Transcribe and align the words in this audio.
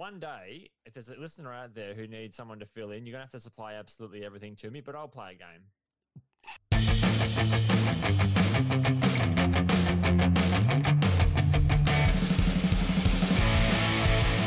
one 0.00 0.18
day, 0.18 0.70
if 0.86 0.94
there's 0.94 1.10
a 1.10 1.20
listener 1.20 1.52
out 1.52 1.74
there 1.74 1.92
who 1.92 2.06
needs 2.06 2.34
someone 2.34 2.58
to 2.58 2.64
fill 2.64 2.90
in, 2.90 3.04
you're 3.04 3.12
gonna 3.12 3.22
have 3.22 3.30
to 3.30 3.38
supply 3.38 3.74
absolutely 3.74 4.24
everything 4.24 4.56
to 4.56 4.70
me. 4.70 4.80
But 4.80 4.94
I'll 4.94 5.06
play 5.06 5.32
a 5.32 5.34
game. 5.34 5.60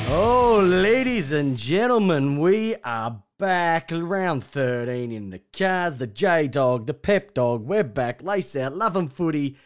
Oh, 0.10 0.60
ladies 0.66 1.32
and 1.32 1.56
gentlemen, 1.56 2.40
we 2.40 2.76
are 2.84 3.22
back. 3.38 3.92
Round 3.92 4.44
13 4.44 5.12
in 5.12 5.30
the 5.30 5.38
cars, 5.56 6.00
the 6.00 6.08
J 6.08 6.48
Dog, 6.48 6.88
the 6.88 6.96
Pep 6.96 7.36
Dog. 7.36 7.64
We're 7.64 7.84
back. 7.84 8.24
Lace 8.24 8.56
out, 8.56 8.76
loving 8.76 9.08
footy. 9.08 9.58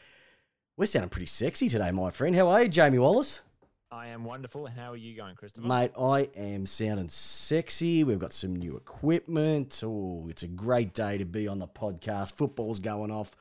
We're 0.75 0.87
sounding 0.87 1.11
pretty 1.11 1.27
sexy 1.27 1.69
today, 1.69 1.91
my 1.91 2.09
friend. 2.09 2.35
How 2.35 2.49
are 2.49 2.63
you, 2.63 2.67
Jamie 2.67 2.99
Wallace? 2.99 3.43
I 3.89 4.07
am 4.07 4.25
wonderful. 4.25 4.67
How 4.67 4.91
are 4.91 4.97
you 4.97 5.15
going, 5.15 5.35
Christopher? 5.35 5.65
Mate, 5.65 5.91
I 5.97 6.29
am 6.35 6.65
sounding 6.65 7.07
sexy. 7.07 8.03
We've 8.03 8.19
got 8.19 8.33
some 8.33 8.53
new 8.53 8.75
equipment. 8.75 9.81
Oh, 9.85 10.27
it's 10.29 10.43
a 10.43 10.47
great 10.47 10.93
day 10.93 11.17
to 11.17 11.25
be 11.25 11.47
on 11.47 11.59
the 11.59 11.69
podcast. 11.69 12.33
Football's 12.33 12.79
going 12.79 13.11
off. 13.11 13.33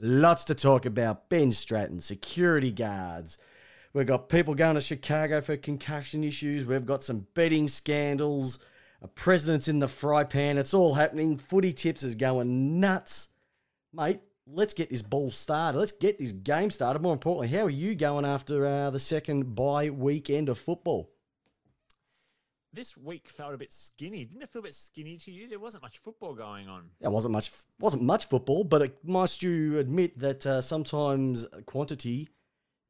Lots 0.00 0.44
to 0.46 0.56
talk 0.56 0.86
about. 0.86 1.28
Ben 1.28 1.52
Stratton, 1.52 2.00
security 2.00 2.72
guards. 2.72 3.38
We've 3.92 4.06
got 4.06 4.28
people 4.28 4.56
going 4.56 4.74
to 4.74 4.80
Chicago 4.80 5.40
for 5.40 5.56
concussion 5.56 6.24
issues. 6.24 6.64
We've 6.64 6.86
got 6.86 7.04
some 7.04 7.28
betting 7.34 7.68
scandals. 7.68 8.58
A 9.02 9.08
president's 9.08 9.68
in 9.68 9.78
the 9.78 9.88
fry 9.88 10.24
pan. 10.24 10.58
It's 10.58 10.74
all 10.74 10.94
happening. 10.94 11.38
Footy 11.38 11.72
tips 11.72 12.02
is 12.02 12.16
going 12.16 12.80
nuts. 12.80 13.30
Mate, 13.92 14.20
let's 14.46 14.74
get 14.74 14.90
this 14.90 15.02
ball 15.02 15.30
started. 15.30 15.78
Let's 15.78 15.92
get 15.92 16.18
this 16.18 16.32
game 16.32 16.70
started. 16.70 17.02
More 17.02 17.12
importantly, 17.12 17.56
how 17.56 17.64
are 17.66 17.70
you 17.70 17.94
going 17.94 18.24
after 18.24 18.66
uh, 18.66 18.90
the 18.90 18.98
second 18.98 19.54
bye 19.54 19.90
weekend 19.90 20.48
of 20.48 20.58
football? 20.58 21.10
This 22.74 22.96
week 22.96 23.28
felt 23.28 23.52
a 23.52 23.58
bit 23.58 23.72
skinny. 23.72 24.24
Didn't 24.24 24.42
it 24.42 24.50
feel 24.50 24.60
a 24.60 24.64
bit 24.64 24.74
skinny 24.74 25.18
to 25.18 25.30
you? 25.30 25.46
There 25.46 25.58
wasn't 25.58 25.82
much 25.82 25.98
football 25.98 26.34
going 26.34 26.68
on. 26.68 26.84
There 27.00 27.10
wasn't 27.10 27.32
much 27.32 27.50
wasn't 27.78 28.02
much 28.02 28.24
football, 28.24 28.64
but 28.64 28.82
it, 28.82 28.98
must 29.04 29.42
you 29.42 29.78
admit 29.78 30.18
that 30.18 30.46
uh, 30.46 30.60
sometimes 30.62 31.46
quantity 31.66 32.30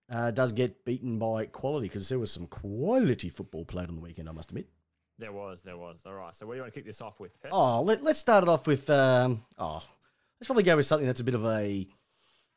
uh, 0.09 0.31
does 0.31 0.53
get 0.53 0.85
beaten 0.85 1.19
by 1.19 1.47
quality 1.47 1.89
because 1.89 2.09
there 2.09 2.21
was 2.21 2.31
some 2.31 2.47
quality 2.47 3.29
football 3.29 3.65
played 3.65 3.89
on 3.89 3.97
the 3.97 4.01
weekend. 4.01 4.29
I 4.29 4.33
must 4.33 4.51
admit. 4.51 4.69
There 5.19 5.33
was, 5.33 5.63
there 5.63 5.77
was. 5.77 6.05
All 6.07 6.15
right. 6.15 6.35
So, 6.35 6.47
what 6.47 6.55
do 6.55 6.57
you 6.57 6.63
want 6.63 6.75
to 6.75 6.79
kick 6.79 6.87
this 6.87 7.01
off 7.01 7.19
with? 7.19 7.41
Pep? 7.43 7.51
Oh, 7.53 7.83
let, 7.83 8.05
let's 8.05 8.21
start 8.21 8.45
it 8.45 8.49
off 8.49 8.69
with 8.69 8.89
um, 8.89 9.43
oh, 9.59 9.83
let's 10.43 10.49
probably 10.49 10.65
go 10.65 10.75
with 10.75 10.87
something 10.87 11.07
that's 11.07 11.21
a 11.21 11.25
bit 11.25 11.37
of 11.37 11.45
a 11.45 11.87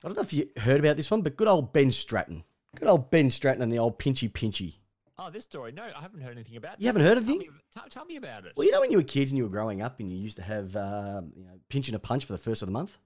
I 0.03 0.07
don't 0.07 0.15
know 0.15 0.23
if 0.23 0.33
you 0.33 0.49
heard 0.57 0.79
about 0.79 0.97
this 0.97 1.11
one, 1.11 1.21
but 1.21 1.37
good 1.37 1.47
old 1.47 1.71
Ben 1.71 1.91
Stratton, 1.91 2.43
good 2.75 2.87
old 2.87 3.11
Ben 3.11 3.29
Stratton 3.29 3.61
and 3.61 3.71
the 3.71 3.77
old 3.77 3.99
Pinchy 3.99 4.27
Pinchy. 4.27 4.77
Oh, 5.19 5.29
this 5.29 5.43
story. 5.43 5.71
No, 5.71 5.83
I 5.83 6.01
haven't 6.01 6.21
heard 6.21 6.31
anything 6.31 6.57
about. 6.57 6.81
You 6.81 6.87
haven't 6.87 7.03
heard 7.03 7.19
of 7.19 7.25
tell 7.25 7.35
it? 7.35 7.39
me, 7.39 7.49
tell, 7.75 7.83
tell 7.87 8.05
me 8.05 8.15
about 8.15 8.45
it. 8.45 8.53
Well, 8.57 8.65
you 8.65 8.71
know 8.71 8.81
when 8.81 8.89
you 8.89 8.97
were 8.97 9.03
kids 9.03 9.29
and 9.29 9.37
you 9.37 9.43
were 9.43 9.51
growing 9.51 9.83
up 9.83 9.99
and 9.99 10.11
you 10.11 10.17
used 10.17 10.37
to 10.37 10.43
have 10.43 10.75
um, 10.75 11.31
you 11.37 11.45
know 11.45 11.59
pinch 11.69 11.87
and 11.87 11.95
a 11.95 11.99
punch 11.99 12.25
for 12.25 12.33
the 12.33 12.39
first 12.39 12.63
of 12.63 12.67
the 12.67 12.73
month. 12.73 12.97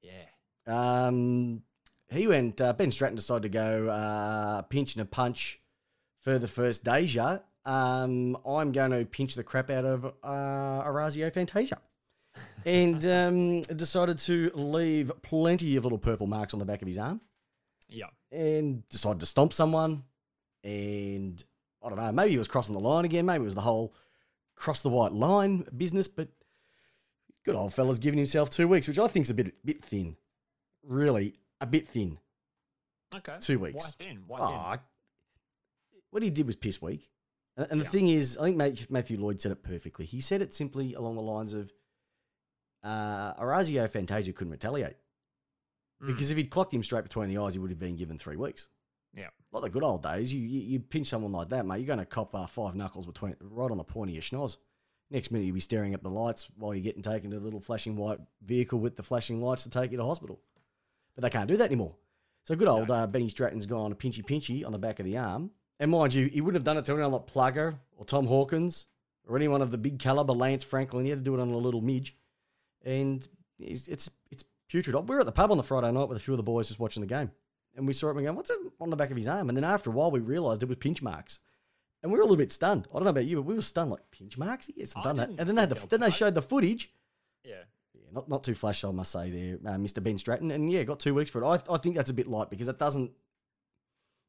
Yeah. 0.00 0.24
Um, 0.66 1.62
he 2.08 2.26
went. 2.26 2.58
Uh, 2.58 2.72
ben 2.72 2.90
Stratton 2.90 3.16
decided 3.16 3.42
to 3.42 3.48
go 3.50 3.88
uh, 3.88 4.62
pinch 4.62 4.94
and 4.94 5.02
a 5.02 5.06
punch 5.06 5.60
for 6.22 6.38
the 6.38 6.48
first 6.48 6.84
Deja. 6.84 7.40
Um, 7.66 8.38
I'm 8.46 8.72
going 8.72 8.92
to 8.92 9.04
pinch 9.04 9.34
the 9.34 9.44
crap 9.44 9.68
out 9.68 9.84
of 9.84 10.06
uh, 10.06 10.82
Orazio 10.86 11.28
Fantasia, 11.30 11.78
and 12.66 13.04
um, 13.06 13.60
decided 13.62 14.18
to 14.18 14.50
leave 14.54 15.10
plenty 15.22 15.76
of 15.76 15.84
little 15.84 15.98
purple 15.98 16.26
marks 16.26 16.52
on 16.54 16.60
the 16.60 16.66
back 16.66 16.82
of 16.82 16.88
his 16.88 16.98
arm, 16.98 17.20
Yeah. 17.88 18.06
and 18.30 18.88
decided 18.88 19.20
to 19.20 19.26
stomp 19.26 19.52
someone. 19.52 20.04
And 20.64 21.42
I 21.82 21.88
don't 21.88 21.98
know. 21.98 22.12
Maybe 22.12 22.32
he 22.32 22.38
was 22.38 22.48
crossing 22.48 22.74
the 22.74 22.80
line 22.80 23.04
again. 23.04 23.24
Maybe 23.26 23.42
it 23.42 23.44
was 23.46 23.54
the 23.54 23.60
whole 23.62 23.94
cross 24.54 24.82
the 24.82 24.90
white 24.90 25.12
line 25.12 25.64
business. 25.76 26.06
But 26.06 26.28
good 27.44 27.54
old 27.56 27.72
fella's 27.72 27.98
giving 27.98 28.18
himself 28.18 28.50
two 28.50 28.68
weeks, 28.68 28.86
which 28.86 28.98
I 28.98 29.06
think 29.08 29.24
is 29.24 29.30
a 29.30 29.34
bit 29.34 29.54
bit 29.64 29.82
thin. 29.84 30.16
Really, 30.82 31.34
a 31.60 31.66
bit 31.66 31.88
thin. 31.88 32.18
Okay. 33.14 33.36
Two 33.40 33.58
weeks. 33.58 33.76
Why 33.98 34.04
thin? 34.06 34.22
Why 34.26 34.38
Oh, 34.40 34.70
thin? 34.72 34.80
what 36.10 36.22
he 36.22 36.30
did 36.30 36.46
was 36.46 36.56
piss 36.56 36.80
weak. 36.82 37.08
And, 37.56 37.66
and 37.70 37.80
the 37.80 37.84
Yeah. 37.84 37.90
thing 37.90 38.08
is, 38.08 38.36
I 38.38 38.52
think 38.52 38.90
Matthew 38.90 39.18
Lloyd 39.18 39.40
said 39.40 39.52
it 39.52 39.62
perfectly. 39.62 40.04
He 40.06 40.20
said 40.20 40.42
it 40.42 40.52
simply 40.54 40.94
along 40.94 41.14
the 41.16 41.22
lines 41.22 41.54
of 41.54 41.72
uh, 42.82 43.32
Orazio 43.38 43.86
Fantasia 43.88 44.32
couldn't 44.32 44.52
retaliate. 44.52 44.96
Mm. 46.02 46.08
Because 46.08 46.30
if 46.30 46.36
he'd 46.36 46.50
clocked 46.50 46.72
him 46.72 46.82
straight 46.82 47.04
between 47.04 47.28
the 47.28 47.38
eyes, 47.38 47.54
he 47.54 47.58
would 47.58 47.70
have 47.70 47.78
been 47.78 47.96
given 47.96 48.18
three 48.18 48.36
weeks. 48.36 48.68
Yeah. 49.14 49.28
Like 49.52 49.64
the 49.64 49.70
good 49.70 49.82
old 49.82 50.02
days, 50.02 50.32
you 50.32 50.40
you, 50.40 50.60
you 50.60 50.80
pinch 50.80 51.08
someone 51.08 51.32
like 51.32 51.48
that, 51.48 51.66
mate, 51.66 51.78
you're 51.78 51.86
going 51.86 51.98
to 51.98 52.04
cop 52.04 52.34
uh, 52.34 52.46
five 52.46 52.74
knuckles 52.74 53.06
between 53.06 53.34
right 53.40 53.70
on 53.70 53.78
the 53.78 53.84
point 53.84 54.10
of 54.10 54.14
your 54.14 54.22
schnoz. 54.22 54.56
Next 55.10 55.32
minute, 55.32 55.46
you'll 55.46 55.54
be 55.54 55.60
staring 55.60 55.92
at 55.92 56.04
the 56.04 56.10
lights 56.10 56.48
while 56.56 56.72
you're 56.72 56.84
getting 56.84 57.02
taken 57.02 57.30
to 57.30 57.38
the 57.38 57.44
little 57.44 57.60
flashing 57.60 57.96
white 57.96 58.20
vehicle 58.42 58.78
with 58.78 58.94
the 58.94 59.02
flashing 59.02 59.42
lights 59.42 59.64
to 59.64 59.70
take 59.70 59.90
you 59.90 59.98
to 59.98 60.04
hospital. 60.04 60.40
But 61.16 61.22
they 61.22 61.30
can't 61.30 61.48
do 61.48 61.56
that 61.56 61.66
anymore. 61.66 61.96
So 62.44 62.54
good 62.54 62.68
old 62.68 62.90
uh, 62.90 63.08
Benny 63.08 63.28
Stratton's 63.28 63.66
gone 63.66 63.90
a 63.90 63.96
pinchy 63.96 64.24
pinchy 64.24 64.64
on 64.64 64.72
the 64.72 64.78
back 64.78 65.00
of 65.00 65.04
the 65.04 65.18
arm. 65.18 65.50
And 65.80 65.90
mind 65.90 66.14
you, 66.14 66.26
he 66.26 66.40
wouldn't 66.40 66.60
have 66.60 66.64
done 66.64 66.76
it 66.76 66.84
to 66.84 66.92
anyone 66.92 67.10
like 67.10 67.26
Plugger 67.26 67.78
or 67.96 68.04
Tom 68.04 68.26
Hawkins 68.26 68.86
or 69.26 69.36
anyone 69.36 69.62
of 69.62 69.70
the 69.70 69.78
big 69.78 69.98
caliber, 69.98 70.32
Lance 70.32 70.62
Franklin. 70.62 71.04
He 71.04 71.10
had 71.10 71.18
to 71.18 71.24
do 71.24 71.34
it 71.34 71.40
on 71.40 71.50
a 71.50 71.56
little 71.56 71.80
midge. 71.80 72.16
And 72.84 73.26
it's 73.58 73.88
it's, 73.88 74.10
it's 74.30 74.44
putrid. 74.68 74.96
We 75.08 75.14
were 75.14 75.20
at 75.20 75.26
the 75.26 75.32
pub 75.32 75.50
on 75.50 75.56
the 75.56 75.62
Friday 75.62 75.90
night 75.92 76.08
with 76.08 76.16
a 76.16 76.20
few 76.20 76.32
of 76.32 76.38
the 76.38 76.42
boys 76.42 76.68
just 76.68 76.80
watching 76.80 77.02
the 77.02 77.06
game. 77.06 77.30
And 77.76 77.86
we 77.86 77.92
saw 77.92 78.08
it 78.08 78.10
and 78.10 78.18
we 78.18 78.24
go, 78.24 78.32
what's 78.32 78.50
it 78.50 78.58
on 78.80 78.90
the 78.90 78.96
back 78.96 79.10
of 79.10 79.16
his 79.16 79.28
arm? 79.28 79.48
And 79.48 79.56
then 79.56 79.64
after 79.64 79.90
a 79.90 79.92
while, 79.92 80.10
we 80.10 80.20
realised 80.20 80.62
it 80.62 80.68
was 80.68 80.78
pinch 80.78 81.02
marks. 81.02 81.38
And 82.02 82.10
we 82.10 82.16
were 82.16 82.22
a 82.22 82.24
little 82.24 82.36
bit 82.36 82.50
stunned. 82.50 82.88
I 82.90 82.94
don't 82.94 83.04
know 83.04 83.10
about 83.10 83.26
you, 83.26 83.36
but 83.36 83.44
we 83.44 83.54
were 83.54 83.62
stunned 83.62 83.90
like, 83.90 84.10
pinch 84.10 84.38
marks? 84.38 84.66
He 84.66 84.80
hasn't 84.80 85.04
I 85.04 85.08
done 85.08 85.16
that. 85.16 85.28
And 85.28 85.38
then 85.38 85.54
they, 85.54 85.62
had 85.62 85.70
the, 85.70 85.86
then 85.86 86.00
they 86.00 86.10
showed 86.10 86.34
the 86.34 86.42
footage. 86.42 86.90
Yeah. 87.44 87.62
Yeah, 87.94 88.08
not, 88.12 88.28
not 88.28 88.44
too 88.44 88.54
flash, 88.54 88.84
I 88.84 88.90
must 88.90 89.12
say 89.12 89.30
there, 89.30 89.72
uh, 89.72 89.76
Mr. 89.76 90.02
Ben 90.02 90.18
Stratton. 90.18 90.50
And 90.50 90.70
yeah, 90.70 90.82
got 90.84 91.00
two 91.00 91.14
weeks 91.14 91.30
for 91.30 91.42
it. 91.42 91.46
I, 91.46 91.74
I 91.74 91.78
think 91.78 91.96
that's 91.96 92.10
a 92.10 92.14
bit 92.14 92.26
light 92.26 92.50
because 92.50 92.68
it 92.68 92.78
doesn't. 92.78 93.10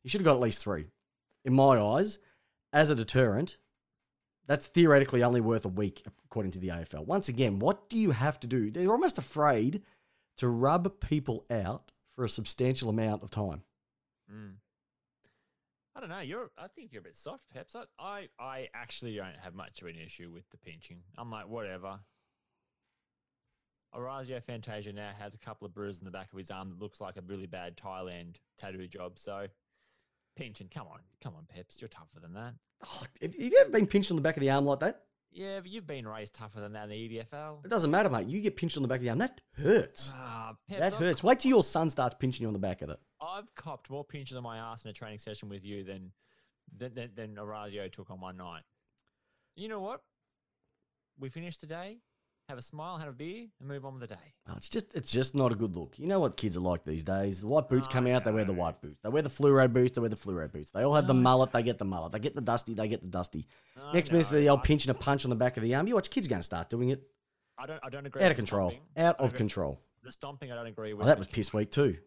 You 0.03 0.09
should 0.09 0.21
have 0.21 0.25
got 0.25 0.35
at 0.35 0.41
least 0.41 0.61
three. 0.63 0.87
In 1.45 1.53
my 1.53 1.79
eyes, 1.79 2.19
as 2.73 2.89
a 2.89 2.95
deterrent, 2.95 3.57
that's 4.51 4.67
theoretically 4.67 5.23
only 5.23 5.39
worth 5.39 5.63
a 5.63 5.69
week, 5.69 6.03
according 6.25 6.51
to 6.51 6.59
the 6.59 6.67
AFL. 6.67 7.05
Once 7.05 7.29
again, 7.29 7.59
what 7.59 7.89
do 7.89 7.97
you 7.97 8.11
have 8.11 8.37
to 8.41 8.47
do? 8.47 8.69
They're 8.69 8.91
almost 8.91 9.17
afraid 9.17 9.81
to 10.35 10.49
rub 10.49 10.99
people 10.99 11.45
out 11.49 11.93
for 12.13 12.25
a 12.25 12.29
substantial 12.29 12.89
amount 12.89 13.23
of 13.23 13.31
time. 13.31 13.63
Mm. 14.29 14.55
I 15.95 16.01
don't 16.01 16.09
know. 16.09 16.19
You're. 16.19 16.51
I 16.57 16.67
think 16.67 16.91
you're 16.91 16.99
a 16.99 17.03
bit 17.03 17.15
soft, 17.15 17.43
Peps. 17.53 17.77
I, 17.77 17.83
I, 17.97 18.27
I 18.37 18.67
actually 18.73 19.15
don't 19.15 19.39
have 19.41 19.55
much 19.55 19.81
of 19.81 19.87
an 19.87 19.95
issue 19.95 20.29
with 20.29 20.49
the 20.49 20.57
pinching. 20.57 20.99
I'm 21.17 21.31
like, 21.31 21.47
whatever. 21.47 21.99
Orazio 23.95 24.41
Fantasia 24.41 24.91
now 24.91 25.11
has 25.17 25.33
a 25.33 25.37
couple 25.37 25.65
of 25.65 25.73
bruises 25.73 25.99
in 25.99 26.05
the 26.05 26.11
back 26.11 26.27
of 26.33 26.37
his 26.37 26.51
arm 26.51 26.71
that 26.71 26.79
looks 26.79 26.99
like 26.99 27.15
a 27.15 27.21
really 27.21 27.47
bad 27.47 27.77
Thailand 27.77 28.35
tattoo 28.57 28.85
job. 28.87 29.17
So, 29.17 29.47
pinching. 30.35 30.69
Come 30.73 30.87
on, 30.87 30.99
come 31.21 31.35
on, 31.35 31.45
Peps. 31.47 31.81
You're 31.81 31.89
tougher 31.89 32.19
than 32.21 32.33
that. 32.33 32.53
Oh, 32.85 33.03
have 33.21 33.35
you 33.35 33.57
ever 33.61 33.69
been 33.69 33.87
pinched 33.87 34.11
on 34.11 34.17
the 34.17 34.23
back 34.23 34.37
of 34.37 34.41
the 34.41 34.49
arm 34.49 34.65
like 34.65 34.79
that? 34.79 35.03
Yeah, 35.33 35.61
but 35.61 35.69
you've 35.69 35.87
been 35.87 36.07
raised 36.07 36.33
tougher 36.33 36.59
than 36.59 36.73
that 36.73 36.83
in 36.85 36.89
the 36.89 36.95
EDFL. 36.95 37.63
It 37.63 37.69
doesn't 37.69 37.89
matter, 37.89 38.09
mate. 38.09 38.27
You 38.27 38.41
get 38.41 38.57
pinched 38.57 38.75
on 38.75 38.81
the 38.83 38.89
back 38.89 38.97
of 38.97 39.03
the 39.03 39.09
arm. 39.09 39.19
That 39.19 39.39
hurts. 39.53 40.11
Ah, 40.13 40.55
Peps, 40.67 40.79
That 40.79 40.93
I've 40.93 40.99
hurts. 40.99 41.23
Wait 41.23 41.39
till 41.39 41.49
your 41.49 41.63
son 41.63 41.89
starts 41.89 42.15
pinching 42.19 42.43
you 42.43 42.47
on 42.47 42.53
the 42.53 42.59
back 42.59 42.81
of 42.81 42.89
it. 42.89 42.99
I've 43.21 43.53
copped 43.55 43.89
more 43.89 44.03
pinches 44.03 44.35
on 44.35 44.43
my 44.43 44.57
ass 44.57 44.83
in 44.83 44.91
a 44.91 44.93
training 44.93 45.19
session 45.19 45.47
with 45.47 45.63
you 45.63 45.83
than 45.83 46.11
than, 46.75 46.93
than, 46.93 47.11
than 47.15 47.35
Orazio 47.37 47.89
took 47.89 48.09
on 48.11 48.19
one 48.19 48.37
night. 48.37 48.63
You 49.55 49.69
know 49.69 49.79
what? 49.79 50.01
We 51.19 51.29
finish 51.29 51.57
today, 51.57 51.99
have 52.51 52.57
a 52.57 52.61
smile, 52.61 52.97
have 52.97 53.07
a 53.07 53.13
beer, 53.13 53.47
and 53.59 53.67
move 53.67 53.85
on 53.85 53.93
with 53.93 54.09
the 54.09 54.15
day. 54.15 54.33
Oh, 54.49 54.53
it's 54.57 54.69
just 54.69 54.93
it's 54.93 55.11
just 55.11 55.35
not 55.35 55.51
a 55.51 55.55
good 55.55 55.75
look. 55.75 55.97
You 55.97 56.07
know 56.07 56.19
what 56.19 56.35
kids 56.35 56.57
are 56.57 56.61
like 56.61 56.83
these 56.83 57.03
days. 57.03 57.39
The 57.39 57.47
white 57.47 57.69
boots 57.69 57.87
come 57.87 58.07
I 58.07 58.11
out, 58.11 58.25
they 58.25 58.31
wear 58.31 58.43
the 58.43 58.53
white 58.53 58.81
boots. 58.81 58.99
They 59.01 59.09
wear 59.09 59.21
the 59.21 59.29
fluoro 59.29 59.71
boots, 59.71 59.93
they 59.93 60.01
wear 60.01 60.09
the 60.09 60.17
fluoro 60.17 60.51
boots. 60.51 60.71
They 60.71 60.83
all 60.83 60.93
have 60.93 61.07
the 61.07 61.13
I 61.13 61.17
mullet, 61.17 61.53
they 61.53 61.63
get 61.63 61.77
the 61.77 61.85
mullet. 61.85 62.11
They 62.11 62.19
get 62.19 62.35
the 62.35 62.41
dusty, 62.41 62.73
they 62.73 62.87
get 62.87 63.01
the 63.01 63.07
dusty. 63.07 63.47
I 63.81 63.93
Next 63.93 64.11
minute's 64.11 64.29
the 64.29 64.41
know, 64.41 64.51
old 64.51 64.63
pinch 64.63 64.85
and 64.85 64.91
a 64.91 64.99
punch 64.99 65.23
on 65.25 65.29
the 65.29 65.35
back 65.35 65.55
of 65.55 65.63
the 65.63 65.73
arm. 65.73 65.87
You 65.87 65.95
watch 65.95 66.09
kids 66.09 66.27
going 66.27 66.39
to 66.39 66.43
start 66.43 66.69
doing 66.69 66.89
it. 66.89 67.01
I 67.57 67.65
don't. 67.65 67.79
I 67.83 67.89
don't 67.89 68.05
agree. 68.05 68.21
Out 68.21 68.31
of 68.31 68.37
control. 68.37 68.71
stomping. 68.71 69.03
Out 69.03 69.19
of 69.19 69.33
control. 69.33 69.79
The 70.03 70.11
stomping, 70.11 70.51
I 70.51 70.55
don't 70.55 70.67
agree 70.67 70.93
oh, 70.93 70.97
with. 70.97 71.05
Oh, 71.05 71.07
that 71.07 71.17
was 71.17 71.27
piss 71.27 71.53
weak 71.53 71.71
too. 71.71 71.97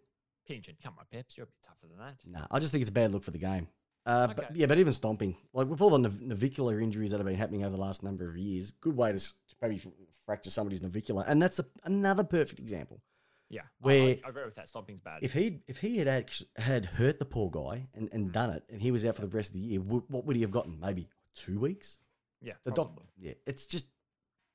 Pinching, 0.47 0.77
come 0.83 0.95
on, 0.99 1.07
Peps, 1.11 1.39
you're 1.39 1.45
a 1.45 1.47
bit 1.47 1.55
tougher 1.67 1.87
than 1.89 1.99
that. 1.99 2.17
Nah, 2.27 2.47
I 2.51 2.59
just 2.59 2.71
think 2.71 2.83
it's 2.83 2.91
a 2.91 2.93
bad 2.93 3.13
look 3.13 3.25
for 3.25 3.31
the 3.31 3.39
game. 3.39 3.69
Uh, 4.07 4.27
But 4.29 4.55
yeah, 4.57 4.67
but 4.67 4.79
even 4.79 4.93
stomping, 4.93 5.37
like 5.53 5.67
with 5.69 5.81
all 5.81 5.91
the 5.91 5.99
nav- 5.99 6.21
navicular 6.21 6.79
injuries 6.81 7.11
that 7.13 7.19
have 7.19 7.27
been 7.27 7.37
happening 7.37 7.65
over 7.65 7.75
the 7.75 7.81
last 7.81 8.03
number 8.03 8.29
of 8.29 8.37
years, 8.37 8.71
good 8.73 8.97
way 8.97 9.11
to, 9.11 9.17
s- 9.17 9.35
to 9.49 9.57
maybe 9.63 9.81
fracture 10.27 10.51
somebody's 10.51 10.83
navicular, 10.83 11.25
and 11.27 11.41
that's 11.41 11.59
a, 11.59 11.65
another 11.85 12.23
perfect 12.25 12.61
example. 12.61 13.01
Yeah, 13.49 13.63
Where- 13.81 14.17
I, 14.17 14.21
I 14.25 14.29
agree 14.29 14.45
with 14.45 14.57
that. 14.57 14.69
Stomping's 14.69 15.01
bad. 15.01 15.23
If 15.23 15.33
he 15.33 15.61
if 15.69 15.79
he 15.79 15.99
had 15.99 16.09
actu- 16.09 16.45
had 16.57 16.85
hurt 16.87 17.19
the 17.19 17.25
poor 17.25 17.51
guy 17.51 17.89
and, 17.95 18.09
and 18.13 18.31
done 18.33 18.51
it, 18.51 18.65
and 18.71 18.83
he 18.83 18.91
was 18.91 19.07
out 19.07 19.17
for 19.17 19.23
the 19.23 19.29
rest 19.29 19.51
of 19.51 19.55
the 19.55 19.61
year, 19.61 19.81
w- 19.81 20.05
what 20.09 20.27
would 20.27 20.37
he 20.37 20.43
have 20.43 20.51
gotten? 20.51 20.79
Maybe 20.81 21.09
two 21.35 21.59
weeks. 21.59 21.99
yeah, 22.43 22.55
The 22.65 22.73
doc, 22.73 23.01
yeah, 23.19 23.33
it's 23.47 23.65
just 23.67 23.87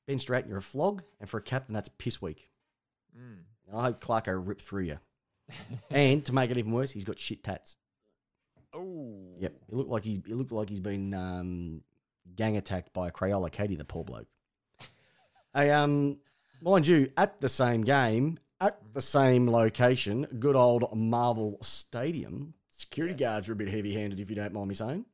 Ben 0.07 0.19
Stratton, 0.19 0.50
you're 0.50 0.57
a 0.60 0.62
flog, 0.62 1.04
and 1.19 1.28
for 1.30 1.38
a 1.38 1.42
captain, 1.42 1.74
that's 1.74 1.90
piss 1.98 2.22
weak. 2.22 2.50
Mm. 3.18 3.40
I 3.74 3.81
hope 3.86 4.00
Clarko 4.00 4.40
ripped 4.48 4.62
through 4.62 4.84
you. 4.84 5.00
and 5.92 6.24
to 6.25 6.34
make 6.34 6.51
it 6.51 6.57
even 6.57 6.72
worse, 6.72 6.92
he's 6.92 7.06
got 7.06 7.19
shit 7.19 7.44
tats. 7.44 7.78
Oh. 8.74 9.36
Yep, 9.39 9.54
he 9.69 9.75
looked 9.75 9.89
like 9.89 10.04
he, 10.04 10.21
he 10.25 10.33
looked 10.33 10.51
like 10.51 10.69
he's 10.69 10.80
been 10.80 11.13
um, 11.13 11.81
gang 12.36 12.57
attacked 12.57 12.94
by 12.94 13.07
a 13.07 13.12
Crayola 13.12 13.51
Katie, 13.51 13.75
the 13.75 13.86
poor 13.86 14.04
bloke. 14.04 14.27
I 15.54 15.69
um, 15.71 16.19
mind 16.62 16.86
you, 16.86 17.10
at 17.18 17.39
the 17.39 17.50
same 17.50 17.81
game, 17.83 18.38
at 18.62 18.77
the 18.94 19.01
same 19.01 19.50
location, 19.50 20.27
good 20.39 20.56
old 20.56 20.95
Marvel 20.95 21.57
Stadium. 21.62 22.54
Security 22.69 23.16
Yes. 23.18 23.19
guards 23.19 23.50
are 23.50 23.54
a 23.54 23.56
bit 23.56 23.69
heavy-handed, 23.69 24.19
if 24.19 24.30
you 24.30 24.36
don't 24.36 24.54
mind 24.54 24.68
me 24.69 24.75
saying. 24.75 25.06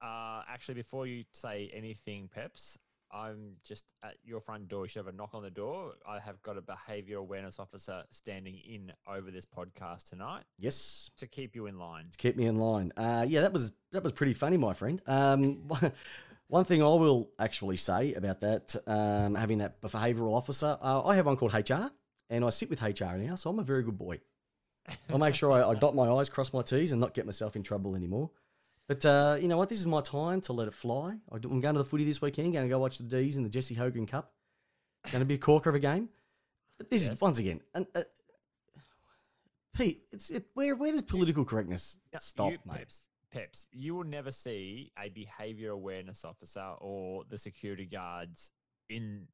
Uh, 0.00 0.42
actually, 0.48 0.74
before 0.74 1.06
you 1.06 1.24
say 1.32 1.70
anything, 1.74 2.28
Peps, 2.32 2.78
I'm 3.12 3.56
just 3.64 3.84
at 4.04 4.14
your 4.22 4.40
front 4.40 4.68
door. 4.68 4.84
You 4.84 4.88
should 4.88 5.04
have 5.04 5.12
a 5.12 5.16
knock 5.16 5.30
on 5.34 5.42
the 5.42 5.50
door. 5.50 5.94
I 6.06 6.20
have 6.20 6.40
got 6.42 6.56
a 6.56 6.60
behaviour 6.62 7.18
awareness 7.18 7.58
officer 7.58 8.04
standing 8.10 8.56
in 8.58 8.92
over 9.08 9.30
this 9.30 9.44
podcast 9.46 10.08
tonight 10.10 10.44
Yes, 10.58 11.10
to 11.18 11.26
keep 11.26 11.54
you 11.56 11.66
in 11.66 11.78
line. 11.78 12.06
to 12.12 12.18
keep 12.18 12.36
me 12.36 12.46
in 12.46 12.58
line. 12.58 12.92
Uh, 12.96 13.24
yeah, 13.28 13.40
that 13.40 13.52
was 13.52 13.72
that 13.92 14.02
was 14.04 14.12
pretty 14.12 14.32
funny, 14.34 14.56
my 14.56 14.72
friend. 14.74 15.02
Um, 15.06 15.68
one 16.48 16.64
thing 16.64 16.82
I 16.82 16.86
will 16.86 17.30
actually 17.38 17.76
say 17.76 18.14
about 18.14 18.40
that, 18.40 18.76
um, 18.86 19.34
having 19.34 19.58
that 19.58 19.80
behavioural 19.80 20.32
officer, 20.36 20.76
uh, 20.80 21.02
I 21.04 21.16
have 21.16 21.26
one 21.26 21.36
called 21.36 21.52
HR, 21.54 21.90
and 22.28 22.44
I 22.44 22.50
sit 22.50 22.70
with 22.70 22.82
HR 22.82 23.16
now, 23.16 23.34
so 23.34 23.50
I'm 23.50 23.58
a 23.58 23.64
very 23.64 23.82
good 23.82 23.98
boy. 23.98 24.20
I'll 25.10 25.18
make 25.18 25.34
sure 25.34 25.52
I, 25.52 25.68
I 25.70 25.74
dot 25.74 25.94
my 25.94 26.08
I's, 26.10 26.28
cross 26.28 26.52
my 26.52 26.62
T's, 26.62 26.92
and 26.92 27.00
not 27.00 27.14
get 27.14 27.26
myself 27.26 27.54
in 27.56 27.62
trouble 27.62 27.94
anymore. 27.94 28.30
But 28.90 29.06
uh, 29.06 29.36
you 29.40 29.46
know 29.46 29.56
what? 29.56 29.68
This 29.68 29.78
is 29.78 29.86
my 29.86 30.00
time 30.00 30.40
to 30.40 30.52
let 30.52 30.66
it 30.66 30.74
fly. 30.74 31.14
I'm 31.30 31.60
going 31.60 31.74
to 31.76 31.78
the 31.78 31.84
footy 31.84 32.02
this 32.02 32.20
weekend. 32.20 32.52
Going 32.52 32.64
to 32.64 32.68
go 32.68 32.80
watch 32.80 32.98
the 32.98 33.04
D's 33.04 33.36
in 33.36 33.44
the 33.44 33.48
Jesse 33.48 33.76
Hogan 33.76 34.04
Cup. 34.04 34.32
Going 35.12 35.20
to 35.20 35.24
be 35.24 35.34
a 35.34 35.38
corker 35.38 35.68
of 35.70 35.76
a 35.76 35.78
game. 35.78 36.08
But 36.76 36.90
this 36.90 37.02
Yes. 37.02 37.12
is 37.12 37.20
once 37.20 37.38
again, 37.38 37.60
and, 37.72 37.86
uh, 37.94 38.02
Pete. 39.74 40.02
It's 40.10 40.30
it, 40.30 40.46
where 40.54 40.74
where 40.74 40.90
does 40.90 41.02
political 41.02 41.44
correctness 41.44 41.98
stop, 42.18 42.50
you, 42.50 42.58
mate? 42.66 42.78
Peps, 42.78 43.02
Peps, 43.30 43.68
you 43.70 43.94
will 43.94 44.02
never 44.02 44.32
see 44.32 44.90
a 45.00 45.08
behaviour 45.10 45.70
awareness 45.70 46.24
officer 46.24 46.74
or 46.80 47.22
the 47.30 47.38
security 47.38 47.86
guards 47.86 48.50
in 48.88 49.28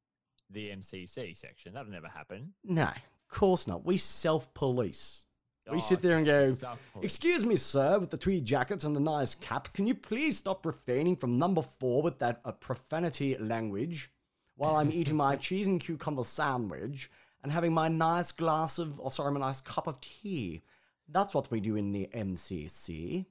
the 0.51 0.69
MCC 0.69 1.35
section. 1.35 1.73
That'll 1.73 1.91
never 1.91 2.09
happen. 2.09 2.53
No, 2.63 2.83
of 2.83 3.27
course 3.27 3.65
not. 3.65 3.83
We 3.83 3.97
self 3.97 4.53
police. 4.53 5.25
We 5.71 5.77
Oh, 5.77 5.79
sit 5.81 6.01
there 6.01 6.17
and 6.17 6.25
go. 6.25 6.55
Excuse 7.01 7.45
me, 7.45 7.55
sir, 7.55 7.99
with 7.99 8.09
the 8.09 8.17
tweed 8.17 8.45
jackets 8.45 8.83
and 8.85 8.95
the 8.95 8.99
nice 8.99 9.35
cap, 9.35 9.73
can 9.73 9.85
you 9.85 9.95
please 9.95 10.37
stop 10.37 10.65
refraining 10.65 11.15
from 11.15 11.37
number 11.37 11.61
four 11.61 12.01
with 12.01 12.19
that 12.19 12.39
uh, 12.45 12.53
profanity 12.53 13.37
language 13.37 14.09
while 14.55 14.77
I'm 14.77 14.91
eating 14.91 15.15
my 15.17 15.35
cheese 15.47 15.67
and 15.67 15.79
cucumber 15.79 16.23
sandwich 16.23 17.09
and 17.43 17.51
having 17.51 17.73
my 17.73 17.87
nice 17.89 18.31
glass 18.31 18.79
of, 18.79 18.99
or 18.99 19.11
sorry, 19.11 19.31
my 19.33 19.39
nice 19.39 19.61
cup 19.61 19.87
of 19.87 19.99
tea? 20.01 20.61
That's 21.09 21.33
what 21.33 21.49
we 21.51 21.59
do 21.59 21.75
in 21.75 21.91
the 21.91 22.07
MCC. 22.13 23.25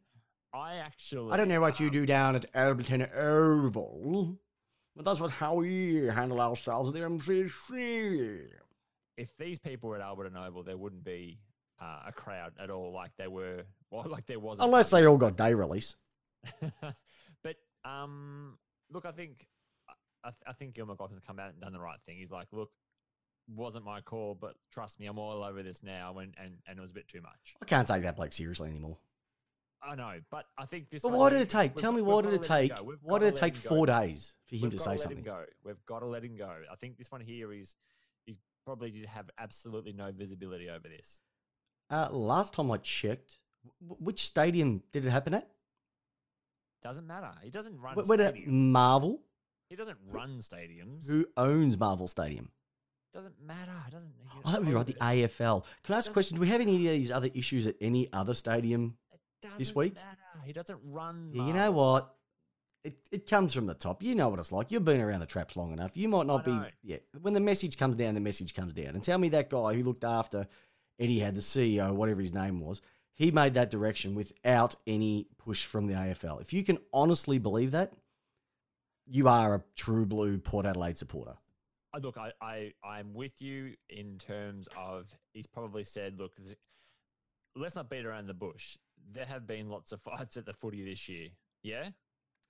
I 0.52 0.76
actually. 0.76 1.32
I 1.32 1.36
don't 1.36 1.48
know 1.48 1.60
what 1.60 1.80
you 1.80 1.86
um, 1.86 1.92
do 1.92 2.06
down 2.06 2.34
at 2.36 2.50
Alberton 2.54 3.14
Oval, 3.14 4.38
but 4.94 5.04
that's 5.04 5.20
what 5.20 5.30
how 5.30 5.56
we 5.56 6.06
handle 6.06 6.40
ourselves 6.40 6.88
at 6.88 6.94
the 6.94 7.00
MCC. 7.00 8.46
if 9.18 9.36
these 9.38 9.58
people 9.58 9.90
were 9.90 9.96
at 9.96 10.02
Alberton 10.02 10.36
Oval, 10.36 10.62
there 10.62 10.76
wouldn't 10.78 11.04
be 11.04 11.38
uh, 11.80 12.00
a 12.08 12.12
crowd 12.12 12.52
at 12.58 12.70
all, 12.70 12.92
like 12.92 13.10
they 13.16 13.28
were, 13.28 13.62
well, 13.90 14.06
like 14.08 14.26
there 14.26 14.40
was. 14.40 14.58
Unless 14.60 14.90
they 14.90 15.06
all 15.06 15.18
got 15.18 15.36
day 15.36 15.54
release. 15.54 15.96
but 17.42 17.56
um, 17.84 18.58
look, 18.90 19.04
I 19.04 19.12
think 19.12 19.46
I, 20.24 20.30
I 20.46 20.52
think 20.52 20.74
Gil 20.74 20.86
McLachlan's 20.86 21.20
come 21.26 21.38
out 21.38 21.50
and 21.50 21.60
done 21.60 21.72
the 21.72 21.80
right 21.80 21.98
thing. 22.06 22.18
He's 22.18 22.30
like, 22.30 22.48
look, 22.52 22.70
wasn't 23.48 23.84
my 23.84 24.00
call, 24.00 24.36
but 24.38 24.54
trust 24.72 24.98
me, 24.98 25.06
I'm 25.06 25.18
all 25.18 25.42
over 25.42 25.62
this 25.62 25.82
now, 25.82 26.18
and 26.18 26.34
and, 26.42 26.54
and 26.66 26.78
it 26.78 26.80
was 26.80 26.90
a 26.90 26.94
bit 26.94 27.08
too 27.08 27.20
much. 27.20 27.56
I 27.60 27.64
can't 27.64 27.86
take 27.86 28.02
that 28.02 28.16
bloke 28.16 28.32
seriously 28.32 28.70
anymore. 28.70 28.98
I 29.82 29.94
know, 29.94 30.14
but 30.30 30.46
I 30.58 30.66
think 30.66 30.90
this. 30.90 31.02
But 31.02 31.12
why 31.12 31.30
did 31.30 31.40
it 31.40 31.48
take? 31.48 31.76
Tell 31.76 31.92
me 31.92 32.02
why 32.02 32.22
did 32.22 32.32
it 32.32 32.42
gotta 32.42 32.62
let 32.62 32.70
him 32.70 32.76
take? 32.76 32.98
Why 33.02 33.18
did 33.18 33.28
it 33.28 33.36
take 33.36 33.54
four 33.54 33.86
days 33.86 34.36
for 34.46 34.56
him 34.56 34.62
We've 34.62 34.72
to 34.72 34.78
say 34.78 34.96
something? 34.96 35.22
Go. 35.22 35.44
We've 35.64 35.84
got 35.86 36.00
to 36.00 36.06
let 36.06 36.24
him 36.24 36.36
go. 36.36 36.50
I 36.70 36.74
think 36.76 36.98
this 36.98 37.10
one 37.10 37.20
here 37.20 37.52
is 37.52 37.76
is 38.26 38.38
probably 38.64 38.90
did 38.90 39.06
have 39.06 39.30
absolutely 39.38 39.92
no 39.92 40.10
visibility 40.10 40.68
over 40.68 40.88
this. 40.88 41.20
Uh, 41.90 42.08
last 42.10 42.54
time 42.54 42.70
I 42.70 42.78
checked, 42.78 43.38
w- 43.80 43.96
which 44.02 44.20
stadium 44.24 44.82
did 44.92 45.04
it 45.04 45.10
happen 45.10 45.34
at? 45.34 45.48
Doesn't 46.82 47.06
matter. 47.06 47.30
He 47.42 47.50
doesn't 47.50 47.80
run. 47.80 47.94
Where 47.94 48.04
stadiums. 48.04 48.46
Marvel? 48.46 49.22
He 49.68 49.76
doesn't 49.76 49.98
run 50.10 50.38
stadiums. 50.38 51.08
Who 51.08 51.26
owns 51.36 51.78
Marvel 51.78 52.06
Stadium? 52.06 52.50
Doesn't 53.12 53.34
matter. 53.42 53.72
It 53.88 53.92
doesn't. 53.92 54.12
Oh, 54.44 54.50
that 54.52 54.60
would 54.60 54.68
be 54.68 54.74
right. 54.74 54.86
The. 54.86 54.92
AFL. 54.94 55.64
Can 55.82 55.94
I 55.94 55.98
ask 55.98 56.10
a 56.10 56.12
question? 56.12 56.36
Do 56.36 56.40
we 56.40 56.48
have 56.48 56.60
any 56.60 56.76
of 56.76 56.80
these 56.82 57.10
other 57.10 57.30
issues 57.34 57.66
at 57.66 57.74
any 57.80 58.12
other 58.12 58.34
stadium? 58.34 58.96
This 59.58 59.68
doesn't 59.68 59.76
week? 59.76 59.94
matter. 59.94 60.44
He 60.44 60.52
doesn't 60.52 60.78
run. 60.84 61.30
Yeah, 61.32 61.46
you 61.46 61.52
know 61.52 61.70
what? 61.72 62.14
It, 62.84 62.96
it 63.10 63.28
comes 63.28 63.52
from 63.54 63.66
the 63.66 63.74
top. 63.74 64.02
You 64.02 64.14
know 64.14 64.28
what 64.28 64.38
it's 64.38 64.52
like. 64.52 64.70
You've 64.70 64.84
been 64.84 65.00
around 65.00 65.20
the 65.20 65.26
traps 65.26 65.56
long 65.56 65.72
enough. 65.72 65.96
You 65.96 66.08
might 66.08 66.26
not 66.26 66.44
be. 66.44 66.56
Yeah. 66.84 66.98
When 67.20 67.34
the 67.34 67.40
message 67.40 67.76
comes 67.76 67.96
down, 67.96 68.14
the 68.14 68.20
message 68.20 68.54
comes 68.54 68.72
down. 68.72 68.88
And 68.88 69.02
tell 69.02 69.18
me 69.18 69.30
that 69.30 69.50
guy 69.50 69.74
who 69.74 69.82
looked 69.82 70.04
after 70.04 70.46
Eddie 70.98 71.20
had 71.20 71.34
the 71.34 71.40
CEO, 71.40 71.94
whatever 71.94 72.20
his 72.20 72.32
name 72.32 72.60
was, 72.60 72.80
he 73.14 73.30
made 73.30 73.54
that 73.54 73.70
direction 73.70 74.14
without 74.14 74.76
any 74.86 75.26
push 75.38 75.64
from 75.64 75.86
the 75.86 75.94
AFL. 75.94 76.40
If 76.40 76.52
you 76.52 76.62
can 76.62 76.78
honestly 76.92 77.38
believe 77.38 77.70
that, 77.72 77.92
you 79.06 79.28
are 79.28 79.54
a 79.54 79.64
true 79.74 80.04
blue 80.06 80.38
Port 80.38 80.66
Adelaide 80.66 80.98
supporter. 80.98 81.34
Look, 82.00 82.18
I, 82.18 82.32
I, 82.42 82.72
I'm 82.84 83.14
with 83.14 83.40
you 83.40 83.74
in 83.88 84.18
terms 84.18 84.68
of 84.76 85.06
he's 85.32 85.46
probably 85.46 85.82
said, 85.82 86.18
look, 86.18 86.32
let's 87.54 87.74
not 87.76 87.88
beat 87.88 88.04
around 88.04 88.26
the 88.26 88.34
bush. 88.34 88.76
There 89.12 89.24
have 89.24 89.46
been 89.46 89.70
lots 89.70 89.92
of 89.92 90.00
fights 90.02 90.36
at 90.36 90.44
the 90.44 90.52
footy 90.52 90.84
this 90.84 91.08
year. 91.08 91.28
Yeah, 91.62 91.88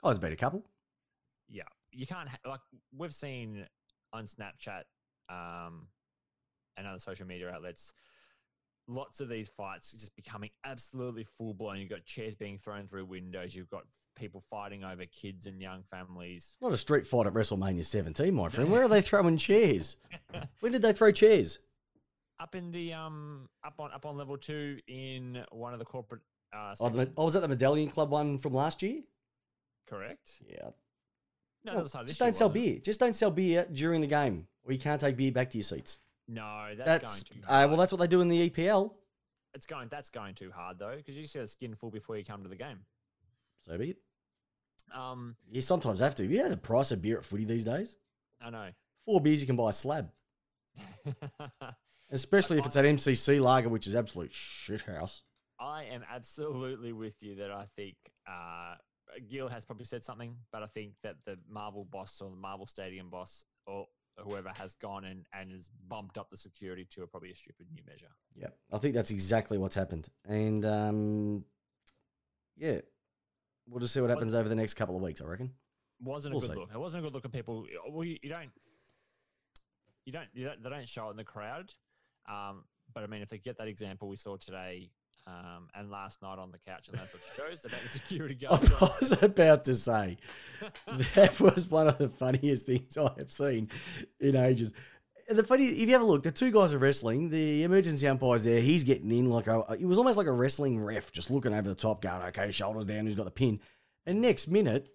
Oh, 0.02 0.08
there's 0.08 0.18
been 0.18 0.32
a 0.32 0.36
couple. 0.36 0.62
yeah. 1.48 1.62
You 1.92 2.06
can't 2.06 2.28
ha- 2.28 2.50
like 2.50 2.60
we've 2.94 3.14
seen 3.14 3.64
on 4.12 4.26
Snapchat 4.26 4.82
um, 5.30 5.86
and 6.76 6.86
other 6.86 6.98
social 6.98 7.26
media 7.26 7.50
outlets. 7.50 7.94
Lots 8.88 9.20
of 9.20 9.28
these 9.28 9.48
fights 9.48 9.90
just 9.92 10.14
becoming 10.16 10.50
absolutely 10.64 11.26
full 11.38 11.54
blown. 11.54 11.78
You've 11.78 11.90
got 11.90 12.04
chairs 12.04 12.34
being 12.34 12.58
thrown 12.58 12.86
through 12.86 13.06
windows. 13.06 13.54
You've 13.54 13.70
got 13.70 13.82
people 14.14 14.40
fighting 14.48 14.84
over 14.84 15.04
kids 15.06 15.46
and 15.46 15.60
young 15.60 15.82
families. 15.90 16.50
It's 16.52 16.62
not 16.62 16.72
a 16.72 16.76
street 16.76 17.06
fight 17.06 17.26
at 17.26 17.34
WrestleMania 17.34 17.84
17, 17.84 18.32
my 18.32 18.48
friend. 18.48 18.70
Where 18.70 18.84
are 18.84 18.88
they 18.88 19.00
throwing 19.02 19.36
chairs? 19.36 19.96
When 20.60 20.72
did 20.72 20.82
they 20.82 20.92
throw 20.92 21.12
chairs? 21.12 21.58
up 22.38 22.54
in 22.54 22.70
the 22.70 22.92
um 22.92 23.48
up 23.64 23.80
on 23.80 23.90
up 23.92 24.04
on 24.04 24.14
level 24.18 24.36
two 24.36 24.78
in 24.88 25.42
one 25.52 25.72
of 25.72 25.78
the 25.78 25.84
corporate 25.86 26.20
uh 26.54 26.74
Oh, 26.78 26.84
sections. 26.88 27.14
oh, 27.16 27.24
was 27.24 27.32
that 27.34 27.40
the 27.40 27.48
Medallion 27.48 27.88
Club 27.88 28.10
one 28.10 28.36
from 28.38 28.52
last 28.52 28.82
year? 28.82 29.00
correct 29.88 30.42
Yeah. 30.46 30.68
no 31.64 31.82
just 32.04 32.18
don't 32.18 32.34
sell 32.34 32.50
beer. 32.50 32.78
Just 32.78 33.00
don't 33.00 33.14
sell 33.14 33.30
beer 33.30 33.66
during 33.72 34.00
the 34.02 34.06
game, 34.06 34.46
or 34.64 34.72
you 34.72 34.78
can't 34.78 35.00
take 35.00 35.16
beer 35.16 35.32
back 35.32 35.48
to 35.50 35.58
your 35.58 35.64
seats. 35.64 35.98
No 36.28 36.68
that's, 36.76 36.86
That's 36.86 37.22
going 37.24 37.42
too 37.42 37.48
uh, 37.48 37.66
well, 37.68 37.76
that's 37.76 37.92
what 37.92 37.98
they 38.00 38.06
do 38.06 38.20
in 38.20 38.28
the 38.28 38.50
EPL. 38.50 38.92
it's 39.54 39.66
going 39.66 39.88
that's 39.90 40.08
going 40.10 40.34
too 40.34 40.50
hard 40.54 40.78
though 40.78 40.96
because 40.96 41.14
you 41.16 41.22
just 41.22 41.34
get 41.34 41.44
a 41.44 41.48
skin 41.48 41.74
full 41.74 41.90
before 41.90 42.16
you 42.16 42.24
come 42.24 42.42
to 42.42 42.48
the 42.48 42.56
game 42.56 42.78
So 43.60 43.76
be 43.78 43.90
it. 43.90 43.96
um 44.94 45.36
You 45.50 45.62
sometimes 45.62 46.00
have 46.00 46.14
to. 46.16 46.26
You 46.26 46.38
know 46.42 46.48
the 46.50 46.56
price 46.56 46.90
of 46.92 47.00
beer 47.02 47.18
at 47.18 47.24
footy 47.24 47.44
these 47.44 47.64
days. 47.64 47.98
i 48.40 48.50
know 48.50 48.68
Four 49.04 49.20
beers 49.20 49.40
you 49.40 49.46
can 49.46 49.54
buy 49.56 49.70
a 49.70 49.72
slab, 49.72 50.10
especially 52.10 52.58
if 52.58 52.66
it's 52.66 52.74
that 52.74 52.84
MCC 52.84 53.40
lager, 53.40 53.68
which 53.68 53.86
is 53.86 53.94
absolute 53.94 54.32
shit 54.32 54.82
house. 54.82 55.22
i 55.60 55.84
am 55.84 56.02
absolutely 56.12 56.92
with 56.92 57.14
you 57.22 57.36
that 57.36 57.50
i 57.50 57.64
think 57.76 57.96
uh 58.28 58.74
Gil 59.30 59.48
has 59.48 59.64
probably 59.64 59.86
said 59.86 60.02
something, 60.02 60.36
but 60.52 60.62
I 60.64 60.66
think 60.66 60.92
that 61.04 61.14
the 61.24 61.38
Marvel 61.48 61.86
boss 61.90 62.20
or 62.20 62.28
the 62.28 62.36
Marvel 62.36 62.66
Stadium 62.66 63.08
boss 63.08 63.44
or 63.66 63.86
whoever 64.24 64.50
has 64.50 64.74
gone 64.74 65.04
and, 65.04 65.26
and 65.32 65.50
has 65.52 65.70
bumped 65.88 66.18
up 66.18 66.30
the 66.30 66.36
security 66.36 66.86
to 66.90 67.02
a 67.02 67.06
probably 67.06 67.30
a 67.30 67.34
stupid 67.36 67.66
new 67.72 67.82
measure. 67.86 68.08
Yeah, 68.34 68.48
I 68.72 68.78
think 68.78 68.94
that's 68.94 69.10
exactly 69.10 69.58
what's 69.58 69.74
happened, 69.74 70.08
and 70.26 70.64
um, 70.66 71.44
yeah, 72.56 72.80
we'll 73.68 73.80
just 73.80 73.92
see 73.94 74.00
what 74.00 74.10
happens 74.10 74.34
over 74.34 74.48
the 74.48 74.54
next 74.54 74.74
couple 74.74 74.96
of 74.96 75.02
weeks. 75.02 75.20
I 75.20 75.26
reckon. 75.26 75.52
wasn't 76.00 76.34
We'll 76.34 76.44
a 76.44 76.46
good 76.46 76.54
see. 76.54 76.60
look. 76.60 76.70
It 76.74 76.78
wasn't 76.78 77.02
a 77.02 77.06
good 77.06 77.14
look 77.14 77.24
at 77.24 77.32
people. 77.32 77.66
Well, 77.90 78.04
you, 78.04 78.18
you 78.22 78.28
don't, 78.28 78.50
you 80.04 80.12
don't, 80.12 80.28
you 80.34 80.46
don't, 80.46 80.62
they 80.62 80.70
don't 80.70 80.88
show 80.88 81.08
it 81.08 81.12
in 81.12 81.16
the 81.16 81.24
crowd. 81.24 81.72
Um, 82.28 82.64
but 82.94 83.02
I 83.02 83.06
mean, 83.06 83.22
if 83.22 83.28
they 83.28 83.38
get 83.38 83.58
that 83.58 83.68
example 83.68 84.08
we 84.08 84.16
saw 84.16 84.36
today 84.36 84.90
um, 85.26 85.68
and 85.74 85.90
last 85.90 86.22
night 86.22 86.38
on 86.38 86.52
the 86.52 86.58
couch, 86.58 86.88
and 86.88 86.98
that's 86.98 87.12
what 87.12 87.22
shows 87.36 87.64
about 87.64 87.80
the 87.80 87.88
security 87.88 88.36
I 88.46 88.48
guard. 88.48 88.62
job. 88.62 88.92
was 89.00 89.22
about 89.22 89.64
to 89.64 89.74
say 89.74 90.18
that 91.14 91.40
was 91.40 91.66
one 91.68 91.88
of 91.88 91.98
the 91.98 92.08
funniest 92.08 92.66
things 92.66 92.96
I 92.96 93.10
have 93.18 93.30
seen 93.30 93.68
in 94.20 94.36
ages. 94.36 94.72
And 95.28 95.36
The 95.36 95.42
funny, 95.42 95.66
if 95.66 95.88
you 95.88 95.92
have 95.94 96.02
a 96.02 96.04
look, 96.04 96.22
the 96.22 96.30
two 96.30 96.52
guys 96.52 96.72
are 96.72 96.78
wrestling. 96.78 97.30
The 97.30 97.64
emergency 97.64 98.06
umpire's 98.06 98.44
there. 98.44 98.60
He's 98.60 98.84
getting 98.84 99.10
in 99.10 99.28
like 99.28 99.48
a. 99.48 99.64
It 99.78 99.86
was 99.86 99.98
almost 99.98 100.16
like 100.16 100.28
a 100.28 100.32
wrestling 100.32 100.80
ref, 100.84 101.10
just 101.10 101.30
looking 101.32 101.52
over 101.52 101.68
the 101.68 101.74
top, 101.74 102.00
going, 102.00 102.22
"Okay, 102.28 102.52
shoulders 102.52 102.86
down. 102.86 103.06
Who's 103.06 103.16
got 103.16 103.24
the 103.24 103.32
pin?" 103.32 103.58
And 104.06 104.20
next 104.22 104.46
minute, 104.46 104.88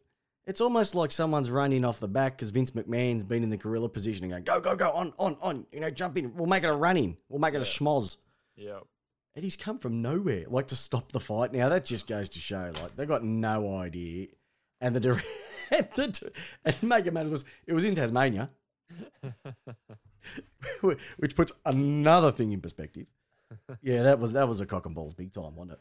it's 0.45 0.61
almost 0.61 0.95
like 0.95 1.11
someone's 1.11 1.51
running 1.51 1.83
off 1.83 1.99
the 1.99 2.07
back 2.07 2.37
because 2.37 2.49
Vince 2.49 2.71
McMahon's 2.71 3.25
been 3.25 3.43
in 3.43 3.49
the 3.49 3.57
gorilla 3.57 3.89
position 3.89 4.23
and 4.23 4.31
going, 4.31 4.43
"Go, 4.43 4.61
go, 4.61 4.77
go, 4.77 4.91
on, 4.91 5.11
on, 5.19 5.35
on! 5.41 5.65
You 5.73 5.81
know, 5.81 5.89
jump 5.89 6.17
in. 6.17 6.33
We'll 6.33 6.47
make 6.47 6.63
it 6.63 6.69
a 6.69 6.73
running. 6.73 7.17
We'll 7.27 7.41
make 7.41 7.53
it 7.53 7.61
a 7.61 7.65
schmoz." 7.65 8.15
yeah, 8.55 8.79
and 9.35 9.43
he's 9.43 9.55
come 9.55 9.77
from 9.77 10.01
nowhere, 10.01 10.45
like 10.47 10.67
to 10.67 10.75
stop 10.75 11.11
the 11.11 11.19
fight. 11.19 11.53
Now 11.53 11.69
that 11.69 11.85
just 11.85 12.07
goes 12.07 12.29
to 12.29 12.39
show, 12.39 12.71
like 12.81 12.95
they 12.95 13.05
got 13.05 13.23
no 13.23 13.77
idea. 13.77 14.27
And 14.79 14.95
the 14.95 14.99
dir- 14.99 15.23
and, 15.71 16.19
and 16.65 16.83
make 16.83 17.05
it 17.05 17.13
matter 17.13 17.29
was 17.29 17.45
it 17.67 17.73
was 17.73 17.85
in 17.85 17.95
Tasmania, 17.95 18.49
which 20.81 21.35
puts 21.35 21.51
another 21.65 22.31
thing 22.31 22.51
in 22.51 22.61
perspective. 22.61 23.07
Yeah, 23.81 24.03
that 24.03 24.19
was 24.19 24.33
that 24.33 24.47
was 24.47 24.61
a 24.61 24.65
cock 24.65 24.85
and 24.85 24.95
balls 24.95 25.13
big 25.13 25.33
time, 25.33 25.55
wasn't 25.55 25.73
it? 25.73 25.79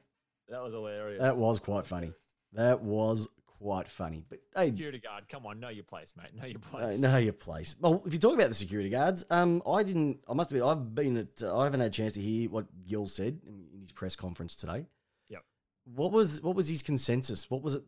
That 0.49 0.63
was 0.63 0.73
hilarious. 0.73 1.21
That 1.21 1.37
was 1.37 1.61
quite 1.61 1.87
funny. 1.87 2.13
That 2.53 2.83
was 2.83 3.29
quite 3.61 3.89
funny. 3.89 4.25
But 4.29 4.41
hey, 4.57 4.69
security 4.69 4.99
guard. 4.99 5.29
Come 5.29 5.47
on, 5.47 5.61
know 5.61 5.69
your 5.69 5.85
place, 5.85 6.15
mate. 6.17 6.35
Know 6.35 6.47
your 6.47 6.59
uh, 6.59 6.79
place. 6.79 6.99
know 6.99 7.17
your 7.19 7.33
place. 7.33 7.77
Well, 7.81 8.03
if 8.07 8.13
you 8.13 8.19
talk 8.19 8.35
about 8.35 8.49
the 8.49 8.55
security 8.55 8.91
guards, 8.91 9.25
um, 9.31 9.63
I 9.67 9.83
didn't. 9.83 10.21
I 10.29 10.35
must 10.35 10.51
admit, 10.51 10.67
I've 10.67 10.95
been 10.95 11.17
at. 11.17 11.43
Uh, 11.43 11.59
I 11.59 11.65
haven't 11.65 11.81
had 11.81 11.89
a 11.89 11.93
chance 11.93 12.15
to 12.15 12.21
hear 12.21 12.49
what 12.49 12.67
Gill 12.87 13.07
said 13.07 13.41
in, 13.47 13.67
in 13.75 13.81
his 13.81 13.93
press 13.93 14.17
conference 14.17 14.57
today. 14.57 14.87
Yep. 15.29 15.45
What 15.85 16.13
was 16.13 16.43
what 16.43 16.57
was 16.57 16.69
his 16.69 16.83
consensus? 16.83 17.51
What 17.51 17.63
was 17.63 17.77
it? 17.77 17.83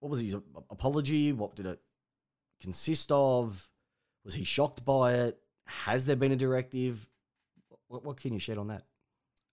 What 0.00 0.10
was 0.10 0.20
his 0.20 0.36
apology? 0.70 1.32
What 1.32 1.54
did 1.54 1.66
it 1.66 1.80
consist 2.62 3.12
of? 3.12 3.68
Was 4.24 4.34
he 4.34 4.44
shocked 4.44 4.84
by 4.84 5.14
it? 5.14 5.38
Has 5.66 6.06
there 6.06 6.16
been 6.16 6.32
a 6.32 6.36
directive? 6.36 7.08
What, 7.88 8.04
what 8.04 8.16
can 8.16 8.32
you 8.32 8.38
shed 8.38 8.58
on 8.58 8.68
that? 8.68 8.84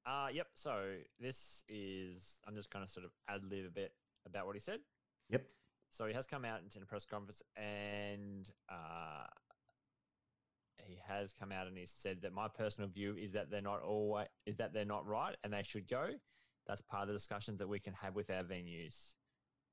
Uh, 0.06 0.28
yep. 0.32 0.48
So 0.54 0.94
this 1.20 1.64
is. 1.68 2.40
I'm 2.48 2.56
just 2.56 2.70
going 2.70 2.86
to 2.86 2.92
sort 2.92 3.06
of 3.06 3.12
ad 3.28 3.44
lib 3.44 3.66
a 3.66 3.72
bit 3.72 3.94
about 4.26 4.46
what 4.46 4.56
he 4.56 4.60
said. 4.60 4.80
Yep. 5.30 5.46
So 5.90 6.06
he 6.08 6.14
has 6.14 6.26
come 6.26 6.46
out 6.46 6.60
in 6.60 6.82
a 6.82 6.86
press 6.86 7.06
conference 7.06 7.42
and 7.56 8.50
uh, 8.70 9.26
he 10.86 10.98
has 11.08 11.34
come 11.34 11.52
out 11.52 11.68
and 11.68 11.78
he 11.78 11.86
said 11.86 12.22
that 12.22 12.34
my 12.34 12.48
personal 12.48 12.90
view 12.90 13.16
is 13.18 13.32
that 13.32 13.50
they're 13.50 13.62
not 13.62 13.82
always 13.82 14.28
is 14.46 14.56
that 14.58 14.74
they're 14.74 14.86
not 14.86 15.06
right 15.06 15.36
and 15.44 15.54
they 15.54 15.64
should 15.64 15.88
go. 15.90 16.10
That's 16.68 16.82
part 16.82 17.04
of 17.04 17.08
the 17.10 17.14
discussions 17.14 17.60
that 17.60 17.68
we 17.68 17.80
can 17.80 17.94
have 17.94 18.16
with 18.16 18.30
our 18.30 18.44
venues. 18.44 19.14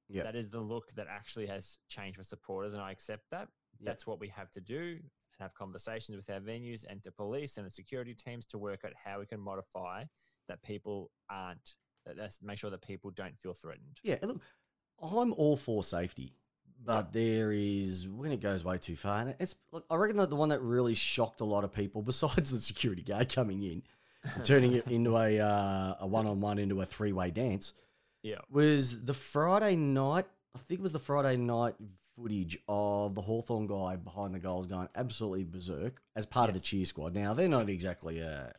Yep. 0.09 0.25
That 0.25 0.37
is 0.37 0.51
the 0.51 0.61
look 0.61 0.93
that 0.95 1.07
actually 1.09 1.47
has 1.47 1.79
changed 1.89 2.19
for 2.19 2.23
supporters, 2.23 2.75
and 2.75 2.83
I 2.83 2.91
accept 2.91 3.25
that. 3.31 3.49
Yep. 3.81 3.87
That's 3.87 4.07
what 4.07 4.21
we 4.21 4.29
have 4.29 4.51
to 4.53 4.61
do 4.61 4.99
and 4.99 5.11
have 5.41 5.55
conversations 5.55 6.17
with 6.17 6.29
our 6.29 6.41
venues 6.41 6.85
and 6.89 7.03
to 7.03 7.11
police 7.11 7.57
and 7.57 7.67
the 7.67 7.71
security 7.71 8.15
teams 8.15 8.45
to 8.47 8.59
work 8.59 8.81
out 8.85 8.93
how 9.03 9.21
we 9.21 9.27
can 9.27 9.41
modify 9.41 10.05
that 10.49 10.63
people 10.63 11.11
aren't 11.31 11.75
that 12.05 12.17
that's 12.17 12.43
make 12.43 12.59
sure 12.59 12.71
that 12.71 12.83
people 12.83 13.11
don't 13.11 13.39
feel 13.39 13.55
threatened. 13.55 13.99
Yeah, 14.03 14.19
look, 14.23 14.43
I'm 15.03 15.33
all 15.35 15.57
for 15.57 15.83
safety, 15.83 16.33
but 16.85 17.13
there 17.13 17.53
is 17.53 18.09
when 18.09 18.33
it 18.33 18.41
goes 18.41 18.65
way 18.65 18.79
too 18.79 18.97
far. 18.97 19.21
And 19.23 19.35
it's 19.41 19.55
look, 19.73 19.85
I 19.91 19.97
reckon 19.97 20.17
that 20.19 20.31
the 20.31 20.37
one 20.37 20.51
that 20.51 20.61
really 20.63 20.95
shocked 20.95 21.41
a 21.41 21.45
lot 21.45 21.65
of 21.65 21.73
people, 21.73 22.03
besides 22.13 22.51
the 22.51 22.59
security 22.59 23.03
guard 23.03 23.33
coming 23.35 23.63
in, 23.63 23.83
and 24.35 24.45
turning 24.45 24.75
it 24.75 24.87
into 24.87 25.17
a 25.17 25.39
uh, 25.41 25.95
a 26.01 26.07
one 26.07 26.27
on 26.27 26.41
one 26.41 26.59
into 26.59 26.81
a 26.81 26.87
three 26.87 27.13
way 27.13 27.31
dance, 27.31 27.73
Yeah. 28.23 28.39
was 28.51 29.05
the 29.05 29.15
Friday 29.15 29.77
night. 29.77 30.27
I 30.55 30.59
think 30.59 30.81
it 30.81 30.83
was 30.83 30.93
the 30.93 30.99
Friday 30.99 31.37
night 31.37 31.75
footage 32.15 32.59
of 32.69 33.15
the 33.15 33.23
Hawthorn 33.23 33.67
guy 33.67 33.97
behind 33.97 34.35
the 34.35 34.39
goals 34.39 34.67
going 34.67 34.87
absolutely 34.95 35.45
berserk 35.45 36.03
as 36.15 36.27
part 36.27 36.51
of 36.51 36.55
the 36.55 36.61
cheer 36.61 36.85
squad. 36.85 37.15
Now 37.15 37.33
they're 37.33 37.49
not 37.49 37.69
exactly 37.71 38.21
a 38.21 38.53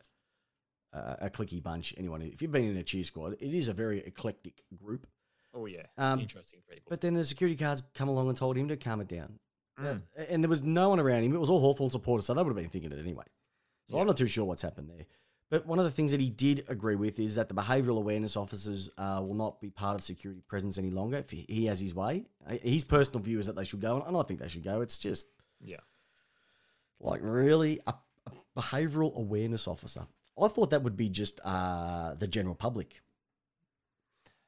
a, 0.92 1.16
a 1.22 1.30
clicky 1.30 1.62
bunch. 1.62 1.94
Anyone, 1.96 2.20
if 2.22 2.42
you've 2.42 2.52
been 2.52 2.64
in 2.68 2.76
a 2.76 2.82
cheer 2.82 3.04
squad, 3.04 3.34
it 3.40 3.54
is 3.54 3.68
a 3.68 3.72
very 3.72 4.00
eclectic 4.00 4.64
group. 4.76 5.06
Oh 5.54 5.66
yeah. 5.66 5.86
Um, 5.96 6.20
Interesting 6.20 6.60
people. 6.68 6.84
But 6.88 7.00
then 7.00 7.14
the 7.14 7.24
security 7.24 7.56
guards 7.56 7.82
come 7.94 8.08
along 8.08 8.28
and 8.28 8.36
told 8.36 8.56
him 8.56 8.68
to 8.68 8.76
calm 8.76 9.00
it 9.00 9.08
down. 9.08 9.38
Mm. 9.80 10.02
Uh, 10.18 10.22
And 10.30 10.42
there 10.42 10.48
was 10.48 10.62
no 10.62 10.88
one 10.88 11.00
around 11.00 11.22
him. 11.22 11.34
It 11.34 11.40
was 11.40 11.50
all 11.50 11.60
Hawthorn 11.60 11.90
supporters, 11.90 12.26
so 12.26 12.34
they 12.34 12.42
would 12.42 12.48
have 12.48 12.56
been 12.56 12.68
thinking 12.68 12.92
it 12.92 12.98
anyway. 12.98 13.24
So 13.88 13.94
Yeah. 13.96 14.00
I'm 14.00 14.06
not 14.06 14.16
too 14.16 14.26
sure 14.26 14.44
what's 14.44 14.62
happened 14.62 14.90
there. 14.90 15.06
But 15.50 15.66
one 15.66 15.78
of 15.78 15.84
the 15.84 15.90
things 15.90 16.10
that 16.10 16.20
he 16.20 16.30
did 16.30 16.64
agree 16.68 16.96
with 16.96 17.18
is 17.20 17.36
that 17.36 17.48
the 17.48 17.54
behavioural 17.54 17.98
awareness 17.98 18.36
officers 18.36 18.90
uh, 18.98 19.20
will 19.22 19.34
not 19.34 19.60
be 19.60 19.70
part 19.70 19.94
of 19.94 20.02
security 20.02 20.42
presence 20.48 20.78
any 20.78 20.90
longer 20.90 21.18
if 21.18 21.30
he 21.30 21.44
he 21.48 21.66
has 21.66 21.78
his 21.78 21.94
way. 21.94 22.24
Uh, 22.48 22.56
His 22.62 22.82
personal 22.82 23.20
view 23.20 23.38
is 23.38 23.46
that 23.46 23.54
they 23.54 23.64
should 23.64 23.80
go, 23.80 24.02
and 24.02 24.16
I 24.16 24.22
think 24.22 24.40
they 24.40 24.48
should 24.48 24.64
go. 24.64 24.80
It's 24.80 24.98
just 24.98 25.28
yeah. 25.60 25.80
like 26.98 27.20
really 27.22 27.78
a, 27.86 27.94
a 28.26 28.60
behavioural 28.60 29.14
awareness 29.14 29.68
officer. 29.68 30.06
I 30.42 30.48
thought 30.48 30.70
that 30.70 30.82
would 30.82 30.96
be 30.96 31.08
just 31.08 31.38
uh, 31.44 32.14
the 32.14 32.26
general 32.26 32.56
public. 32.56 33.00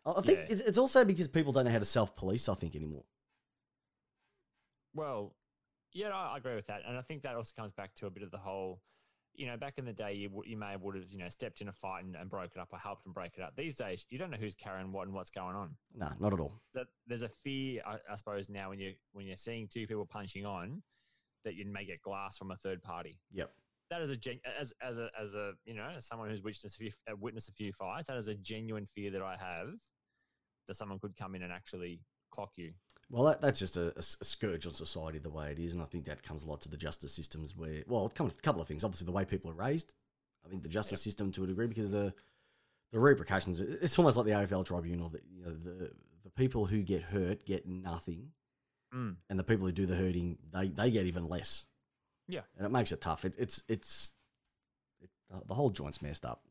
I 0.06 0.20
think 0.20 0.38
Yeah. 0.40 0.46
it's, 0.50 0.60
it's 0.62 0.78
also 0.78 1.04
because 1.04 1.28
people 1.28 1.52
don't 1.52 1.64
know 1.64 1.70
how 1.72 1.78
to 1.78 1.84
self 1.84 2.14
police. 2.16 2.48
I 2.48 2.54
think 2.54 2.76
anymore. 2.76 3.04
Well, 4.94 5.34
yeah, 5.92 6.10
I 6.14 6.34
I 6.34 6.36
agree 6.38 6.54
with 6.54 6.66
that, 6.66 6.82
and 6.86 6.96
I 6.96 7.02
think 7.02 7.22
that 7.22 7.34
also 7.36 7.52
comes 7.56 7.72
back 7.72 7.94
to 7.96 8.06
a 8.06 8.10
bit 8.10 8.22
of 8.22 8.30
the 8.30 8.38
whole. 8.38 8.80
You 9.34 9.46
know, 9.46 9.58
back 9.58 9.76
in 9.76 9.84
the 9.84 9.92
day, 9.92 10.14
you, 10.14 10.30
you 10.46 10.56
may 10.56 10.70
have 10.70 10.80
would 10.80 10.94
have 10.96 11.10
you 11.10 11.18
know 11.18 11.28
stepped 11.28 11.60
in 11.60 11.68
a 11.68 11.72
fight 11.72 12.04
and, 12.04 12.16
and 12.16 12.30
broke 12.30 12.52
it 12.54 12.58
up 12.58 12.68
or 12.72 12.78
helped 12.78 13.04
them 13.04 13.12
break 13.12 13.32
it 13.36 13.42
up. 13.42 13.54
These 13.54 13.76
days, 13.76 14.06
you 14.08 14.16
don't 14.16 14.30
know 14.30 14.38
who's 14.38 14.54
carrying 14.54 14.92
what 14.92 15.06
and 15.06 15.14
what's 15.14 15.30
going 15.30 15.54
on. 15.54 15.76
No, 15.94 16.10
not 16.20 16.32
at 16.32 16.40
all. 16.40 16.54
That 16.72 16.86
there's 17.06 17.22
a 17.22 17.28
fear, 17.28 17.82
I, 17.86 17.98
I 18.10 18.16
suppose, 18.16 18.48
now 18.48 18.70
when 18.70 18.78
you 18.80 18.94
when 19.12 19.26
you're 19.26 19.36
seeing 19.36 19.68
two 19.68 19.86
people 19.86 20.06
punching 20.06 20.46
on, 20.46 20.82
that 21.44 21.54
you 21.54 21.66
may 21.66 21.84
get 21.84 22.00
glass 22.00 22.38
from 22.38 22.50
a 22.50 22.56
third 22.56 22.82
party. 22.82 23.18
Yep. 23.32 23.52
That 23.90 24.00
is 24.00 24.10
a 24.10 24.16
gen- 24.16 24.40
as 24.58 24.72
as 24.80 24.98
a 24.98 25.10
as 25.20 25.34
a 25.34 25.52
you 25.66 25.74
know 25.74 25.86
as 25.94 26.06
someone 26.06 26.30
who's 26.30 26.42
witnessed 26.42 26.64
a 26.64 26.78
few 26.78 26.90
witnessed 27.20 27.50
a 27.50 27.52
few 27.52 27.72
fights. 27.72 28.08
That 28.08 28.16
is 28.16 28.28
a 28.28 28.34
genuine 28.36 28.86
fear 28.86 29.10
that 29.10 29.22
I 29.22 29.36
have 29.38 29.68
that 30.66 30.76
someone 30.76 30.98
could 30.98 31.16
come 31.16 31.34
in 31.34 31.42
and 31.42 31.52
actually 31.52 32.00
clock 32.30 32.52
you. 32.56 32.72
Well, 33.10 33.24
that, 33.24 33.40
that's 33.40 33.58
just 33.60 33.76
a 33.76 33.92
scourge 34.02 34.66
on 34.66 34.72
society 34.72 35.18
the 35.18 35.30
way 35.30 35.52
it 35.52 35.58
is, 35.60 35.74
and 35.74 35.82
I 35.82 35.86
think 35.86 36.06
that 36.06 36.22
comes 36.24 36.44
a 36.44 36.48
lot 36.48 36.60
to 36.62 36.68
the 36.68 36.76
justice 36.76 37.12
systems. 37.12 37.54
Where, 37.56 37.84
well, 37.86 38.06
it 38.06 38.14
comes 38.14 38.32
with 38.32 38.38
a 38.40 38.42
couple 38.42 38.60
of 38.60 38.66
things. 38.68 38.82
Obviously, 38.82 39.04
the 39.06 39.12
way 39.12 39.24
people 39.24 39.50
are 39.50 39.54
raised. 39.54 39.94
I 40.44 40.48
think 40.48 40.62
the 40.62 40.68
justice 40.68 41.00
Yep. 41.00 41.04
system 41.04 41.32
to 41.32 41.44
a 41.44 41.46
degree 41.46 41.66
because 41.68 41.90
the 41.92 42.12
the 42.92 42.98
repercussions. 43.00 43.60
It's 43.60 43.98
almost 43.98 44.16
like 44.16 44.26
the 44.26 44.32
AFL 44.32 44.64
tribunal. 44.66 45.08
That 45.10 45.22
you 45.30 45.44
know, 45.44 45.50
the 45.50 45.92
the 46.24 46.30
people 46.30 46.66
who 46.66 46.82
get 46.82 47.02
hurt 47.02 47.44
get 47.44 47.66
nothing, 47.66 48.32
Mm. 48.94 49.16
and 49.28 49.38
the 49.38 49.44
people 49.44 49.66
who 49.66 49.72
do 49.72 49.86
the 49.86 49.96
hurting 49.96 50.38
they 50.52 50.68
they 50.68 50.90
get 50.90 51.06
even 51.06 51.28
less. 51.28 51.66
Yeah. 52.28 52.40
and 52.56 52.66
it 52.66 52.70
makes 52.70 52.90
it 52.90 53.00
tough. 53.00 53.24
It, 53.24 53.36
it's 53.38 53.62
it's 53.68 54.10
it, 55.00 55.10
uh, 55.32 55.40
the 55.46 55.54
whole 55.54 55.70
joint's 55.70 56.02
messed 56.02 56.24
up. 56.24 56.42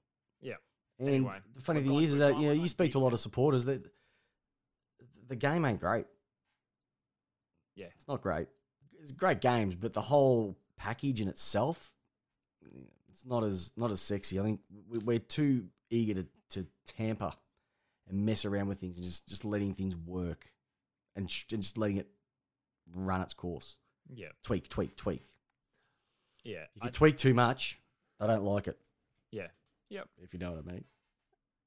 Yeah. 0.41 0.55
And 1.00 1.10
Anyway, 1.10 1.38
the 1.53 1.62
funny 1.62 1.81
thing 1.81 1.95
is, 1.95 2.13
is 2.13 2.19
that 2.19 2.39
you 2.39 2.48
know 2.48 2.53
you 2.53 2.67
speak 2.69 2.91
to 2.93 2.98
a 2.98 3.00
lot 3.00 3.12
of 3.13 3.19
supporters 3.19 3.65
that 3.65 3.86
the 5.27 5.36
game 5.36 5.65
ain't 5.65 5.79
great. 5.79 6.05
Yeah. 7.75 7.88
It's 7.96 8.08
not 8.08 8.22
great. 8.22 8.48
It's 9.01 9.12
great 9.12 9.41
games, 9.41 9.75
but 9.75 9.94
the 9.94 10.01
whole 10.01 10.58
package 10.77 11.22
in 11.22 11.27
itself, 11.27 11.91
it's 13.10 13.25
not 13.25 13.44
as 13.44 13.72
not 13.77 13.91
as 13.91 14.01
sexy. 14.01 14.39
I 14.39 14.44
think 14.44 14.62
we- 14.89 15.00
we're 15.00 15.20
too 15.20 15.67
eager 15.89 16.22
to, 16.24 16.27
to 16.51 16.67
tamper 16.88 17.32
and 18.08 18.25
mess 18.25 18.46
around 18.46 18.67
with 18.67 18.79
things 18.79 18.98
and 18.98 19.05
just, 19.05 19.27
just 19.27 19.46
letting 19.46 19.74
things 19.74 19.96
work 19.96 20.51
and, 21.15 21.29
sh- 21.29 21.46
and 21.53 21.62
just 21.62 21.77
letting 21.77 21.98
it 21.98 22.08
run 22.94 23.22
its 23.22 23.34
course. 23.34 23.77
Yeah. 24.13 24.29
Tweak, 24.44 24.70
tweak, 24.70 24.96
tweak. 24.96 25.24
Yeah. 26.44 26.63
If 26.75 26.84
you 26.84 26.88
I, 26.88 26.89
tweak 26.89 27.17
too 27.17 27.34
much, 27.34 27.79
I 28.20 28.27
don't 28.27 28.44
like 28.44 28.67
it. 28.67 28.77
yeah. 29.32 29.48
Yep. 29.89 30.08
If 30.24 30.34
you 30.34 30.39
know 30.39 30.51
what 30.53 30.63
I 30.67 30.72
mean. 30.72 30.84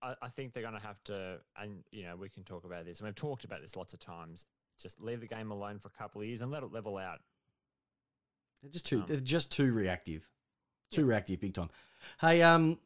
I, 0.03 0.15
I 0.23 0.29
think 0.29 0.53
they're 0.53 0.63
going 0.63 0.75
to 0.75 0.87
have 0.87 1.03
to, 1.05 1.39
and 1.61 1.83
you 1.91 2.05
know, 2.05 2.17
we 2.17 2.29
can 2.29 2.45
talk 2.45 2.65
about 2.65 2.85
this, 2.85 3.01
and 3.01 3.07
we've 3.07 3.15
talked 3.15 3.45
about 3.45 3.61
this 3.61 3.77
lots 3.77 3.95
of 3.95 4.01
times. 4.01 4.47
Just 4.81 5.01
leave 5.01 5.21
the 5.21 5.27
game 5.27 5.51
alone 5.51 5.79
for 5.79 5.89
a 5.89 5.99
couple 5.99 6.21
of 6.21 6.27
years 6.27 6.41
and 6.41 6.51
let 6.51 6.63
it 6.63 6.73
level 6.73 6.97
out. 6.99 7.19
They're 8.63 8.71
just 8.71 8.87
too. 8.87 9.01
Um, 9.01 9.05
they're 9.09 9.21
just 9.21 9.53
too 9.53 9.73
reactive. 9.73 10.29
Too 10.91 11.05
reactive, 11.05 11.41
big 11.41 11.55
time. 11.55 11.69
Hey, 12.21 12.43
um, 12.43 12.79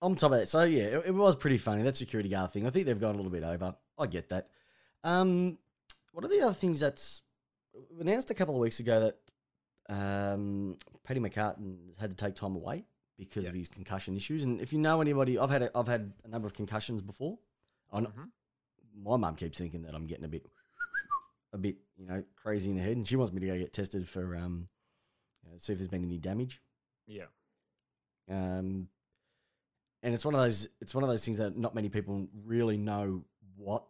on 0.00 0.14
top 0.14 0.32
of 0.32 0.38
that, 0.38 0.46
so 0.46 0.62
yeah, 0.62 0.84
it, 0.84 1.06
it 1.06 1.14
was 1.14 1.36
pretty 1.36 1.58
funny 1.58 1.82
that 1.82 1.96
security 1.96 2.28
guard 2.28 2.52
thing. 2.52 2.66
I 2.66 2.70
think 2.70 2.86
they've 2.86 2.98
gone 2.98 3.14
a 3.14 3.16
little 3.16 3.32
bit 3.32 3.42
over. 3.42 3.74
I 3.98 4.06
get 4.06 4.28
that. 4.30 4.48
Um, 5.04 5.58
what 6.12 6.24
are 6.24 6.28
the 6.28 6.40
other 6.40 6.54
things 6.54 6.80
that's 6.80 7.22
announced 8.00 8.30
a 8.30 8.34
couple 8.34 8.54
of 8.54 8.60
weeks 8.60 8.80
ago 8.80 9.12
that 9.88 9.94
um, 9.94 10.76
Paddy 11.04 11.20
McCartin 11.20 11.88
has 11.88 11.96
had 11.96 12.10
to 12.10 12.16
take 12.16 12.34
time 12.34 12.56
away 12.56 12.84
because 13.18 13.44
Yeah. 13.44 13.50
of 13.50 13.56
his 13.56 13.68
concussion 13.68 14.16
issues. 14.16 14.44
And 14.44 14.60
if 14.60 14.72
you 14.72 14.78
know 14.78 15.00
anybody, 15.00 15.38
I've 15.38 15.50
had 15.50 15.62
a, 15.62 15.76
I've 15.76 15.88
had 15.88 16.12
a 16.24 16.28
number 16.28 16.46
of 16.46 16.54
concussions 16.54 17.02
before. 17.02 17.38
I 17.92 18.00
Mhm. 18.00 18.30
my 18.94 19.16
mum 19.16 19.34
keeps 19.36 19.58
thinking 19.58 19.82
that 19.82 19.94
I'm 19.94 20.06
getting 20.06 20.24
a 20.24 20.28
bit, 20.28 20.46
a 21.52 21.58
bit, 21.58 21.76
you 21.96 22.06
know, 22.06 22.24
crazy 22.36 22.70
in 22.70 22.76
the 22.76 22.82
head, 22.82 22.96
and 22.96 23.06
she 23.06 23.16
wants 23.16 23.32
me 23.32 23.40
to 23.40 23.46
go 23.46 23.58
get 23.58 23.72
tested 23.72 24.08
for, 24.08 24.36
um, 24.36 24.68
you 25.42 25.50
know, 25.50 25.56
see 25.58 25.72
if 25.72 25.78
there's 25.78 25.88
been 25.88 26.04
any 26.04 26.18
damage. 26.18 26.62
Yeah. 27.06 27.26
Um, 28.28 28.88
and 30.02 30.14
it's 30.14 30.24
one 30.24 30.34
of 30.34 30.40
those, 30.40 30.68
it's 30.80 30.94
one 30.94 31.02
of 31.02 31.10
those 31.10 31.24
things 31.24 31.38
that 31.38 31.56
not 31.56 31.74
many 31.74 31.88
people 31.88 32.28
really 32.44 32.76
know 32.76 33.24
what 33.56 33.84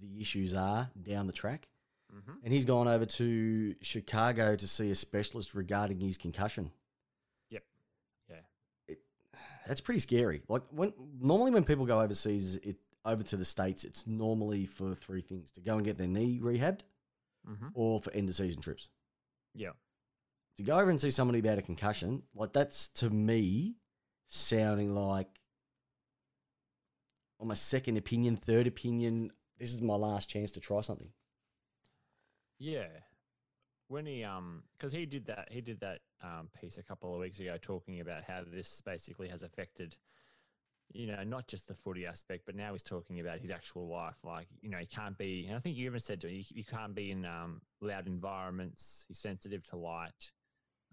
the 0.00 0.20
issues 0.20 0.54
are 0.54 0.90
down 1.02 1.26
the 1.26 1.32
track. 1.32 1.68
hmm 2.10 2.32
And 2.42 2.52
he's 2.52 2.64
gone 2.64 2.88
over 2.88 3.04
to 3.06 3.74
Chicago 3.82 4.54
to 4.56 4.68
see 4.68 4.90
a 4.90 4.94
specialist 4.94 5.54
regarding 5.54 6.00
his 6.00 6.16
concussion. 6.16 6.72
Yep. 9.64 9.68
Yeah. 9.68 9.68
It, 9.68 9.68
that's 9.68 9.80
pretty 9.80 10.00
scary. 10.00 10.42
Like 10.48 10.62
when 10.70 10.92
normally 11.20 11.50
when 11.50 11.64
people 11.64 11.86
go 11.86 12.00
overseas, 12.00 12.56
it 12.56 12.76
over 13.04 13.22
to 13.22 13.36
the 13.36 13.44
states, 13.44 13.84
it's 13.84 14.06
normally 14.06 14.66
for 14.66 14.94
three 14.94 15.20
things: 15.20 15.50
to 15.52 15.60
go 15.60 15.76
and 15.76 15.84
get 15.84 15.98
their 15.98 16.08
knee 16.08 16.40
rehabbed, 16.42 16.80
hmm 17.46 17.68
or 17.74 18.00
for 18.00 18.12
end 18.12 18.28
of 18.28 18.34
season 18.34 18.62
trips. 18.62 18.90
Yeah. 19.54 19.70
To 20.56 20.62
go 20.62 20.78
over 20.78 20.90
and 20.90 21.00
see 21.00 21.10
somebody 21.10 21.40
about 21.40 21.58
a 21.58 21.62
concussion, 21.62 22.22
like 22.34 22.52
that's 22.52 22.88
to 22.88 23.10
me, 23.10 23.76
sounding 24.26 24.94
like 24.94 25.28
on 27.40 27.48
my 27.48 27.54
second 27.54 27.96
opinion, 27.96 28.36
third 28.36 28.66
opinion. 28.66 29.32
This 29.58 29.72
is 29.72 29.82
my 29.82 29.94
last 29.94 30.30
chance 30.30 30.50
to 30.52 30.60
try 30.60 30.80
something. 30.80 31.10
Yeah. 32.58 32.86
When 33.94 34.06
he 34.06 34.24
um 34.24 34.64
because 34.76 34.92
he 34.92 35.06
did 35.06 35.24
that 35.26 35.46
he 35.52 35.60
did 35.60 35.78
that 35.78 36.00
um 36.20 36.48
piece 36.60 36.78
a 36.78 36.82
couple 36.82 37.14
of 37.14 37.20
weeks 37.20 37.38
ago 37.38 37.56
talking 37.62 38.00
about 38.00 38.24
how 38.24 38.42
this 38.44 38.80
basically 38.80 39.28
has 39.28 39.44
affected 39.44 39.96
you 40.92 41.06
know, 41.06 41.22
not 41.24 41.46
just 41.46 41.68
the 41.68 41.74
footy 41.74 42.06
aspect, 42.06 42.42
but 42.44 42.54
now 42.54 42.72
he's 42.72 42.82
talking 42.82 43.20
about 43.20 43.38
his 43.38 43.50
actual 43.50 43.88
life. 43.88 44.16
Like, 44.22 44.48
you 44.60 44.70
know, 44.70 44.78
he 44.78 44.86
can't 44.86 45.16
be, 45.16 45.46
and 45.46 45.56
I 45.56 45.58
think 45.58 45.76
you 45.76 45.86
even 45.86 45.98
said 45.98 46.20
to 46.22 46.28
him, 46.28 46.36
you, 46.36 46.44
you 46.50 46.64
can't 46.64 46.94
be 46.94 47.10
in 47.10 47.24
um, 47.24 47.62
loud 47.80 48.06
environments. 48.06 49.04
He's 49.08 49.18
sensitive 49.18 49.64
to 49.70 49.76
light, 49.76 50.30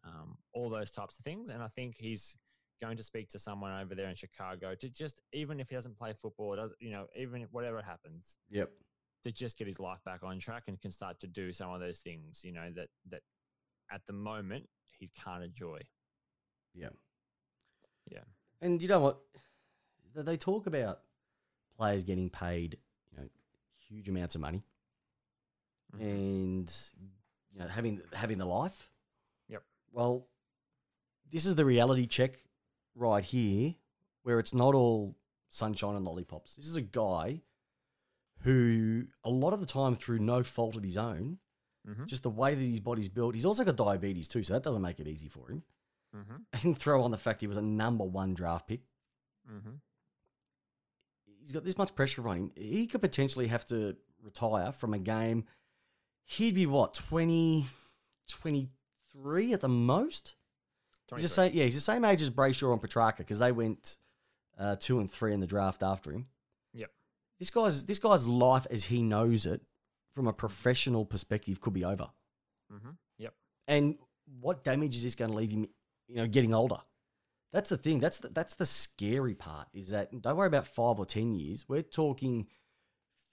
um, 0.06 0.38
all 0.54 0.70
those 0.70 0.92
types 0.92 1.20
of 1.20 1.26
things. 1.26 1.50
And 1.50 1.62
I 1.62 1.68
think 1.68 1.98
he's 1.98 2.36
going 2.80 2.98
to 2.98 3.04
speak 3.04 3.30
to 3.30 3.40
someone 3.40 3.80
over 3.80 3.94
there 3.94 4.08
in 4.08 4.16
Chicago 4.16 4.74
to 4.76 4.90
just, 4.90 5.22
even 5.34 5.60
if 5.60 5.70
he 5.70 5.76
doesn't 5.76 5.98
play 5.98 6.14
football, 6.14 6.56
does 6.56 6.72
you 6.80 6.92
know, 6.92 7.06
even 7.16 7.48
whatever 7.52 7.82
happens, 7.82 8.38
Yep. 8.50 8.72
To 9.24 9.32
just 9.32 9.58
get 9.58 9.68
his 9.68 9.80
life 9.80 10.04
back 10.04 10.24
on 10.24 10.40
track 10.40 10.64
and 10.68 10.80
can 10.82 10.92
start 10.92 11.20
to 11.20 11.28
do 11.28 11.52
some 11.54 11.72
of 11.72 11.80
those 11.80 12.00
things, 12.00 12.44
you 12.44 12.52
know, 12.52 12.72
that 12.76 12.90
that 13.10 13.22
at 13.92 14.06
the 14.08 14.14
moment 14.14 14.68
he 14.98 15.10
can't 15.10 15.44
enjoy. 15.44 15.80
Yeah. 16.74 16.90
Yeah. 18.10 18.24
And 18.62 18.82
you 18.82 18.88
know 18.90 19.00
what? 19.00 19.20
They- 20.14 20.24
They 20.24 20.38
talk 20.38 20.68
about 20.68 21.02
players 21.78 22.04
getting 22.04 22.30
paid, 22.30 22.78
you 23.12 23.18
know, 23.18 23.30
huge 23.80 24.10
amounts 24.10 24.36
of 24.36 24.42
money 24.42 24.64
Mhm. 25.94 26.02
and 26.02 26.92
you 27.52 27.60
know 27.60 27.68
having 27.68 28.02
having 28.14 28.38
the 28.38 28.46
life. 28.46 28.90
Yep. 29.50 29.64
Well, 29.92 30.28
this 31.30 31.46
is 31.46 31.56
the 31.56 31.66
reality 31.66 32.08
check 32.08 32.40
right 32.96 33.24
here, 33.24 33.76
where 34.24 34.40
it's 34.40 34.54
not 34.54 34.74
all 34.76 35.16
sunshine 35.50 35.96
and 35.96 36.06
lollipops. 36.06 36.56
This 36.56 36.68
is 36.68 36.76
a 36.78 36.82
guy 36.82 37.42
who, 38.44 39.06
a 39.24 39.30
lot 39.30 39.54
of 39.54 39.60
the 39.60 39.66
time, 39.66 39.96
through 39.96 40.20
no 40.20 40.44
fault 40.44 40.76
of 40.76 40.84
his 40.84 40.98
own, 40.98 41.40
Mhm. 41.88 42.06
just 42.06 42.24
the 42.24 42.30
way 42.30 42.54
that 42.54 42.62
his 42.64 42.80
body's 42.80 43.10
built, 43.10 43.34
he's 43.36 43.46
also 43.46 43.64
got 43.64 43.76
diabetes 43.76 44.28
too, 44.28 44.44
so 44.44 44.54
that 44.54 44.62
doesn't 44.64 44.82
make 44.82 45.00
it 45.00 45.08
easy 45.08 45.28
for 45.28 45.50
him. 45.50 45.64
Mm-hmm. 46.16 46.36
And 46.68 46.78
throw 46.78 47.02
on 47.04 47.12
the 47.12 47.18
fact 47.18 47.42
he 47.42 47.48
was 47.48 47.58
a 47.58 47.62
number 47.62 48.04
one 48.04 48.34
draft 48.34 48.68
pick. 48.68 48.82
Mm-hmm. 49.52 49.72
he's 51.40 51.52
got 51.52 51.64
this 51.64 51.78
much 51.78 51.96
pressure 51.96 52.28
on 52.28 52.38
him. 52.38 52.52
He 52.56 52.86
could 52.86 53.02
potentially 53.02 53.48
have 53.48 53.66
to 53.68 53.98
retire 54.22 54.72
from 54.72 54.94
a 54.94 55.00
game. 55.00 55.46
He'd 56.26 56.54
be 56.56 56.66
what, 56.68 56.94
20, 56.94 57.66
23 58.28 59.54
at 59.54 59.62
the 59.62 59.68
most? 59.70 60.36
He's 61.16 61.24
the 61.24 61.28
same, 61.30 61.52
yeah, 61.54 61.66
he's 61.66 61.76
the 61.76 61.82
same 61.82 62.06
age 62.06 62.22
as 62.22 62.30
Brayshaw 62.30 62.72
and 62.72 62.82
Petrarca 62.82 63.18
because 63.18 63.40
they 63.40 63.52
went 63.52 63.98
uh, 64.58 64.76
two 64.78 65.00
and 65.00 65.12
three 65.12 65.34
in 65.34 65.40
the 65.40 65.48
draft 65.48 65.82
after 65.84 66.12
him. 66.12 66.28
This 67.42 67.50
guy's 67.50 67.86
this 67.86 67.98
guy's 67.98 68.28
life 68.28 68.68
as 68.70 68.86
he 68.86 69.02
knows 69.02 69.48
it, 69.48 69.62
from 70.14 70.28
a 70.28 70.34
professional 70.34 71.06
perspective, 71.06 71.60
could 71.60 71.74
be 71.74 71.84
over. 71.84 72.08
Mm-hmm. 72.72 72.92
Yep. 73.18 73.34
And 73.68 73.96
what 74.40 74.64
damage 74.64 74.96
is 74.96 75.02
this 75.02 75.16
going 75.16 75.32
to 75.32 75.38
leave 75.38 75.50
him? 75.50 75.66
You 76.08 76.18
know, 76.18 76.28
getting 76.28 76.54
older. 76.54 76.78
That's 77.52 77.70
the 77.70 77.78
thing. 77.78 78.00
That's 78.00 78.20
the, 78.20 78.30
that's 78.30 78.54
the 78.54 78.68
scary 78.68 79.34
part. 79.34 79.70
Is 79.74 79.90
that 79.90 80.22
don't 80.22 80.38
worry 80.38 80.46
about 80.46 80.68
five 80.68 81.00
or 81.00 81.06
ten 81.08 81.34
years. 81.34 81.66
We're 81.68 81.82
talking 81.82 82.46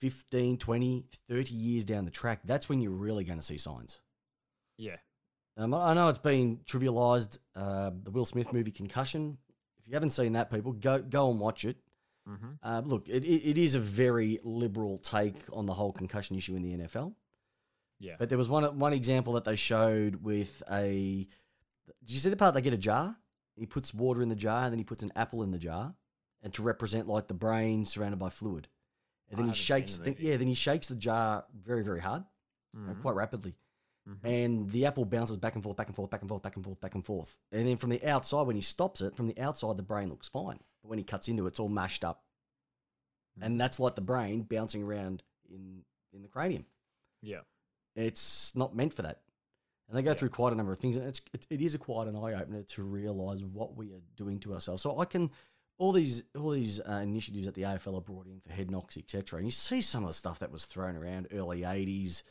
15, 0.01 0.57
20, 0.57 1.05
30 1.29 1.55
years 1.55 1.85
down 1.85 2.07
the 2.07 2.11
track. 2.11 2.41
That's 2.45 2.67
when 2.67 2.81
you're 2.81 2.91
really 2.91 3.25
going 3.25 3.39
to 3.39 3.45
see 3.45 3.59
signs. 3.59 4.01
Yeah. 4.79 4.97
Um, 5.59 5.75
I 5.75 5.91
I 5.91 5.95
know 5.95 6.09
it's 6.09 6.19
been 6.19 6.61
trivialized. 6.65 7.37
Uh, 7.55 7.91
the 8.03 8.11
Will 8.11 8.25
Smith 8.25 8.55
movie 8.55 8.71
Concussion. 8.71 9.37
If 9.79 9.87
you 9.87 9.93
haven't 9.93 10.11
seen 10.11 10.33
that, 10.33 10.51
people 10.51 10.73
go 10.73 11.03
go 11.03 11.31
and 11.31 11.39
watch 11.39 11.67
it. 11.67 11.77
Mm-hmm. 12.29 12.47
Uh, 12.63 12.83
look, 12.85 13.09
it, 13.09 13.25
it, 13.25 13.51
it 13.51 13.59
is 13.59 13.75
a 13.75 13.81
very 13.81 14.39
liberal 14.45 14.99
take 14.99 15.37
on 15.53 15.67
the 15.67 15.73
whole 15.75 15.93
concussion 15.93 16.37
issue 16.37 16.55
in 16.55 16.63
the 16.63 16.77
NFL. 16.77 17.15
Yeah. 18.01 18.17
But 18.19 18.29
there 18.29 18.39
was 18.39 18.49
one 18.49 18.65
one 18.79 18.93
example 18.93 19.33
that 19.35 19.45
they 19.45 19.57
showed 19.57 20.23
with 20.23 20.63
a. 20.71 21.27
Did 22.05 22.13
you 22.15 22.19
see 22.21 22.31
the 22.31 22.37
part 22.37 22.55
they 22.55 22.61
get 22.61 22.75
a 22.75 22.79
jar? 22.79 23.17
He 23.57 23.67
puts 23.67 23.93
water 23.95 24.23
in 24.23 24.29
the 24.29 24.37
jar, 24.37 24.65
and 24.65 24.73
then 24.73 24.79
he 24.79 24.85
puts 24.85 25.03
an 25.03 25.11
apple 25.17 25.43
in 25.43 25.51
the 25.51 25.59
jar, 25.59 25.95
and 26.43 26.53
to 26.55 26.63
represent 26.63 27.09
like 27.09 27.27
the 27.29 27.35
brain 27.35 27.85
surrounded 27.85 28.19
by 28.19 28.29
fluid. 28.29 28.69
And 29.31 29.39
I 29.41 29.43
then 29.43 29.49
he 29.53 29.55
shakes. 29.57 29.97
the 29.97 30.15
yeah, 30.19 30.37
then 30.37 30.47
he 30.49 30.55
shakes 30.55 30.89
the 30.89 30.97
jar 30.97 31.45
very 31.55 31.83
very 31.83 32.01
hard, 32.01 32.25
you 32.75 32.81
know, 32.81 32.93
Mhm. 32.93 33.03
quite 33.03 33.17
rapidly, 33.17 33.57
Mhm. 34.09 34.19
and 34.25 34.71
the 34.71 34.87
apple 34.87 35.05
bounces 35.05 35.37
back 35.37 35.55
and 35.55 35.63
forth, 35.63 35.77
back 35.77 35.87
and 35.89 35.95
forth, 35.97 36.11
back 36.11 36.23
and 36.23 36.29
forth, 36.29 36.43
back 36.43 36.57
and 36.57 36.65
forth, 36.65 36.81
back 36.81 36.95
and 36.95 37.05
forth. 37.05 37.39
And 37.53 37.69
then 37.69 37.77
from 37.77 37.91
the 37.91 38.03
outside, 38.05 38.47
when 38.47 38.57
he 38.57 38.63
stops 38.63 39.01
it, 39.03 39.15
from 39.15 39.27
the 39.27 39.39
outside, 39.39 39.77
the 39.77 39.83
brain 39.83 40.09
looks 40.09 40.29
fine, 40.29 40.61
but 40.83 40.89
when 40.89 40.99
he 40.99 41.05
cuts 41.05 41.29
into 41.29 41.45
it, 41.45 41.49
it's 41.49 41.61
all 41.61 41.69
mashed 41.69 42.05
up, 42.05 42.25
Mm. 43.39 43.47
and 43.47 43.61
that's 43.61 43.79
like 43.79 43.95
the 43.97 44.01
brain 44.01 44.43
bouncing 44.43 44.83
around 44.83 45.23
in 45.49 45.85
in 46.13 46.23
the 46.23 46.29
cranium. 46.29 46.65
Yeah. 47.21 47.43
It's 47.95 48.57
not 48.57 48.75
meant 48.75 48.95
for 48.95 49.03
that. 49.03 49.23
And 49.89 49.97
they 49.97 50.03
go 50.03 50.11
Yeah. 50.13 50.17
through 50.17 50.31
quite 50.31 50.53
a 50.53 50.57
number 50.57 50.73
of 50.73 50.79
things, 50.79 50.97
and 50.97 51.07
it's 51.07 51.21
it, 51.33 51.47
it 51.51 51.61
is 51.61 51.75
a 51.75 51.79
quite 51.79 52.09
an 52.09 52.17
eye 52.17 52.33
opener 52.35 52.63
to 52.63 52.83
realize 52.83 53.45
what 53.45 53.75
we 53.77 53.93
are 53.93 54.01
doing 54.17 54.41
to 54.41 54.55
ourselves. 54.55 54.83
So 54.83 54.99
I 54.99 55.05
can 55.05 55.31
all 55.77 55.93
these 55.93 56.25
all 56.35 56.51
these 56.51 56.81
uh, 56.81 57.01
initiatives 57.03 57.47
that 57.47 57.55
the 57.55 57.63
AFL 57.65 57.95
have 57.95 58.05
brought 58.07 58.27
in 58.27 58.41
for 58.41 58.53
head 58.53 58.71
knocks, 58.71 58.97
etc. 58.97 59.39
And 59.39 59.47
you 59.47 59.51
see 59.51 59.81
some 59.83 60.03
of 60.05 60.09
the 60.11 60.15
stuff 60.15 60.39
that 60.41 60.51
was 60.51 60.65
thrown 60.67 60.97
around 60.97 61.29
early 61.31 61.61
'80s 61.65 62.25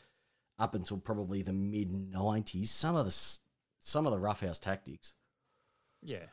up 0.60 0.76
until 0.76 0.98
probably 0.98 1.42
the 1.42 1.54
mid 1.54 1.92
'90s. 1.92 2.68
Some 2.68 2.96
of 2.96 3.06
the 3.06 3.40
some 3.80 4.06
of 4.06 4.12
the 4.12 4.20
roughhouse 4.20 4.60
tactics. 4.60 5.16
Yeah. 6.02 6.26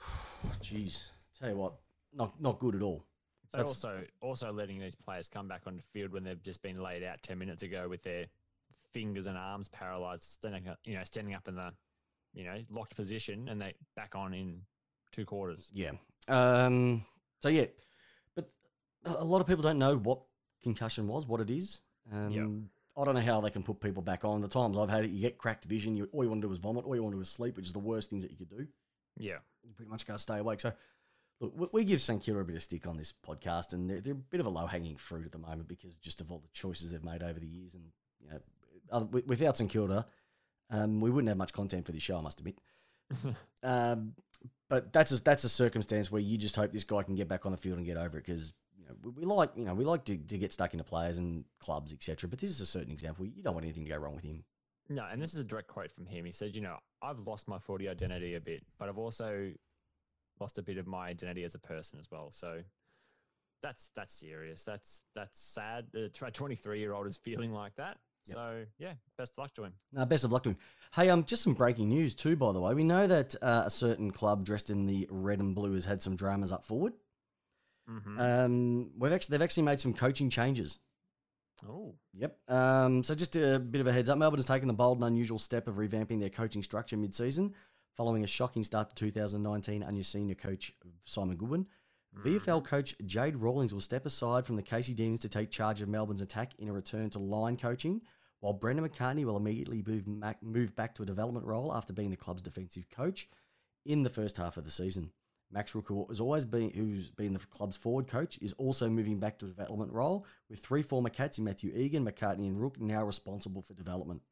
Jeez, 0.60 1.10
tell 1.38 1.50
you 1.50 1.56
what, 1.56 1.74
not 2.12 2.40
not 2.40 2.58
good 2.58 2.74
at 2.74 2.82
all. 2.82 3.04
But 3.52 3.66
also, 3.66 4.02
also 4.22 4.50
letting 4.50 4.80
these 4.80 4.94
players 4.94 5.28
come 5.28 5.46
back 5.46 5.62
on 5.66 5.76
the 5.76 5.82
field 5.82 6.12
when 6.12 6.24
they've 6.24 6.42
just 6.42 6.62
been 6.62 6.82
laid 6.82 7.02
out 7.02 7.22
ten 7.22 7.38
minutes 7.38 7.62
ago 7.62 7.86
with 7.88 8.02
their 8.02 8.26
fingers 8.92 9.26
and 9.26 9.36
arms 9.36 9.68
paralyzed, 9.68 10.24
standing 10.24 10.68
up, 10.68 10.78
you 10.84 10.94
know, 10.94 11.04
standing 11.04 11.34
up 11.34 11.48
in 11.48 11.54
the, 11.56 11.70
you 12.32 12.44
know, 12.44 12.56
locked 12.70 12.96
position, 12.96 13.48
and 13.48 13.60
they 13.60 13.74
back 13.94 14.14
on 14.14 14.32
in 14.32 14.62
two 15.12 15.26
quarters. 15.26 15.70
Yeah. 15.74 15.90
Um, 16.28 17.04
so 17.40 17.50
yeah, 17.50 17.66
but 18.34 18.48
a 19.04 19.22
a 19.22 19.24
lot 19.24 19.40
of 19.40 19.46
people 19.46 19.62
don't 19.62 19.78
know 19.78 19.96
what 19.96 20.20
concussion 20.62 21.06
was, 21.06 21.26
what 21.26 21.40
it 21.40 21.50
is. 21.50 21.82
Um, 22.10 22.70
I 22.96 23.04
don't 23.04 23.14
know 23.14 23.20
how 23.22 23.40
they 23.40 23.50
can 23.50 23.62
put 23.62 23.80
people 23.80 24.02
back 24.02 24.24
on. 24.24 24.40
The 24.42 24.48
times 24.48 24.76
I've 24.76 24.90
had 24.90 25.04
it, 25.04 25.10
you 25.10 25.20
get 25.20 25.38
cracked 25.38 25.64
vision. 25.64 25.96
You 25.96 26.08
all 26.12 26.22
you 26.24 26.30
want 26.30 26.42
to 26.42 26.48
do 26.48 26.52
is 26.52 26.58
vomit. 26.58 26.84
All 26.84 26.94
you 26.94 27.02
want 27.02 27.14
to 27.14 27.18
do 27.18 27.22
is 27.22 27.30
sleep, 27.30 27.56
which 27.56 27.66
is 27.66 27.72
the 27.72 27.78
worst 27.78 28.10
things 28.10 28.22
that 28.22 28.30
you 28.30 28.36
could 28.36 28.50
do. 28.50 28.66
Yeah. 29.18 29.38
You 29.62 29.72
pretty 29.74 29.90
much 29.90 30.06
got 30.06 30.14
to 30.14 30.18
stay 30.18 30.38
awake. 30.38 30.60
So. 30.60 30.72
Look, 31.40 31.52
we- 31.56 31.68
we 31.72 31.84
give 31.84 32.00
St 32.00 32.22
Kilda 32.22 32.40
a 32.40 32.44
bit 32.44 32.54
of 32.54 32.62
stick 32.62 32.86
on 32.86 32.96
this 32.96 33.12
podcast, 33.12 33.72
and 33.72 33.90
they're, 33.90 34.00
they're 34.00 34.12
a 34.12 34.16
bit 34.16 34.38
of 34.38 34.46
a 34.46 34.50
low 34.50 34.66
hanging 34.66 34.96
fruit 34.96 35.26
at 35.26 35.32
the 35.32 35.38
moment 35.38 35.66
because 35.66 35.96
just 35.96 36.20
of 36.20 36.30
all 36.30 36.38
the 36.38 36.46
choices 36.52 36.92
they've 36.92 37.02
made 37.02 37.20
over 37.22 37.40
the 37.40 37.48
years. 37.48 37.74
And 37.74 37.84
you 38.20 38.28
know, 38.30 38.38
other- 38.92 39.06
without 39.26 39.56
St 39.56 39.68
Kilda, 39.68 40.06
um, 40.70 41.00
we 41.00 41.10
wouldn't 41.10 41.28
have 41.28 41.36
much 41.38 41.52
content 41.52 41.84
for 41.84 41.90
this 41.90 42.02
show. 42.02 42.16
I 42.16 42.20
must 42.20 42.38
admit. 42.40 42.58
Um, 43.64 44.14
but 44.68 44.92
that's 44.92 45.12
a, 45.12 45.22
that's 45.22 45.44
a 45.44 45.48
circumstance 45.48 46.10
where 46.10 46.20
you 46.22 46.36
just 46.38 46.56
hope 46.56 46.72
this 46.72 46.82
guy 46.84 47.02
can 47.02 47.14
get 47.14 47.28
back 47.28 47.44
on 47.46 47.52
the 47.52 47.58
field 47.58 47.76
and 47.78 47.86
get 47.86 47.96
over 47.96 48.18
it 48.18 48.24
because 48.26 48.52
we, 49.02 49.10
we 49.10 49.24
like 49.24 49.50
you 49.56 49.64
know 49.64 49.74
we 49.74 49.84
like 49.84 50.04
to, 50.06 50.16
to 50.16 50.38
get 50.38 50.52
stuck 50.52 50.72
into 50.72 50.84
players 50.84 51.18
and 51.18 51.44
clubs 51.60 51.92
etc. 51.92 52.28
But 52.28 52.38
this 52.38 52.50
is 52.50 52.60
a 52.60 52.66
certain 52.66 52.92
example. 52.92 53.24
You 53.24 53.42
don't 53.42 53.54
want 53.54 53.64
anything 53.64 53.84
to 53.84 53.90
go 53.90 53.96
wrong 53.96 54.14
with 54.14 54.24
him. 54.24 54.44
No, 54.88 55.06
and 55.10 55.22
this 55.22 55.32
is 55.32 55.38
a 55.38 55.44
direct 55.44 55.68
quote 55.68 55.90
from 55.90 56.06
him. 56.06 56.24
He 56.24 56.32
said, 56.32 56.54
"You 56.54 56.62
know, 56.62 56.76
I've 57.00 57.20
lost 57.20 57.48
my 57.48 57.58
footy 57.58 57.88
identity 57.88 58.34
a 58.34 58.40
bit, 58.40 58.64
but 58.78 58.88
I've 58.88 58.98
also 58.98 59.52
lost 60.40 60.58
a 60.58 60.62
bit 60.62 60.76
of 60.76 60.86
my 60.86 61.08
identity 61.08 61.44
as 61.44 61.54
a 61.54 61.58
person 61.58 61.98
as 61.98 62.10
well." 62.10 62.30
So 62.30 62.62
that's 63.62 63.90
that's 63.94 64.14
serious. 64.14 64.64
That's 64.64 65.02
that's 65.14 65.40
sad. 65.40 65.86
The 65.92 66.08
twenty 66.32 66.56
three 66.56 66.80
year 66.80 66.92
old 66.92 67.06
is 67.06 67.16
feeling 67.16 67.52
like 67.52 67.74
that. 67.76 67.98
Yep. 68.26 68.34
So 68.34 68.64
yeah, 68.78 68.92
best 69.16 69.32
of 69.32 69.38
luck 69.38 69.54
to 69.54 69.64
him. 69.64 69.72
Uh, 69.96 70.04
best 70.04 70.24
of 70.24 70.32
luck 70.32 70.42
to 70.44 70.50
him. 70.50 70.56
Hey, 70.94 71.08
um, 71.08 71.24
just 71.24 71.42
some 71.42 71.54
breaking 71.54 71.88
news 71.88 72.14
too. 72.14 72.36
By 72.36 72.52
the 72.52 72.60
way, 72.60 72.74
we 72.74 72.84
know 72.84 73.06
that 73.06 73.34
uh, 73.42 73.62
a 73.66 73.70
certain 73.70 74.10
club 74.10 74.44
dressed 74.44 74.70
in 74.70 74.86
the 74.86 75.08
red 75.10 75.40
and 75.40 75.54
blue 75.54 75.74
has 75.74 75.86
had 75.86 76.02
some 76.02 76.16
dramas 76.16 76.52
up 76.52 76.64
forward. 76.64 76.92
Mm-hmm. 77.88 78.20
Um, 78.20 78.90
we've 78.98 79.12
actually 79.12 79.34
they've 79.34 79.44
actually 79.44 79.64
made 79.64 79.80
some 79.80 79.94
coaching 79.94 80.30
changes. 80.30 80.78
oh, 81.68 81.94
Yep. 82.14 82.38
Um, 82.48 83.02
so 83.02 83.14
just 83.14 83.36
a 83.36 83.58
bit 83.58 83.80
of 83.80 83.86
a 83.86 83.92
heads 83.92 84.08
up, 84.08 84.18
Melbourne 84.18 84.38
has 84.38 84.46
taken 84.46 84.68
the 84.68 84.74
bold 84.74 84.98
and 84.98 85.06
unusual 85.06 85.38
step 85.38 85.68
of 85.68 85.76
revamping 85.76 86.20
their 86.20 86.30
coaching 86.30 86.62
structure 86.62 86.96
mid-season, 86.96 87.54
following 87.96 88.22
a 88.22 88.26
shocking 88.26 88.62
start 88.62 88.90
to 88.90 88.94
2019 88.94 89.82
under 89.82 90.02
senior 90.02 90.34
coach 90.34 90.74
Simon 91.04 91.36
Goodwin. 91.36 91.66
VFL 92.24 92.62
coach 92.62 92.94
Jade 93.06 93.36
Rawlings 93.36 93.72
will 93.72 93.80
step 93.80 94.04
aside 94.04 94.44
from 94.44 94.56
the 94.56 94.62
Casey 94.62 94.92
Demons 94.92 95.20
to 95.20 95.30
take 95.30 95.50
charge 95.50 95.80
of 95.80 95.88
Melbourne's 95.88 96.20
attack 96.20 96.52
in 96.58 96.68
a 96.68 96.72
return 96.72 97.08
to 97.10 97.18
line 97.18 97.56
coaching, 97.56 98.02
while 98.40 98.52
Brendan 98.52 98.86
McCartney 98.86 99.24
will 99.24 99.38
immediately 99.38 99.82
move 99.86 100.04
move 100.42 100.74
back 100.76 100.94
to 100.96 101.02
a 101.02 101.06
development 101.06 101.46
role 101.46 101.74
after 101.74 101.94
being 101.94 102.10
the 102.10 102.16
club's 102.16 102.42
defensive 102.42 102.90
coach 102.90 103.28
in 103.86 104.02
the 104.02 104.10
first 104.10 104.36
half 104.36 104.58
of 104.58 104.64
the 104.64 104.70
season. 104.70 105.12
Max 105.52 105.74
Rooke, 105.74 105.88
who 105.88 106.06
has 106.08 106.20
always 106.20 106.44
been 106.44 106.70
who's 106.70 107.10
been 107.10 107.32
the 107.32 107.38
club's 107.38 107.76
forward 107.76 108.08
coach, 108.08 108.38
is 108.40 108.52
also 108.54 108.88
moving 108.88 109.18
back 109.18 109.38
to 109.38 109.44
a 109.44 109.48
development 109.48 109.92
role, 109.92 110.26
with 110.48 110.60
three 110.60 110.82
former 110.82 111.10
cats 111.10 111.38
in 111.38 111.44
Matthew 111.44 111.72
Egan, 111.74 112.04
McCartney, 112.04 112.46
and 112.46 112.60
Rooke 112.60 112.80
now 112.80 113.04
responsible 113.04 113.62
for 113.62 113.74
development. 113.74 114.22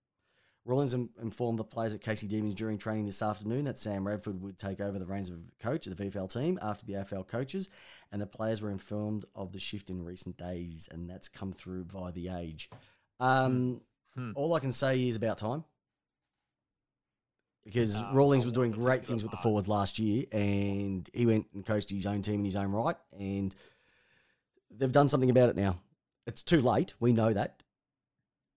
Rawlings 0.67 0.93
informed 0.93 1.59
the 1.59 1.65
players 1.65 1.95
at 1.95 2.03
Casey 2.03 2.27
Demons 2.27 2.55
during 2.55 2.77
training 2.77 3.07
this 3.07 3.23
afternoon 3.23 3.65
that 3.65 3.79
Sam 3.79 4.07
Radford 4.07 4.43
would 4.43 4.59
take 4.59 4.81
over 4.81 4.99
the 4.99 5.07
reins 5.07 5.31
of 5.31 5.51
coach 5.59 5.87
of 5.87 5.97
the 5.97 6.05
VFL 6.05 6.31
team 6.31 6.59
after 6.61 6.85
the 6.85 6.95
AFL 6.95 7.27
coaches, 7.27 7.71
and 8.13 8.21
the 8.21 8.27
players 8.27 8.61
were 8.61 8.71
informed 8.71 9.25
of 9.35 9.53
the 9.53 9.59
shift 9.59 9.89
in 9.89 10.05
recent 10.05 10.37
days, 10.37 10.89
and 10.93 11.09
that's 11.09 11.29
come 11.29 11.53
through 11.53 11.85
via 11.85 12.13
the 12.13 12.29
age. 12.29 12.69
Um, 13.19 13.81
Hmm. 14.15 14.33
All 14.35 14.55
I 14.55 14.59
can 14.59 14.73
say 14.73 15.07
is 15.09 15.17
about 15.17 15.39
time. 15.39 15.65
Because 17.65 17.97
Uh, 17.97 18.11
Rawlings 18.15 18.45
was 18.45 18.53
doing 18.55 18.71
great 18.71 19.05
things 19.05 19.23
with 19.23 19.31
the 19.31 19.37
forwards 19.39 19.69
last 19.69 19.99
year, 19.99 20.25
and 20.33 21.09
he 21.13 21.27
went 21.27 21.47
and 21.53 21.65
coached 21.65 21.91
his 21.91 22.07
own 22.07 22.23
team 22.23 22.41
in 22.41 22.45
his 22.47 22.57
own 22.57 22.73
right, 22.73 22.97
and 23.13 23.55
they've 24.71 24.91
done 24.93 25.09
something 25.09 25.31
about 25.31 25.51
it 25.51 25.57
now. 25.57 25.81
It's 26.27 26.43
too 26.43 26.61
late, 26.63 26.95
we 27.01 27.13
know 27.13 27.33
that, 27.33 27.63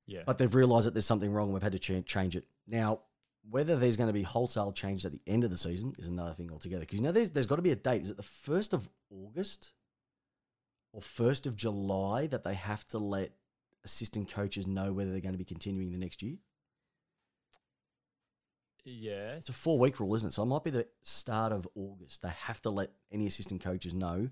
Yeah. 0.06 0.24
but 0.26 0.38
they've 0.38 0.54
realised 0.54 0.88
that 0.88 0.94
there's 0.94 1.06
something 1.06 1.32
wrong. 1.32 1.48
And 1.48 1.54
we've 1.54 1.64
had 1.64 1.72
to 1.74 1.80
ch- 1.80 2.06
change 2.06 2.36
it 2.36 2.48
now. 2.68 3.02
Whether 3.50 3.76
there's 3.76 3.98
going 3.98 4.08
to 4.08 4.14
be 4.14 4.24
wholesale 4.24 4.72
change 4.72 5.06
at 5.06 5.12
the 5.12 5.22
end 5.28 5.44
of 5.44 5.50
the 5.50 5.58
season 5.58 5.94
is 5.98 6.08
another 6.08 6.34
thing 6.34 6.50
altogether. 6.50 6.82
Because 6.82 7.00
you 7.00 7.04
know, 7.04 7.12
there's 7.12 7.32
there's 7.32 7.46
got 7.46 7.58
to 7.58 7.62
be 7.62 7.72
a 7.72 7.76
date. 7.76 8.02
Is 8.04 8.12
it 8.12 8.16
the 8.18 8.24
first 8.24 8.72
of 8.74 8.90
August 9.10 9.74
or 10.94 11.02
first 11.02 11.46
of 11.46 11.58
July 11.58 12.26
that 12.28 12.46
they 12.46 12.54
have 12.54 12.86
to 12.90 13.00
let 13.00 13.34
assistant 13.84 14.30
coaches 14.32 14.66
know 14.66 14.94
whether 14.94 15.12
they're 15.12 15.20
going 15.20 15.34
to 15.34 15.38
be 15.38 15.44
continuing 15.44 15.92
the 15.92 15.98
next 15.98 16.22
year? 16.24 16.38
Yeah. 18.86 19.34
It's 19.36 19.50
a 19.50 19.54
four 19.54 19.80
week 19.80 20.00
rule, 20.00 20.14
isn't 20.16 20.28
it? 20.30 20.32
So 20.34 20.44
it 20.44 20.48
might 20.48 20.64
be 20.64 20.70
the 20.72 20.88
start 21.02 21.52
of 21.52 21.68
August. 21.76 22.22
They 22.22 22.30
have 22.46 22.62
to 22.64 22.70
let 22.70 22.90
any 23.12 23.28
assistant 23.28 23.64
coaches 23.64 23.94
know 23.94 24.30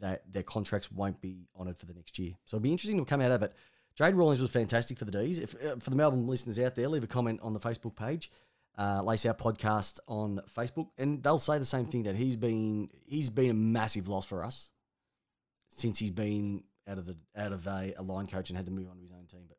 that 0.00 0.30
their 0.32 0.42
contracts 0.42 0.90
won't 0.90 1.20
be 1.20 1.46
honoured 1.58 1.78
for 1.78 1.86
the 1.86 1.94
next 1.94 2.18
year. 2.18 2.32
So 2.44 2.56
it'll 2.56 2.62
be 2.64 2.72
interesting 2.72 2.98
to 2.98 3.04
come 3.08 3.20
out 3.20 3.30
of 3.32 3.42
it. 3.42 3.52
Jade 3.94 4.14
Rawlings 4.16 4.40
was 4.40 4.50
fantastic 4.50 4.98
for 4.98 5.04
the 5.04 5.12
D's. 5.12 5.38
If 5.38 5.54
uh, 5.64 5.76
for 5.78 5.90
the 5.90 5.96
Melbourne 5.96 6.26
listeners 6.26 6.58
out 6.58 6.74
there, 6.74 6.88
leave 6.88 7.04
a 7.04 7.08
comment 7.08 7.38
on 7.42 7.52
the 7.52 7.60
Facebook 7.60 7.94
page, 7.94 8.30
uh, 8.76 9.02
Lace 9.04 9.24
Out 9.24 9.38
Podcast 9.38 10.00
on 10.08 10.40
Facebook, 10.52 10.88
and 10.98 11.22
they'll 11.22 11.38
say 11.38 11.58
the 11.58 11.64
same 11.64 11.86
thing 11.86 12.02
that 12.02 12.16
he's 12.16 12.34
been 12.36 12.88
he's 13.06 13.30
been 13.30 13.50
a 13.50 13.54
massive 13.54 14.08
loss 14.08 14.26
for 14.26 14.42
us 14.44 14.72
since 15.68 15.98
he's 15.98 16.10
been 16.10 16.64
out 16.88 16.98
of 16.98 17.06
the 17.06 17.16
out 17.36 17.52
of 17.52 17.66
a, 17.68 17.94
a 17.96 18.02
line 18.02 18.26
coach 18.26 18.50
and 18.50 18.56
had 18.56 18.66
to 18.66 18.72
move 18.72 18.88
on 18.90 18.96
to 18.96 19.02
his 19.02 19.12
own 19.12 19.26
team. 19.26 19.44
But 19.48 19.58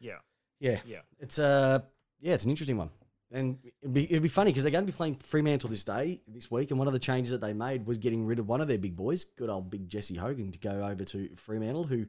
Yeah. 0.00 0.18
yeah, 0.60 0.80
Yeah. 0.84 1.00
it's 1.18 1.38
uh 1.38 1.80
yeah, 2.20 2.34
it's 2.34 2.44
an 2.44 2.50
interesting 2.50 2.76
one. 2.76 2.90
And 3.32 3.58
it'd 3.80 3.94
be, 3.94 4.04
it'd 4.04 4.22
be 4.22 4.28
funny 4.28 4.50
because 4.50 4.62
they're 4.62 4.72
going 4.72 4.84
to 4.84 4.92
be 4.92 4.96
playing 4.96 5.16
Fremantle 5.16 5.70
this 5.70 5.84
day, 5.84 6.20
this 6.28 6.50
week. 6.50 6.70
And 6.70 6.78
one 6.78 6.86
of 6.86 6.92
the 6.92 6.98
changes 6.98 7.32
that 7.32 7.40
they 7.40 7.54
made 7.54 7.86
was 7.86 7.96
getting 7.96 8.26
rid 8.26 8.38
of 8.38 8.46
one 8.46 8.60
of 8.60 8.68
their 8.68 8.78
big 8.78 8.94
boys, 8.94 9.24
good 9.24 9.48
old 9.48 9.70
big 9.70 9.88
Jesse 9.88 10.14
Hogan, 10.16 10.52
to 10.52 10.58
go 10.58 10.84
over 10.84 11.02
to 11.04 11.30
Fremantle, 11.36 11.84
who 11.84 12.06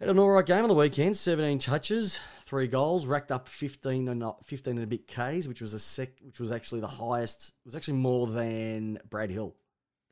had 0.00 0.08
an 0.08 0.18
all 0.18 0.30
right 0.30 0.46
game 0.46 0.62
on 0.62 0.68
the 0.68 0.74
weekend 0.74 1.16
17 1.18 1.58
touches, 1.58 2.18
three 2.40 2.66
goals, 2.66 3.04
racked 3.04 3.30
up 3.30 3.46
15 3.46 4.08
and, 4.08 4.20
not- 4.20 4.44
15 4.46 4.78
and 4.78 4.84
a 4.84 4.86
bit 4.86 5.06
Ks, 5.06 5.46
which 5.46 5.60
was, 5.60 5.74
a 5.74 5.78
sec, 5.78 6.08
which 6.22 6.40
was 6.40 6.50
actually 6.50 6.80
the 6.80 6.86
highest, 6.86 7.50
it 7.50 7.66
was 7.66 7.76
actually 7.76 7.98
more 7.98 8.26
than 8.26 8.98
Brad 9.10 9.30
Hill. 9.30 9.54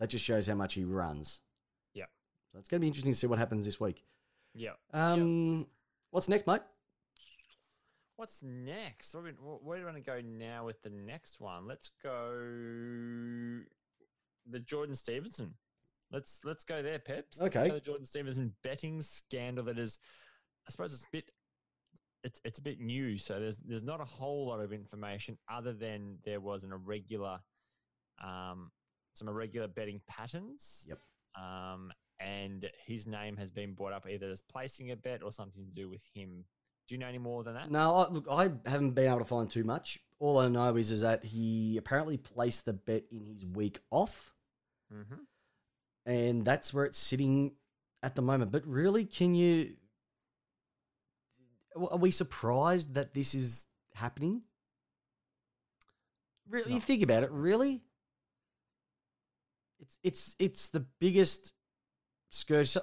That 0.00 0.10
just 0.10 0.24
shows 0.24 0.46
how 0.46 0.54
much 0.54 0.74
he 0.74 0.84
runs. 0.84 1.40
Yeah. 1.94 2.04
So 2.52 2.58
it's 2.58 2.68
going 2.68 2.80
to 2.80 2.82
be 2.82 2.88
interesting 2.88 3.12
to 3.12 3.18
see 3.18 3.26
what 3.26 3.38
happens 3.38 3.64
this 3.64 3.80
week. 3.80 4.04
Yeah. 4.54 4.72
Um, 4.92 5.66
What's 6.10 6.28
next, 6.28 6.46
mate? 6.46 6.60
What's 8.20 8.42
next? 8.42 9.14
Where, 9.14 9.32
do 9.32 9.38
we 9.64 9.82
want 9.82 9.96
to 9.96 10.02
go 10.02 10.20
now 10.20 10.66
with 10.66 10.82
the 10.82 10.90
next 10.90 11.40
one? 11.40 11.66
Let's 11.66 11.90
go 12.02 12.34
the 14.50 14.60
Jordan 14.60 14.94
Stephenson. 14.94 15.54
Let's 16.12 16.40
let's 16.44 16.62
go 16.62 16.82
there, 16.82 16.98
Peps. 16.98 17.40
Okay. 17.40 17.70
the 17.70 17.80
Jordan 17.80 18.04
Stephenson 18.04 18.52
betting 18.62 19.00
scandal 19.00 19.64
that 19.64 19.78
is, 19.78 19.98
I 20.68 20.70
suppose 20.70 20.92
it's 20.92 21.04
a 21.04 21.12
bit, 21.12 21.30
it's 22.22 22.42
it's 22.44 22.58
a 22.58 22.62
bit 22.62 22.78
new. 22.78 23.16
So 23.16 23.40
there's 23.40 23.56
there's 23.56 23.82
not 23.82 24.02
a 24.02 24.04
whole 24.04 24.48
lot 24.48 24.60
of 24.60 24.74
information 24.74 25.38
other 25.50 25.72
than 25.72 26.18
there 26.22 26.40
was 26.40 26.62
an 26.62 26.72
irregular, 26.72 27.38
um, 28.22 28.70
some 29.14 29.28
irregular 29.28 29.66
betting 29.66 30.02
patterns. 30.06 30.86
Yep. 30.86 30.98
Um, 31.42 31.90
and 32.20 32.68
his 32.84 33.06
name 33.06 33.38
has 33.38 33.50
been 33.50 33.72
brought 33.72 33.94
up 33.94 34.06
either 34.06 34.28
as 34.28 34.42
placing 34.42 34.90
a 34.90 34.96
bet 34.96 35.22
or 35.22 35.32
something 35.32 35.64
to 35.64 35.72
do 35.72 35.88
with 35.88 36.02
him. 36.12 36.44
Do 36.90 36.96
you 36.96 36.98
know 36.98 37.06
any 37.06 37.18
more 37.18 37.44
than 37.44 37.54
that? 37.54 37.70
No, 37.70 37.94
I, 37.94 38.08
look, 38.10 38.26
I 38.28 38.50
haven't 38.68 38.96
been 38.96 39.06
able 39.06 39.20
to 39.20 39.24
find 39.24 39.48
too 39.48 39.62
much. 39.62 40.00
All 40.18 40.38
I 40.38 40.48
know 40.48 40.74
is 40.74 40.90
is 40.90 41.02
that 41.02 41.22
he 41.22 41.76
apparently 41.76 42.16
placed 42.16 42.64
the 42.64 42.72
bet 42.72 43.04
in 43.12 43.24
his 43.24 43.46
week 43.46 43.78
off, 43.92 44.32
Mm-hmm. 44.92 46.10
and 46.10 46.44
that's 46.44 46.74
where 46.74 46.84
it's 46.84 46.98
sitting 46.98 47.52
at 48.02 48.16
the 48.16 48.22
moment. 48.22 48.50
But 48.50 48.66
really, 48.66 49.04
can 49.04 49.36
you? 49.36 49.74
Are 51.76 51.96
we 51.96 52.10
surprised 52.10 52.94
that 52.94 53.14
this 53.14 53.36
is 53.36 53.68
happening? 53.94 54.42
Really, 56.48 56.70
you 56.72 56.78
No. 56.80 56.84
think 56.84 57.04
about 57.04 57.22
it. 57.22 57.30
Really, 57.30 57.82
it's 59.78 59.96
it's 60.02 60.34
it's 60.40 60.66
the 60.66 60.80
biggest 60.98 61.52
scourge. 62.30 62.76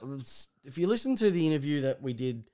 If 0.64 0.78
you 0.78 0.88
listen 0.88 1.18
to 1.18 1.30
the 1.30 1.46
interview 1.46 1.82
that 1.82 2.02
we 2.02 2.14
did, 2.14 2.46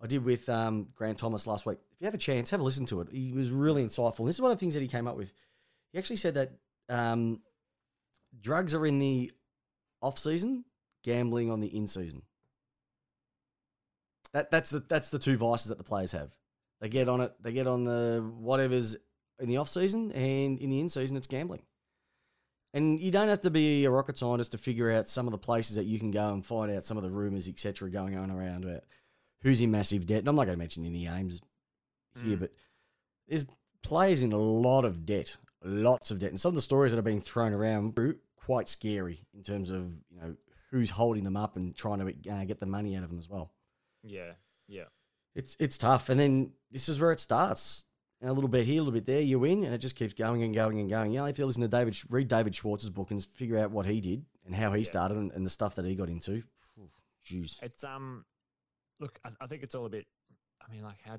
I 0.00 0.06
did 0.06 0.24
with 0.24 0.48
um, 0.48 0.86
Grant 0.94 1.18
Thomas 1.18 1.46
last 1.46 1.66
week. 1.66 1.78
If 1.92 2.00
you 2.00 2.04
have 2.06 2.14
a 2.14 2.18
chance, 2.18 2.50
have 2.50 2.60
a 2.60 2.62
listen 2.62 2.86
to 2.86 3.00
it. 3.00 3.08
He 3.10 3.32
was 3.32 3.50
really 3.50 3.82
insightful. 3.82 4.26
This 4.26 4.36
is 4.36 4.40
one 4.40 4.50
of 4.50 4.56
the 4.56 4.60
things 4.60 4.74
that 4.74 4.80
he 4.80 4.88
came 4.88 5.08
up 5.08 5.16
with. 5.16 5.32
He 5.92 5.98
actually 5.98 6.16
said 6.16 6.34
that 6.34 6.52
um, 6.88 7.40
drugs 8.40 8.74
are 8.74 8.86
in 8.86 8.98
the 8.98 9.32
off 10.00 10.18
season, 10.18 10.64
gambling 11.02 11.50
on 11.50 11.60
the 11.60 11.74
in 11.76 11.86
season. 11.86 12.22
That 14.32 14.50
that's 14.50 14.70
the 14.70 14.80
that's 14.80 15.10
the 15.10 15.18
two 15.18 15.36
vices 15.36 15.70
that 15.70 15.78
the 15.78 15.84
players 15.84 16.12
have. 16.12 16.34
They 16.80 16.88
get 16.88 17.08
on 17.08 17.20
it. 17.20 17.32
They 17.40 17.52
get 17.52 17.66
on 17.66 17.84
the 17.84 18.30
whatever's 18.38 18.96
in 19.40 19.48
the 19.48 19.56
off 19.56 19.68
season, 19.68 20.12
and 20.12 20.58
in 20.58 20.70
the 20.70 20.80
in 20.80 20.88
season, 20.88 21.16
it's 21.16 21.26
gambling. 21.26 21.62
And 22.74 23.00
you 23.00 23.10
don't 23.10 23.28
have 23.28 23.40
to 23.40 23.50
be 23.50 23.84
a 23.86 23.90
rocket 23.90 24.18
scientist 24.18 24.52
to 24.52 24.58
figure 24.58 24.92
out 24.92 25.08
some 25.08 25.26
of 25.26 25.32
the 25.32 25.38
places 25.38 25.76
that 25.76 25.86
you 25.86 25.98
can 25.98 26.10
go 26.10 26.32
and 26.32 26.44
find 26.44 26.70
out 26.70 26.84
some 26.84 26.98
of 26.98 27.02
the 27.02 27.10
rumors, 27.10 27.48
etc., 27.48 27.90
going 27.90 28.16
on 28.16 28.30
around 28.30 28.64
about 28.64 28.84
who's 29.42 29.60
in 29.60 29.70
massive 29.70 30.06
debt. 30.06 30.20
And 30.20 30.28
I'm 30.28 30.36
not 30.36 30.44
going 30.46 30.56
to 30.56 30.58
mention 30.58 30.84
any 30.84 31.04
names 31.04 31.40
here, 32.22 32.36
Mm. 32.36 32.40
but 32.40 32.52
there's 33.28 33.44
players 33.82 34.22
in 34.22 34.32
a 34.32 34.36
lot 34.38 34.84
of 34.84 35.06
debt, 35.06 35.36
lots 35.62 36.10
of 36.10 36.18
debt, 36.18 36.30
and 36.30 36.40
some 36.40 36.50
of 36.50 36.54
the 36.56 36.60
stories 36.62 36.92
that 36.92 36.98
are 36.98 37.02
being 37.02 37.20
thrown 37.20 37.52
around 37.52 37.98
are 37.98 38.16
quite 38.36 38.68
scary 38.68 39.26
in 39.34 39.42
terms 39.42 39.70
of 39.70 39.92
you 40.10 40.20
know 40.20 40.36
who's 40.70 40.90
holding 40.90 41.24
them 41.24 41.36
up 41.36 41.56
and 41.56 41.74
trying 41.76 41.98
to 42.00 42.30
uh, 42.32 42.44
get 42.44 42.58
the 42.60 42.66
money 42.66 42.96
out 42.96 43.02
of 43.04 43.10
them 43.10 43.18
as 43.18 43.28
well. 43.28 43.52
Yeah, 44.02 44.32
yeah, 44.66 44.84
It's 45.34 45.56
it's 45.60 45.78
tough, 45.78 46.08
and 46.08 46.18
then 46.20 46.52
this 46.70 46.88
is 46.88 46.98
where 47.00 47.12
it 47.12 47.20
starts. 47.20 47.84
And 48.20 48.28
a 48.28 48.32
little 48.32 48.48
bit 48.48 48.66
here, 48.66 48.80
a 48.80 48.82
little 48.82 48.98
bit 48.98 49.06
there, 49.06 49.20
you 49.20 49.38
win, 49.38 49.62
and 49.62 49.72
it 49.72 49.78
just 49.78 49.94
keeps 49.94 50.12
going 50.12 50.42
and 50.42 50.52
going 50.52 50.80
and 50.80 50.90
going. 50.90 51.12
You 51.12 51.20
know, 51.20 51.26
if 51.26 51.38
you 51.38 51.46
listen 51.46 51.62
to 51.62 51.68
David, 51.68 51.96
read 52.10 52.26
David 52.26 52.52
Schwarz's 52.52 52.90
book 52.90 53.12
and 53.12 53.24
figure 53.24 53.56
out 53.58 53.70
what 53.70 53.86
he 53.86 54.00
did 54.00 54.24
and 54.44 54.56
how 54.56 54.72
he 54.72 54.80
Yeah. 54.82 54.88
started 54.88 55.16
and, 55.18 55.30
and 55.30 55.46
the 55.46 55.50
stuff 55.50 55.76
that 55.76 55.84
he 55.84 55.94
got 55.94 56.08
into. 56.08 56.42
Jeez. 57.24 57.62
It's 57.62 57.84
um, 57.84 58.24
look, 59.00 59.18
I, 59.24 59.30
I 59.40 59.46
think 59.46 59.62
it's 59.62 59.74
all 59.74 59.86
a 59.86 59.90
bit. 59.90 60.06
I 60.66 60.72
mean, 60.72 60.82
like 60.82 61.00
how 61.04 61.18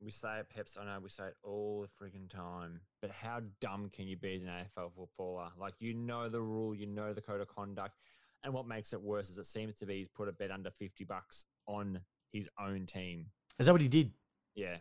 we 0.00 0.10
say 0.10 0.38
it, 0.38 0.48
Peps. 0.54 0.76
I 0.80 0.84
know 0.84 0.98
we 1.02 1.10
say 1.10 1.24
it 1.24 1.36
all 1.42 1.82
the 1.82 2.04
friggin' 2.04 2.30
time, 2.30 2.80
but 3.02 3.10
how 3.10 3.40
dumb 3.60 3.90
can 3.92 4.06
you 4.06 4.16
be 4.16 4.34
as 4.34 4.42
an 4.42 4.48
AFL 4.48 4.92
footballer? 4.96 5.48
Like 5.58 5.74
you 5.78 5.94
know 5.94 6.28
the 6.28 6.40
rule, 6.40 6.74
you 6.74 6.86
know 6.86 7.12
the 7.12 7.20
code 7.20 7.40
of 7.40 7.48
conduct, 7.48 7.96
and 8.44 8.52
what 8.52 8.66
makes 8.66 8.92
it 8.92 9.00
worse 9.00 9.28
is 9.28 9.38
it 9.38 9.46
seems 9.46 9.78
to 9.78 9.86
be 9.86 9.98
he's 9.98 10.08
put 10.08 10.28
a 10.28 10.32
bet 10.32 10.50
under 10.50 10.70
fifty 10.70 11.04
bucks 11.04 11.46
on 11.66 12.00
his 12.32 12.48
own 12.58 12.86
team. 12.86 13.26
Is 13.58 13.66
that 13.66 13.72
what 13.72 13.82
he 13.82 13.88
did? 13.88 14.12
Yeah. 14.54 14.76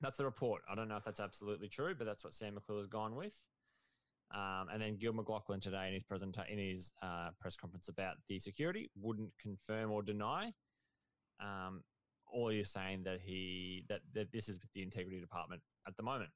That's 0.00 0.18
the 0.18 0.24
report. 0.24 0.62
I 0.70 0.74
don't 0.74 0.88
know 0.88 0.96
if 0.96 1.04
that's 1.04 1.20
absolutely 1.20 1.68
true, 1.68 1.94
but 1.96 2.04
that's 2.04 2.24
what 2.24 2.34
Sam 2.34 2.54
McClure 2.54 2.78
has 2.78 2.86
gone 2.86 3.16
with. 3.16 3.40
Um, 4.34 4.66
and 4.72 4.82
then 4.82 4.96
Gil 4.96 5.12
McLachlan 5.12 5.60
today 5.60 5.86
in 5.86 5.94
his 5.94 6.02
present 6.02 6.36
in 6.48 6.58
his 6.58 6.92
uh, 7.02 7.28
press 7.40 7.54
conference 7.54 7.88
about 7.88 8.16
the 8.28 8.40
security 8.40 8.90
wouldn't 9.00 9.30
confirm 9.40 9.92
or 9.92 10.02
deny. 10.02 10.52
Um, 11.40 11.82
or 12.26 12.52
you're 12.52 12.64
saying 12.64 13.04
that 13.04 13.20
he 13.22 13.84
that, 13.88 14.00
that 14.14 14.32
this 14.32 14.48
is 14.48 14.58
with 14.60 14.72
the 14.74 14.82
integrity 14.82 15.20
department 15.20 15.62
at 15.86 15.96
the 15.96 16.02
moment. 16.02 16.30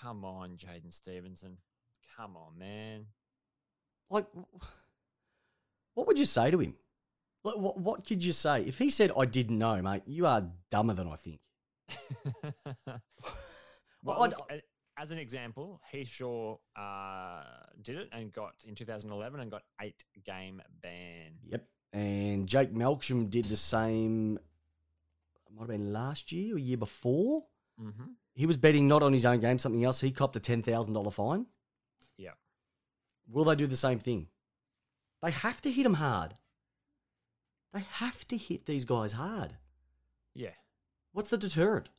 Come 0.00 0.24
on, 0.24 0.56
Jaidyn 0.56 0.92
Stephenson. 0.92 1.58
Come 2.16 2.36
on, 2.36 2.58
man. 2.58 3.06
Like, 4.08 4.26
what 5.94 6.06
would 6.06 6.18
you 6.18 6.24
say 6.24 6.50
to 6.50 6.58
him? 6.58 6.74
Like, 7.44 7.56
what, 7.56 7.78
what 7.78 8.06
could 8.06 8.24
you 8.24 8.32
say? 8.32 8.62
If 8.62 8.78
he 8.78 8.88
said, 8.88 9.10
I 9.18 9.26
didn't 9.26 9.58
know, 9.58 9.80
mate, 9.82 10.02
you 10.06 10.26
are 10.26 10.42
dumber 10.70 10.94
than 10.94 11.08
I 11.08 11.16
think. 11.16 11.40
well, 14.02 14.22
I'd- 14.22 14.34
look, 14.36 14.62
as 14.98 15.10
an 15.10 15.18
example, 15.18 15.80
Heath 15.90 16.08
Shaw 16.08 16.56
uh, 16.76 17.42
did 17.80 17.96
it 17.96 18.08
and 18.12 18.32
got 18.32 18.54
in 18.66 18.74
2011 18.74 19.40
and 19.40 19.50
got 19.50 19.62
eight 19.80 20.04
game 20.24 20.62
ban. 20.82 21.32
Yep. 21.48 21.66
And 21.92 22.46
Jake 22.46 22.72
Melksham 22.72 23.28
did 23.28 23.46
the 23.46 23.56
same, 23.56 24.38
might 25.50 25.60
have 25.60 25.68
been 25.68 25.92
last 25.92 26.32
year 26.32 26.56
or 26.56 26.58
year 26.58 26.76
before. 26.76 27.42
Mm-hmm. 27.80 28.12
He 28.34 28.46
was 28.46 28.56
betting 28.56 28.88
not 28.88 29.02
on 29.02 29.12
his 29.12 29.26
own 29.26 29.40
game, 29.40 29.58
something 29.58 29.84
else. 29.84 30.00
He 30.00 30.10
copped 30.10 30.36
a 30.36 30.40
$10,000 30.40 31.12
fine. 31.12 31.46
Yeah. 32.16 32.30
Will 33.28 33.44
they 33.44 33.56
do 33.56 33.66
the 33.66 33.76
same 33.76 33.98
thing? 33.98 34.28
They 35.22 35.30
have 35.30 35.60
to 35.62 35.70
hit 35.70 35.84
him 35.86 35.94
hard. 35.94 36.34
They 37.72 37.84
have 37.92 38.26
to 38.28 38.36
hit 38.36 38.66
these 38.66 38.84
guys 38.84 39.12
hard. 39.12 39.54
Yeah. 40.34 40.50
What's 41.12 41.30
the 41.30 41.38
deterrent? 41.38 41.90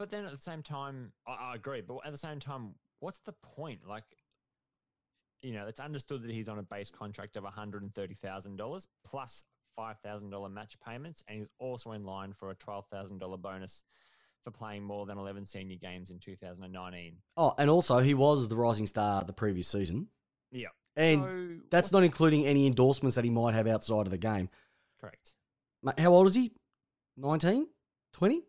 But 0.00 0.10
then 0.10 0.24
at 0.24 0.30
the 0.30 0.38
same 0.38 0.62
time, 0.62 1.12
I, 1.28 1.52
I 1.52 1.54
agree. 1.56 1.82
But 1.82 1.98
at 2.06 2.10
the 2.10 2.16
same 2.16 2.40
time, 2.40 2.70
what's 3.00 3.18
the 3.26 3.34
point? 3.42 3.80
Like, 3.86 4.04
you 5.42 5.52
know, 5.52 5.66
it's 5.66 5.78
understood 5.78 6.22
that 6.22 6.30
he's 6.30 6.48
on 6.48 6.58
a 6.58 6.62
base 6.62 6.90
contract 6.90 7.36
of 7.36 7.44
one 7.44 7.52
hundred 7.52 7.82
and 7.82 7.94
thirty 7.94 8.14
thousand 8.14 8.56
dollars 8.56 8.88
plus 9.04 9.44
five 9.76 9.98
thousand 9.98 10.30
dollar 10.30 10.48
match 10.48 10.74
payments, 10.80 11.22
and 11.28 11.36
he's 11.36 11.50
also 11.58 11.92
in 11.92 12.04
line 12.04 12.32
for 12.32 12.50
a 12.50 12.54
twelve 12.54 12.86
thousand 12.86 13.18
dollar 13.18 13.36
bonus 13.36 13.84
for 14.42 14.50
playing 14.50 14.84
more 14.84 15.04
than 15.04 15.18
eleven 15.18 15.44
senior 15.44 15.76
games 15.76 16.10
in 16.10 16.18
two 16.18 16.34
thousand 16.34 16.64
and 16.64 16.72
nineteen. 16.72 17.16
Oh, 17.36 17.52
and 17.58 17.68
also 17.68 17.98
he 17.98 18.14
was 18.14 18.48
the 18.48 18.56
rising 18.56 18.86
star 18.86 19.22
the 19.22 19.34
previous 19.34 19.68
season, 19.68 20.08
Yeah, 20.50 20.68
and 20.96 21.22
so 21.22 21.48
that's 21.70 21.92
not 21.92 22.04
including 22.04 22.46
any 22.46 22.66
endorsements 22.66 23.16
that 23.16 23.24
he 23.24 23.30
might 23.30 23.52
have 23.52 23.66
outside 23.66 24.06
of 24.06 24.10
the 24.10 24.16
game. 24.16 24.48
correct. 24.98 25.34
How 25.98 26.14
old 26.14 26.26
is 26.26 26.34
he? 26.34 26.52
19? 27.18 27.66
20? 28.14 28.42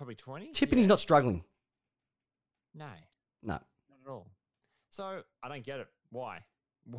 Probably 0.00 0.14
twenty. 0.14 0.50
Tipping 0.52 0.78
he's 0.78 0.86
Yeah. 0.86 0.92
not 0.92 1.00
struggling. 1.00 1.44
No, 2.72 2.88
No. 3.42 3.52
not 3.52 3.66
at 4.02 4.10
all. 4.10 4.30
So 4.88 5.20
I 5.42 5.48
don't 5.48 5.62
get 5.62 5.78
it. 5.80 5.88
Why? 6.08 6.38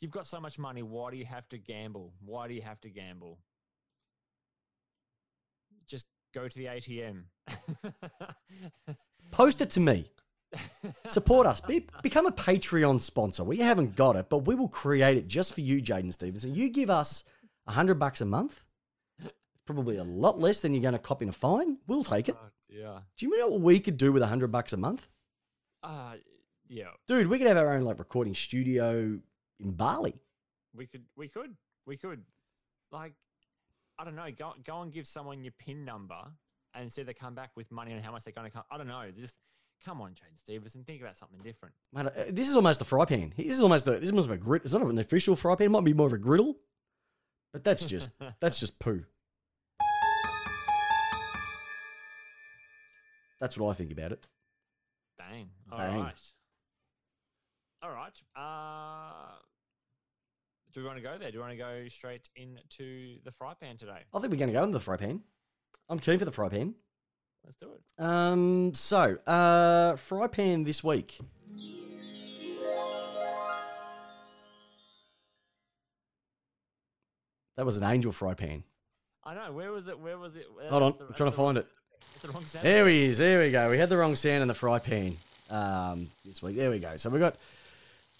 You've 0.00 0.10
got 0.10 0.26
so 0.26 0.38
much 0.38 0.58
money. 0.58 0.82
Why 0.82 1.10
do 1.10 1.16
you 1.16 1.24
have 1.24 1.48
to 1.48 1.56
gamble? 1.56 2.12
Why 2.20 2.48
do 2.48 2.52
you 2.52 2.60
have 2.60 2.78
to 2.82 2.90
gamble? 2.90 3.38
Just 5.86 6.04
go 6.34 6.46
to 6.46 6.54
the 6.54 6.66
ATM. 6.66 7.22
Post 9.30 9.62
it 9.62 9.70
to 9.70 9.80
me. 9.80 10.10
Support 11.08 11.46
us. 11.46 11.62
Be, 11.62 11.86
become 12.02 12.26
a 12.26 12.32
Patreon 12.32 13.00
sponsor. 13.00 13.42
We 13.42 13.56
haven't 13.56 13.96
got 13.96 14.16
it, 14.16 14.26
but 14.28 14.40
we 14.40 14.54
will 14.54 14.68
create 14.68 15.16
it 15.16 15.28
just 15.28 15.54
for 15.54 15.62
you, 15.62 15.80
Jaidyn 15.80 16.12
Stephenson. 16.12 16.54
You 16.54 16.68
give 16.68 16.90
us 16.90 17.24
a 17.66 17.72
hundred 17.72 17.94
bucks 17.98 18.20
a 18.20 18.26
month. 18.26 18.60
Probably 19.66 19.96
a 19.96 20.04
lot 20.04 20.40
less 20.40 20.60
than 20.60 20.74
you're 20.74 20.82
going 20.82 20.92
to 20.92 20.98
cop 20.98 21.22
in 21.22 21.28
a 21.28 21.32
fine. 21.32 21.78
We'll 21.86 22.04
take 22.04 22.28
it. 22.28 22.36
Oh, 22.38 22.48
yeah. 22.68 22.98
Do 23.16 23.26
you 23.26 23.38
know 23.38 23.48
what 23.48 23.60
we 23.60 23.78
could 23.80 23.96
do 23.96 24.12
with 24.12 24.22
a 24.22 24.26
hundred 24.26 24.48
bucks 24.48 24.72
a 24.72 24.76
month? 24.76 25.08
Uh, 25.82 26.14
yeah. 26.68 26.90
Dude, 27.06 27.28
we 27.28 27.38
could 27.38 27.46
have 27.46 27.56
our 27.56 27.74
own 27.74 27.82
like 27.82 27.98
recording 27.98 28.34
studio 28.34 29.18
in 29.60 29.70
Bali. 29.72 30.14
We 30.74 30.86
could. 30.86 31.04
We 31.16 31.28
could. 31.28 31.54
We 31.86 31.96
could. 31.96 32.22
Like, 32.90 33.12
I 33.98 34.04
don't 34.04 34.16
know. 34.16 34.26
Go 34.36 34.54
go 34.64 34.82
and 34.82 34.92
give 34.92 35.06
someone 35.06 35.44
your 35.44 35.52
pin 35.58 35.84
number 35.84 36.20
and 36.74 36.90
see 36.90 37.02
if 37.02 37.06
they 37.06 37.14
come 37.14 37.34
back 37.34 37.50
with 37.56 37.70
money 37.70 37.92
and 37.92 38.04
how 38.04 38.12
much 38.12 38.24
they're 38.24 38.32
going 38.32 38.50
to 38.50 38.54
come. 38.54 38.64
I 38.70 38.78
don't 38.78 38.88
know. 38.88 39.04
Just 39.14 39.36
come 39.84 40.00
on, 40.00 40.12
Jaidyn 40.12 40.38
Stephenson. 40.38 40.84
Think 40.84 41.02
about 41.02 41.16
something 41.16 41.38
different. 41.38 41.74
Mate, 41.92 42.06
uh, 42.06 42.24
this 42.30 42.48
is 42.48 42.56
almost 42.56 42.80
a 42.80 42.84
fry 42.84 43.04
pan. 43.04 43.32
This 43.36 43.52
is 43.52 43.62
almost 43.62 43.86
a, 43.86 43.92
this 43.92 44.04
is 44.04 44.10
almost 44.10 44.30
a 44.30 44.36
grit. 44.36 44.62
It's 44.64 44.72
not 44.72 44.82
an 44.82 44.98
official 44.98 45.36
fry 45.36 45.54
pan. 45.54 45.66
It 45.66 45.70
might 45.70 45.84
be 45.84 45.92
more 45.92 46.06
of 46.06 46.12
a 46.12 46.18
griddle, 46.18 46.56
but 47.52 47.64
that's 47.64 47.86
just 47.86 48.08
that's 48.40 48.60
just 48.60 48.78
poo. 48.78 49.04
That's 53.42 53.58
what 53.58 53.70
I 53.70 53.74
think 53.74 53.90
about 53.90 54.12
it. 54.12 54.28
Bang. 55.18 55.48
All 55.72 55.76
Bang. 55.78 55.98
right. 56.00 56.20
All 57.82 57.90
right. 57.90 58.12
Uh, 58.36 59.32
do 60.72 60.78
we 60.80 60.86
want 60.86 60.96
to 60.98 61.02
go 61.02 61.18
there? 61.18 61.32
Do 61.32 61.38
we 61.38 61.42
want 61.42 61.50
to 61.54 61.58
go 61.58 61.88
straight 61.88 62.28
into 62.36 63.16
the 63.24 63.32
fry 63.32 63.54
pan 63.60 63.76
today? 63.76 63.98
I 64.14 64.20
think 64.20 64.30
we're 64.30 64.38
going 64.38 64.50
to 64.50 64.52
go 64.52 64.62
into 64.62 64.74
the 64.74 64.80
fry 64.80 64.96
pan. 64.96 65.22
I'm 65.88 65.98
keen 65.98 66.20
for 66.20 66.24
the 66.24 66.30
fry 66.30 66.50
pan. 66.50 66.76
Let's 67.42 67.56
do 67.56 67.72
it. 67.72 67.82
Um, 68.00 68.74
so 68.74 69.16
uh, 69.26 69.96
fry 69.96 70.28
pan 70.28 70.62
this 70.62 70.84
week. 70.84 71.18
That 77.56 77.66
was 77.66 77.76
an 77.76 77.84
angel 77.84 78.12
fry 78.12 78.34
pan. 78.34 78.64
I 79.24 79.34
know. 79.34 79.52
Where 79.52 79.72
was 79.72 79.86
it? 79.88 79.98
Where 79.98 80.18
was 80.18 80.36
it? 80.36 80.46
Hold 80.70 80.82
on, 80.82 80.94
the- 80.98 81.06
I'm 81.06 81.14
trying 81.14 81.30
to 81.30 81.36
find 81.36 81.56
it. 81.58 81.66
That's 82.12 82.22
the 82.22 82.28
wrong 82.28 82.44
sound. 82.44 82.64
There 82.64 82.88
he 82.88 83.04
is. 83.04 83.18
There 83.18 83.40
we 83.40 83.50
go. 83.50 83.70
We 83.70 83.78
had 83.78 83.88
the 83.88 83.96
wrong 83.96 84.14
sound 84.16 84.42
in 84.42 84.48
the 84.48 84.54
fry 84.54 84.78
pan 84.78 85.16
um, 85.50 86.08
this 86.24 86.42
week. 86.42 86.56
There 86.56 86.70
we 86.70 86.78
go. 86.78 86.96
So 86.96 87.10
we 87.10 87.18
got 87.18 87.36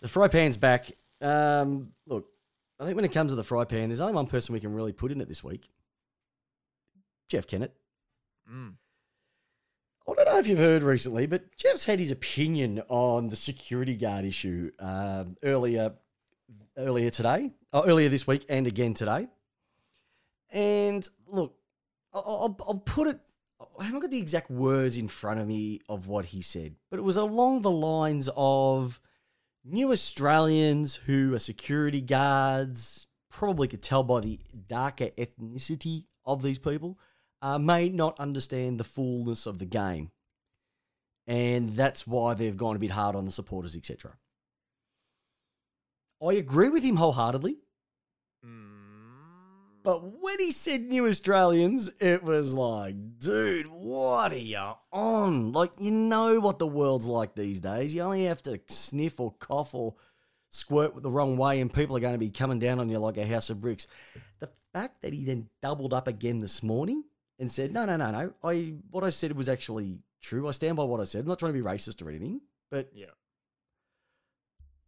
the 0.00 0.08
fry 0.08 0.28
pan's 0.28 0.56
back. 0.56 0.90
Um, 1.20 1.92
look, 2.06 2.28
I 2.80 2.84
think 2.84 2.96
when 2.96 3.04
it 3.04 3.12
comes 3.12 3.32
to 3.32 3.36
the 3.36 3.44
fry 3.44 3.64
pan, 3.64 3.88
there's 3.88 4.00
only 4.00 4.14
one 4.14 4.26
person 4.26 4.52
we 4.52 4.60
can 4.60 4.74
really 4.74 4.92
put 4.92 5.12
in 5.12 5.20
it 5.20 5.28
this 5.28 5.44
week. 5.44 5.68
Jeff 7.28 7.46
Kennett. 7.46 7.74
Mm. 8.52 8.74
I 10.08 10.14
don't 10.14 10.24
know 10.26 10.38
if 10.38 10.48
you've 10.48 10.58
heard 10.58 10.82
recently, 10.82 11.26
but 11.26 11.56
Jeff's 11.56 11.84
had 11.84 12.00
his 12.00 12.10
opinion 12.10 12.82
on 12.88 13.28
the 13.28 13.36
security 13.36 13.94
guard 13.94 14.24
issue 14.24 14.72
um, 14.80 15.36
earlier, 15.44 15.92
earlier 16.76 17.10
today, 17.10 17.52
oh, 17.72 17.84
earlier 17.86 18.08
this 18.08 18.26
week, 18.26 18.44
and 18.48 18.66
again 18.66 18.94
today. 18.94 19.28
And 20.50 21.08
look, 21.28 21.54
I'll, 22.12 22.24
I'll, 22.26 22.56
I'll 22.66 22.82
put 22.84 23.08
it. 23.08 23.20
I 23.78 23.84
haven't 23.84 24.00
got 24.00 24.10
the 24.10 24.18
exact 24.18 24.50
words 24.50 24.96
in 24.96 25.08
front 25.08 25.40
of 25.40 25.46
me 25.46 25.80
of 25.88 26.08
what 26.08 26.26
he 26.26 26.42
said, 26.42 26.76
but 26.90 26.98
it 26.98 27.02
was 27.02 27.16
along 27.16 27.62
the 27.62 27.70
lines 27.70 28.28
of 28.36 29.00
new 29.64 29.92
Australians 29.92 30.96
who 30.96 31.34
are 31.34 31.38
security 31.38 32.00
guards, 32.00 33.06
probably 33.30 33.68
could 33.68 33.82
tell 33.82 34.02
by 34.02 34.20
the 34.20 34.40
darker 34.66 35.08
ethnicity 35.18 36.04
of 36.24 36.42
these 36.42 36.58
people, 36.58 36.98
uh, 37.40 37.58
may 37.58 37.88
not 37.88 38.18
understand 38.20 38.78
the 38.78 38.84
fullness 38.84 39.46
of 39.46 39.58
the 39.58 39.66
game. 39.66 40.10
And 41.26 41.70
that's 41.70 42.06
why 42.06 42.34
they've 42.34 42.56
gone 42.56 42.76
a 42.76 42.80
bit 42.80 42.90
hard 42.90 43.14
on 43.14 43.24
the 43.24 43.30
supporters, 43.30 43.76
etc. 43.76 44.16
I 46.22 46.34
agree 46.34 46.68
with 46.68 46.84
him 46.84 46.96
wholeheartedly. 46.96 47.58
Mm. 48.44 48.71
But 49.82 50.20
when 50.20 50.38
he 50.38 50.52
said 50.52 50.82
new 50.82 51.06
Australians, 51.08 51.90
it 52.00 52.22
was 52.22 52.54
like, 52.54 52.94
dude, 53.18 53.66
what 53.66 54.32
are 54.32 54.36
you 54.36 54.74
on? 54.92 55.52
Like, 55.52 55.72
you 55.80 55.90
know 55.90 56.38
what 56.38 56.58
the 56.60 56.66
world's 56.66 57.06
like 57.06 57.34
these 57.34 57.58
days. 57.60 57.92
You 57.92 58.02
only 58.02 58.24
have 58.24 58.42
to 58.42 58.60
sniff 58.68 59.18
or 59.18 59.32
cough 59.32 59.74
or 59.74 59.96
squirt 60.50 61.02
the 61.02 61.10
wrong 61.10 61.36
way, 61.36 61.60
and 61.60 61.72
people 61.72 61.96
are 61.96 62.00
going 62.00 62.14
to 62.14 62.18
be 62.18 62.30
coming 62.30 62.60
down 62.60 62.78
on 62.78 62.88
you 62.88 62.98
like 62.98 63.16
a 63.16 63.26
house 63.26 63.50
of 63.50 63.60
bricks. 63.60 63.88
The 64.38 64.50
fact 64.72 65.02
that 65.02 65.12
he 65.12 65.24
then 65.24 65.48
doubled 65.60 65.92
up 65.92 66.06
again 66.06 66.38
this 66.38 66.62
morning 66.62 67.02
and 67.40 67.50
said, 67.50 67.72
no, 67.72 67.84
no, 67.84 67.96
no, 67.96 68.10
no, 68.10 68.32
I 68.44 68.74
what 68.90 69.02
I 69.02 69.08
said 69.08 69.32
was 69.36 69.48
actually 69.48 69.98
true. 70.20 70.46
I 70.46 70.52
stand 70.52 70.76
by 70.76 70.84
what 70.84 71.00
I 71.00 71.04
said. 71.04 71.22
I'm 71.22 71.28
not 71.28 71.40
trying 71.40 71.54
to 71.54 71.58
be 71.58 71.64
racist 71.64 72.04
or 72.04 72.08
anything. 72.08 72.40
But 72.70 72.90
Yeah. 72.94 73.06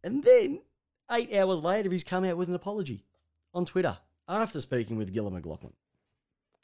and 0.03 0.23
then 0.23 0.61
eight 1.11 1.33
hours 1.35 1.61
later, 1.61 1.89
he's 1.91 2.03
come 2.03 2.23
out 2.23 2.37
with 2.37 2.47
an 2.49 2.55
apology 2.55 3.03
on 3.53 3.65
Twitter 3.65 3.97
after 4.27 4.61
speaking 4.61 4.97
with 4.97 5.13
Gilla 5.13 5.31
McLachlan 5.31 5.73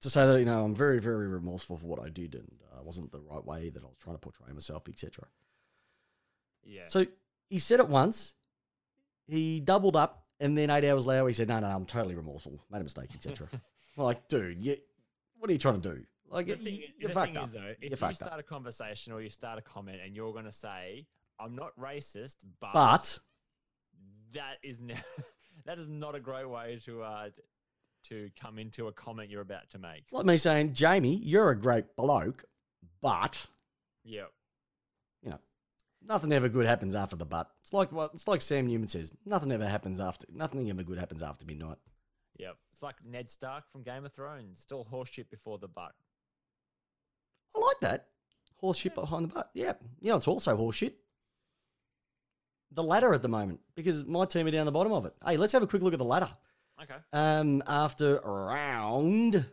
to 0.01 0.09
say 0.09 0.25
that 0.25 0.39
you 0.39 0.45
know 0.45 0.63
I'm 0.63 0.75
very, 0.75 0.99
very 0.99 1.27
remorseful 1.27 1.77
for 1.77 1.87
what 1.87 2.01
I 2.01 2.09
did 2.09 2.35
and 2.35 2.51
uh, 2.73 2.83
wasn't 2.83 3.11
the 3.11 3.19
right 3.19 3.43
way 3.45 3.69
that 3.69 3.83
I 3.83 3.87
was 3.87 3.97
trying 3.97 4.15
to 4.15 4.19
portray 4.19 4.51
myself, 4.53 4.87
etc. 4.89 5.25
Yeah. 6.63 6.83
So 6.87 7.05
he 7.49 7.59
said 7.59 7.79
it 7.79 7.87
once, 7.87 8.35
he 9.27 9.59
doubled 9.59 9.95
up, 9.95 10.25
and 10.39 10.57
then 10.57 10.69
eight 10.69 10.85
hours 10.85 11.07
later 11.07 11.27
he 11.27 11.33
said, 11.33 11.47
"No, 11.47 11.59
no, 11.59 11.67
I'm 11.67 11.85
totally 11.85 12.15
remorseful, 12.15 12.59
made 12.71 12.81
a 12.81 12.83
mistake, 12.83 13.09
etc." 13.15 13.47
like, 13.97 14.27
dude, 14.27 14.63
you, 14.63 14.75
what 15.37 15.49
are 15.49 15.53
you 15.53 15.59
trying 15.59 15.81
to 15.81 15.95
do? 15.95 16.03
Like, 16.29 16.47
the 16.47 16.51
you, 16.53 16.57
thing, 16.57 16.79
you're 16.97 17.09
the 17.09 17.13
fucked 17.13 17.27
thing 17.33 17.37
up. 17.37 17.43
is, 17.45 17.51
though, 17.51 17.59
You're 17.59 17.75
if 17.81 18.01
you 18.01 18.13
start 18.13 18.33
up. 18.33 18.39
a 18.39 18.43
conversation 18.43 19.11
or 19.11 19.21
you 19.21 19.29
start 19.29 19.59
a 19.59 19.61
comment 19.61 19.99
and 20.03 20.15
you're 20.15 20.31
going 20.31 20.45
to 20.45 20.51
say, 20.51 21.05
"I'm 21.39 21.55
not 21.55 21.77
racist," 21.77 22.37
but, 22.61 22.71
But 22.73 23.19
that 24.33 24.57
is 24.63 24.79
ne- 24.79 24.95
that 25.65 25.77
is 25.77 25.87
not 25.87 26.15
a 26.15 26.19
great 26.19 26.49
way 26.49 26.79
to 26.85 27.01
uh, 27.03 27.29
to 28.09 28.29
come 28.39 28.57
into 28.59 28.87
a 28.87 28.91
comment 28.91 29.29
you're 29.29 29.41
about 29.41 29.69
to 29.71 29.79
make. 29.79 30.03
it's 30.03 30.13
like 30.13 30.25
me 30.25 30.37
saying, 30.37 30.73
Jamie, 30.73 31.19
you're 31.23 31.51
a 31.51 31.57
great 31.57 31.95
bloke, 31.95 32.43
but 33.01 33.45
Yeah. 34.03 34.25
You 35.23 35.31
know, 35.31 35.39
nothing 36.05 36.31
ever 36.31 36.49
good 36.49 36.65
happens 36.65 36.95
after 36.95 37.15
the 37.15 37.25
butt. 37.25 37.49
It's 37.61 37.73
like 37.73 37.91
what 37.91 38.11
it's 38.13 38.27
like 38.27 38.41
Sam 38.41 38.67
Newman 38.67 38.87
says. 38.87 39.11
Nothing 39.25 39.51
ever 39.51 39.67
happens 39.67 39.99
after. 39.99 40.25
Nothing 40.33 40.69
ever 40.69 40.83
good 40.83 40.97
happens 40.97 41.21
after 41.21 41.45
midnight. 41.45 41.77
Yep. 42.39 42.55
It's 42.71 42.81
like 42.81 42.95
Ned 43.05 43.29
Stark 43.29 43.65
from 43.71 43.83
Game 43.83 44.05
of 44.05 44.13
Thrones. 44.13 44.61
Still 44.61 44.83
horseshit 44.83 45.29
before 45.29 45.59
the 45.59 45.67
butt. 45.67 45.91
I 47.55 47.59
like 47.59 47.79
that. 47.81 48.07
Horse 48.55 48.77
shit 48.77 48.95
behind 48.95 49.25
the 49.25 49.33
butt. 49.33 49.49
Yeah. 49.53 49.73
You 49.99 50.11
know, 50.11 50.17
it's 50.17 50.27
also 50.27 50.55
horse 50.55 50.77
shit. 50.77 50.97
The 52.71 52.83
ladder 52.83 53.13
at 53.13 53.21
the 53.21 53.27
moment, 53.27 53.59
because 53.75 54.05
my 54.05 54.25
team 54.25 54.47
are 54.47 54.51
down 54.51 54.65
the 54.65 54.71
bottom 54.71 54.93
of 54.93 55.05
it. 55.05 55.13
Hey, 55.25 55.37
let's 55.37 55.51
have 55.53 55.63
a 55.63 55.67
quick 55.67 55.81
look 55.81 55.93
at 55.93 55.99
the 55.99 56.05
ladder. 56.05 56.29
Okay. 56.81 56.95
Um, 57.13 57.61
after 57.67 58.19
round 58.23 59.45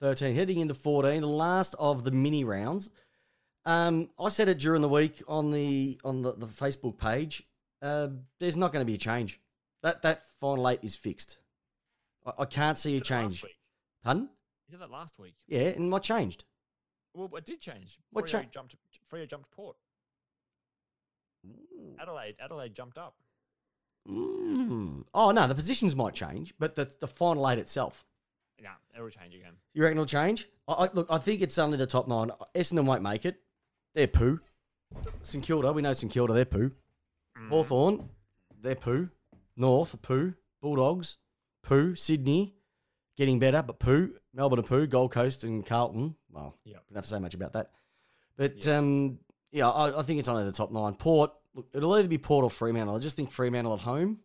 13, 0.00 0.34
heading 0.34 0.58
into 0.60 0.74
14, 0.74 1.20
the 1.20 1.26
last 1.26 1.74
of 1.78 2.04
the 2.04 2.10
mini 2.10 2.44
rounds. 2.44 2.90
Um, 3.64 4.10
I 4.18 4.28
said 4.28 4.48
it 4.48 4.58
during 4.58 4.82
the 4.82 4.88
week 4.88 5.22
on 5.28 5.50
the 5.50 6.00
on 6.04 6.22
the, 6.22 6.32
the 6.32 6.46
Facebook 6.46 6.98
page. 6.98 7.44
Uh, 7.80 8.08
there's 8.40 8.56
not 8.56 8.72
going 8.72 8.84
to 8.84 8.86
be 8.86 8.94
a 8.94 8.98
change. 8.98 9.40
That 9.82 10.02
that 10.02 10.22
final 10.40 10.68
eight 10.68 10.80
is 10.82 10.96
fixed. 10.96 11.38
I, 12.26 12.32
I 12.40 12.44
can't 12.44 12.76
see 12.76 12.90
a 12.90 12.94
You 12.94 13.04
said 13.04 13.16
that 13.16 13.22
last 13.22 13.40
change. 13.40 13.54
Pardon? 14.02 14.22
You 14.66 14.72
said 14.72 14.80
that 14.80 14.90
last 14.90 15.18
week. 15.18 15.36
Yeah, 15.46 15.68
and 15.68 15.90
what 15.92 16.02
changed? 16.02 16.44
Well, 17.14 17.30
it 17.36 17.46
did 17.46 17.60
change. 17.60 17.98
What 18.10 18.26
changed? 18.26 18.52
cha- 18.52 18.60
jumped? 18.60 18.74
Freo 19.12 19.28
jumped 19.28 19.50
Port. 19.50 19.76
Adelaide. 21.98 22.36
Adelaide 22.40 22.74
jumped 22.74 22.98
up. 22.98 23.14
Mm. 24.08 25.04
Oh 25.14 25.30
no, 25.30 25.46
the 25.46 25.54
positions 25.54 25.94
might 25.94 26.14
change, 26.14 26.54
but 26.58 26.74
the 26.74 26.90
the 27.00 27.06
final 27.08 27.48
eight 27.48 27.58
itself. 27.58 28.04
Yeah, 28.60 28.74
it'll 28.94 29.08
change 29.10 29.34
again. 29.34 29.54
You 29.74 29.82
reckon 29.82 29.98
it'll 29.98 30.06
change? 30.06 30.48
I, 30.68 30.72
I, 30.72 30.88
look, 30.92 31.06
I 31.10 31.18
think 31.18 31.40
it's 31.40 31.58
only 31.58 31.76
the 31.76 31.86
top 31.86 32.08
nine. 32.08 32.30
Essendon 32.54 32.84
won't 32.84 33.02
make 33.02 33.24
it. 33.24 33.40
They're 33.94 34.06
poo. 34.08 34.40
St 35.20 35.42
Kilda, 35.44 35.72
we 35.72 35.82
know 35.82 35.92
St 35.92 36.12
Kilda, 36.12 36.32
they're 36.32 36.44
poo. 36.44 36.70
Mm. 37.38 37.48
Hawthorn, 37.48 38.08
they're 38.60 38.74
poo. 38.76 39.08
North, 39.56 40.00
poo. 40.02 40.34
Bulldogs, 40.60 41.18
poo. 41.62 41.94
Sydney, 41.96 42.54
getting 43.16 43.38
better, 43.38 43.62
but 43.62 43.78
poo. 43.78 44.14
Melbourne, 44.34 44.62
poo. 44.62 44.86
Gold 44.86 45.12
Coast 45.12 45.44
and 45.44 45.64
Carlton, 45.66 46.14
well, 46.30 46.56
Yep. 46.64 46.84
don't 46.88 46.96
have 46.96 47.04
to 47.04 47.10
say 47.10 47.18
much 47.18 47.34
about 47.34 47.52
that. 47.54 47.70
But 48.36 48.64
Yeah. 48.64 48.78
um, 48.78 49.18
yeah, 49.52 49.68
I, 49.68 50.00
I 50.00 50.02
think 50.02 50.18
it's 50.18 50.28
only 50.28 50.44
the 50.44 50.52
top 50.52 50.72
nine. 50.72 50.94
Port, 50.94 51.30
look, 51.54 51.68
it'll 51.74 51.92
either 51.94 52.08
be 52.08 52.18
Port 52.18 52.42
or 52.44 52.50
Fremantle. 52.50 52.96
I 52.96 52.98
just 52.98 53.16
think 53.16 53.30
Fremantle 53.30 53.74
at 53.74 53.80
home. 53.80 54.18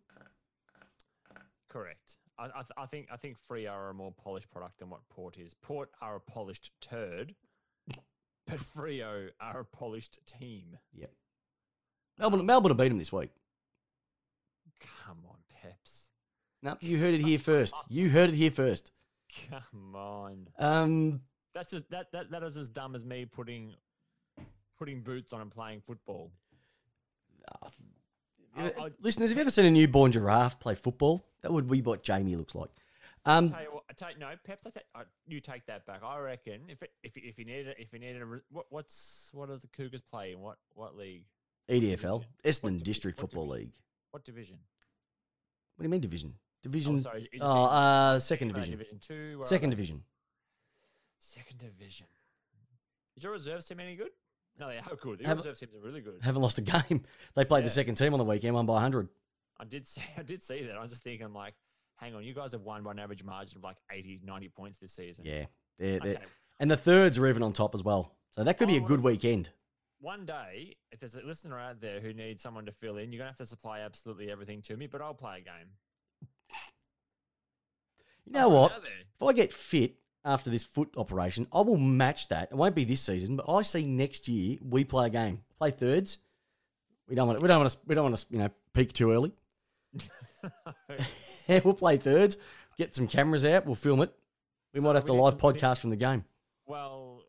Correct. 1.69 2.15
I, 2.39 2.45
I, 2.45 2.47
th- 2.47 2.71
I 2.77 2.85
think 2.85 3.07
I 3.11 3.17
think 3.17 3.37
Freo 3.49 3.71
are 3.71 3.89
a 3.89 3.93
more 3.93 4.11
polished 4.11 4.49
product 4.49 4.79
than 4.79 4.89
what 4.89 5.01
Port 5.09 5.37
is. 5.37 5.53
Port 5.53 5.89
are 6.01 6.15
a 6.15 6.19
polished 6.19 6.71
turd, 6.81 7.35
but 8.45 8.57
Freo 8.75 9.29
are 9.39 9.59
a 9.59 9.65
polished 9.65 10.19
team. 10.25 10.77
Yeah. 10.93 11.07
Melbourne, 12.17 12.45
Melbourne 12.45 12.71
will 12.71 12.83
beat 12.83 12.89
them 12.89 12.97
this 12.97 13.11
week. 13.11 13.29
Come 14.79 15.17
on, 15.29 15.37
Peps. 15.61 16.09
No, 16.63 16.77
you 16.79 16.97
heard 16.97 17.13
it 17.13 17.21
here 17.21 17.39
first. 17.39 17.75
You 17.89 18.09
heard 18.09 18.29
it 18.29 18.35
here 18.35 18.51
first. 18.51 18.91
Come 19.49 19.95
on. 19.95 20.47
Um, 20.57 21.21
That's 21.53 21.69
just 21.71 21.89
that, 21.91 22.11
that 22.13 22.31
that 22.31 22.43
is 22.43 22.55
as 22.55 22.69
dumb 22.69 22.95
as 22.95 23.05
me 23.05 23.25
putting 23.25 23.75
putting 24.77 25.01
boots 25.01 25.33
on 25.33 25.41
and 25.41 25.51
playing 25.51 25.81
football. 25.81 26.31
I, 28.55 28.63
I, 28.79 28.89
listeners, 29.01 29.29
have 29.29 29.37
you 29.37 29.41
ever 29.41 29.51
seen 29.51 29.65
a 29.65 29.71
newborn 29.71 30.11
giraffe 30.11 30.59
play 30.59 30.75
football? 30.75 31.23
That 31.41 31.51
would 31.51 31.69
be 31.69 31.81
what 31.81 32.03
Jamie 32.03 32.35
looks 32.35 32.55
like. 32.55 32.69
Um, 33.25 33.49
tell 33.49 33.61
you 33.61 33.71
what, 33.71 33.83
I 33.89 33.93
take 33.93 34.19
no, 34.19 34.29
Peps. 34.45 34.65
I 34.65 34.69
take, 34.69 34.83
I, 34.95 35.01
you 35.27 35.39
take 35.39 35.65
that 35.65 35.85
back. 35.85 36.01
I 36.03 36.17
reckon 36.19 36.61
if 36.69 36.81
it, 36.81 36.91
if 37.03 37.11
if 37.17 37.37
you 37.37 37.45
needed 37.45 37.75
if 37.77 37.91
you 37.91 37.99
needed 37.99 38.21
a 38.21 38.25
what 38.49 38.67
what's 38.69 39.29
what 39.33 39.49
does 39.49 39.61
the 39.61 39.67
Cougars 39.67 40.01
play 40.01 40.31
in 40.31 40.39
what 40.39 40.57
what 40.73 40.95
league? 40.95 41.25
EDFL, 41.69 42.23
Essendon 42.45 42.81
District 42.81 43.17
what 43.17 43.29
Football 43.29 43.47
divi- 43.47 43.59
League. 43.59 43.73
What 44.11 44.23
division? 44.23 44.57
What 45.75 45.83
do 45.83 45.87
you 45.87 45.89
mean 45.89 45.99
division? 45.99 46.33
Division? 46.63 46.95
Oh, 46.95 46.99
sorry. 46.99 47.29
Oh, 47.41 47.65
uh, 47.65 48.19
second 48.19 48.51
uh, 48.51 48.53
division. 48.53 48.71
Division 48.77 48.99
two. 48.99 49.41
Second 49.43 49.69
division. 49.71 50.03
Second 51.19 51.57
division. 51.59 52.07
Is 53.17 53.23
your 53.23 53.33
reserves 53.33 53.65
team 53.65 53.79
any 53.81 53.95
good? 53.95 54.11
No, 54.59 54.67
they 54.67 54.77
are 54.77 54.95
good. 54.99 55.21
Have- 55.25 55.37
reserve 55.37 55.59
teams 55.59 55.73
are 55.75 55.79
really 55.79 56.01
good. 56.01 56.19
Haven't 56.23 56.41
lost 56.41 56.57
a 56.57 56.61
game. 56.61 57.03
They 57.35 57.45
played 57.45 57.63
the 57.65 57.69
second 57.69 57.95
team 57.95 58.13
on 58.13 58.17
the 58.19 58.25
weekend, 58.25 58.55
won 58.55 58.65
by 58.65 58.73
100. 58.73 59.07
I 59.59 59.65
did 59.65 59.87
see 59.87 60.01
I 60.17 60.23
did 60.23 60.41
see 60.41 60.63
that. 60.63 60.75
I 60.75 60.81
was 60.81 60.91
just 60.91 61.03
thinking 61.03 61.31
like, 61.33 61.53
hang 61.97 62.15
on, 62.15 62.23
you 62.23 62.33
guys 62.33 62.51
have 62.53 62.61
won 62.61 62.83
by 62.83 62.91
an 62.91 62.99
average 62.99 63.23
margin 63.23 63.57
of 63.57 63.63
like 63.63 63.77
80, 63.91 64.21
90 64.23 64.49
points 64.49 64.77
this 64.77 64.93
season. 64.95 65.25
Yeah. 65.25 65.45
They're, 65.79 65.99
they're, 65.99 66.11
Okay. 66.15 66.25
and 66.59 66.71
the 66.71 66.77
thirds 66.77 67.17
are 67.19 67.27
even 67.27 67.43
on 67.43 67.53
top 67.53 67.75
as 67.75 67.83
well. 67.83 68.15
So 68.31 68.43
that 68.43 68.57
could 68.57 68.67
be 68.67 68.77
a 68.77 68.81
Oh, 68.81 68.85
good 68.85 69.01
weekend. 69.01 69.49
One 69.99 70.25
day, 70.25 70.75
if 70.91 70.99
there's 70.99 71.15
a 71.15 71.21
listener 71.21 71.59
out 71.59 71.81
there 71.81 71.99
who 71.99 72.13
needs 72.13 72.43
someone 72.43 72.65
to 72.67 72.71
fill 72.71 72.97
in, 72.97 73.11
you're 73.11 73.17
gonna 73.19 73.29
have 73.29 73.37
to 73.37 73.45
supply 73.47 73.79
absolutely 73.79 74.29
everything 74.31 74.61
to 74.63 74.77
me, 74.77 74.85
but 74.87 75.01
I'll 75.01 75.13
play 75.15 75.39
a 75.39 75.41
game. 75.41 75.69
You 78.25 78.33
know 78.33 78.39
I'll 78.41 78.51
what? 78.63 78.71
If 79.19 79.23
I 79.23 79.33
get 79.33 79.53
fit 79.53 79.95
after 80.27 80.49
this 80.51 80.63
foot 80.63 80.89
operation, 80.97 81.47
I 81.53 81.61
will 81.61 81.77
match 81.77 82.27
that. 82.27 82.49
It 82.51 82.55
won't 82.55 82.75
be 82.75 82.83
this 82.83 83.01
season, 83.01 83.37
but 83.37 83.51
I 83.51 83.61
see 83.63 83.87
next 83.87 84.27
year 84.27 84.57
we 84.61 84.83
play 84.83 85.07
a 85.07 85.09
game, 85.09 85.41
play 85.57 85.71
thirds. 85.71 86.19
We 87.07 87.15
don't 87.15 87.25
want. 87.27 87.39
to, 87.39 87.41
We 87.41 87.47
don't 87.47 87.59
want 87.59 87.71
to. 87.71 87.77
We 87.87 87.95
don't 87.95 88.03
want 88.03 88.17
to. 88.17 88.25
You 88.29 88.39
know, 88.39 88.49
peak 88.73 88.93
too 88.93 89.11
early. 89.11 89.31
Yeah, 91.47 91.59
we'll 91.65 91.73
play 91.73 91.97
thirds. 91.97 92.37
Get 92.77 92.93
some 92.93 93.07
cameras 93.07 93.45
out. 93.45 93.65
We'll 93.65 93.75
film 93.75 94.01
it. 94.01 94.13
We 94.73 94.81
So 94.81 94.87
might 94.87 94.95
have 94.95 95.05
to 95.05 95.13
live 95.13 95.37
podcast 95.37 95.79
from 95.79 95.89
the 95.89 95.95
game. 95.95 96.25
well, 96.67 97.23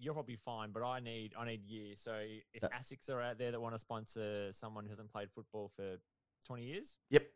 you're 0.00 0.14
probably 0.14 0.36
fine, 0.44 0.70
but 0.70 0.82
I 0.84 1.00
need 1.00 1.32
I 1.38 1.44
need 1.44 1.64
year. 1.66 1.94
So 1.96 2.12
if 2.54 2.60
That- 2.62 2.72
ASICs 2.72 3.10
are 3.10 3.20
out 3.20 3.36
there 3.38 3.50
that 3.50 3.60
want 3.60 3.74
to 3.74 3.78
sponsor 3.80 4.52
someone 4.52 4.84
who 4.84 4.90
hasn't 4.90 5.10
played 5.12 5.28
football 5.34 5.70
for 5.76 5.96
20 6.46 6.64
years, 6.64 6.98
Yep. 7.10 7.26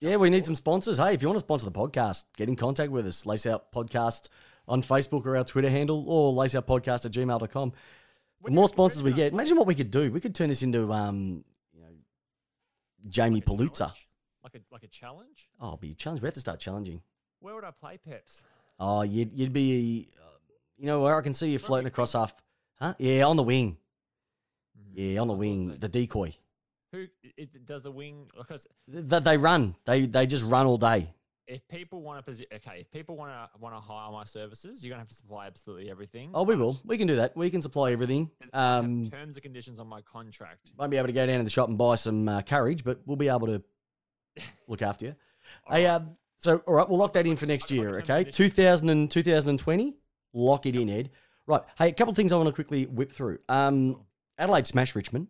Yeah, 0.00 0.16
we 0.16 0.28
need 0.28 0.44
some 0.44 0.54
sponsors. 0.54 0.98
Hey, 0.98 1.14
if 1.14 1.22
you 1.22 1.28
want 1.28 1.38
to 1.38 1.44
sponsor 1.44 1.64
the 1.64 1.72
podcast, 1.72 2.24
get 2.36 2.48
in 2.48 2.56
contact 2.56 2.90
with 2.90 3.06
us. 3.06 3.24
Lace 3.24 3.46
Out 3.46 3.72
Podcast 3.72 4.28
on 4.68 4.82
Facebook 4.82 5.24
or 5.24 5.36
our 5.36 5.44
Twitter 5.44 5.70
handle 5.70 6.04
or 6.06 6.34
laceoutpodcast 6.34 7.06
at 7.06 7.12
gmail.com. 7.12 7.72
The 8.44 8.50
more 8.50 8.68
sponsors 8.68 9.02
we 9.02 9.12
get, 9.12 9.32
imagine 9.32 9.56
what 9.56 9.66
we 9.66 9.74
could 9.74 9.90
do. 9.90 10.12
We 10.12 10.20
could 10.20 10.34
turn 10.34 10.50
this 10.50 10.62
into 10.62 10.92
um, 10.92 11.44
you 11.72 11.80
know, 11.80 11.88
Jamie 13.08 13.40
like. 13.40 13.92
Like 14.44 14.54
a 14.54 14.60
like 14.70 14.84
a 14.84 14.88
challenge? 14.88 15.48
Oh, 15.60 15.76
be 15.76 15.90
a 15.90 15.94
challenge. 15.94 16.20
We 16.22 16.26
have 16.26 16.34
to 16.34 16.40
start 16.40 16.60
challenging. 16.60 17.00
Where 17.40 17.54
would 17.54 17.64
I 17.64 17.70
play 17.70 17.98
Peps? 17.98 18.44
Oh, 18.78 19.02
you'd, 19.02 19.32
you'd 19.32 19.52
be, 19.52 20.08
uh, 20.18 20.28
you 20.76 20.86
know, 20.86 21.00
where 21.00 21.18
I 21.18 21.22
can 21.22 21.32
see 21.32 21.48
you 21.50 21.58
floating 21.58 21.86
across 21.86 22.12
half. 22.12 22.34
Huh? 22.78 22.94
Yeah, 22.98 23.24
on 23.24 23.36
the 23.36 23.42
wing. 23.42 23.78
Yeah, 24.92 25.20
on 25.20 25.28
the 25.28 25.34
wing, 25.34 25.76
the 25.78 25.88
decoy. 25.88 26.34
Who 26.92 27.06
is, 27.36 27.48
does 27.64 27.82
the 27.82 27.90
wing? 27.90 28.26
Because 28.36 28.66
Th- 28.90 29.22
They 29.22 29.36
run. 29.36 29.74
They 29.84 30.06
they 30.06 30.26
just 30.26 30.44
run 30.44 30.66
all 30.66 30.78
day. 30.78 31.12
if 31.48 31.66
people 31.68 32.02
want 32.02 32.24
to, 32.24 32.32
posi- 32.32 32.52
okay, 32.56 32.80
if 32.80 32.90
people 32.90 33.16
want 33.16 33.30
to 33.32 33.48
want 33.60 33.74
to 33.74 33.80
hire 33.80 34.10
my 34.12 34.24
services, 34.24 34.84
you're 34.84 34.90
gonna 34.90 35.00
have 35.00 35.08
to 35.08 35.14
supply 35.14 35.46
absolutely 35.46 35.90
everything. 35.90 36.30
Oh, 36.34 36.42
we 36.44 36.56
will. 36.56 36.80
We 36.84 36.96
can 36.98 37.06
do 37.06 37.16
that. 37.16 37.36
We 37.36 37.50
can 37.50 37.62
supply 37.62 37.92
everything. 37.92 38.30
Um, 38.52 39.08
terms 39.10 39.36
and 39.36 39.42
conditions 39.42 39.78
on 39.80 39.86
my 39.88 40.00
contract. 40.02 40.70
won't 40.78 40.90
be 40.90 40.96
able 40.96 41.06
to 41.08 41.12
go 41.12 41.26
down 41.26 41.38
to 41.38 41.44
the 41.44 41.50
shop 41.50 41.68
and 41.68 41.76
buy 41.78 41.94
some 41.96 42.28
uh, 42.28 42.42
courage, 42.42 42.82
but 42.84 43.00
we'll 43.06 43.16
be 43.16 43.28
able 43.28 43.46
to 43.48 43.62
look 44.68 44.82
after 44.82 45.06
you. 45.06 45.14
Hey, 45.68 45.86
Alright. 45.88 46.02
uh, 46.02 46.10
so 46.38 46.62
all 46.66 46.74
right, 46.74 46.88
we'll 46.88 46.98
lock 46.98 47.12
that 47.14 47.26
in 47.26 47.36
for 47.36 47.46
next 47.46 47.70
year. 47.70 47.98
Okay, 48.00 48.22
and 48.22 48.32
2000 48.32 48.88
and 48.88 49.10
2020. 49.10 49.94
Lock 50.34 50.66
it 50.66 50.76
in, 50.76 50.90
Ed. 50.90 51.10
Right. 51.46 51.62
Hey, 51.78 51.88
a 51.88 51.92
couple 51.92 52.10
of 52.10 52.16
things 52.16 52.32
I 52.32 52.36
want 52.36 52.48
to 52.48 52.52
quickly 52.52 52.84
whip 52.86 53.10
through. 53.12 53.38
Um, 53.48 54.00
Adelaide 54.36 54.66
smash 54.66 54.94
Richmond. 54.94 55.28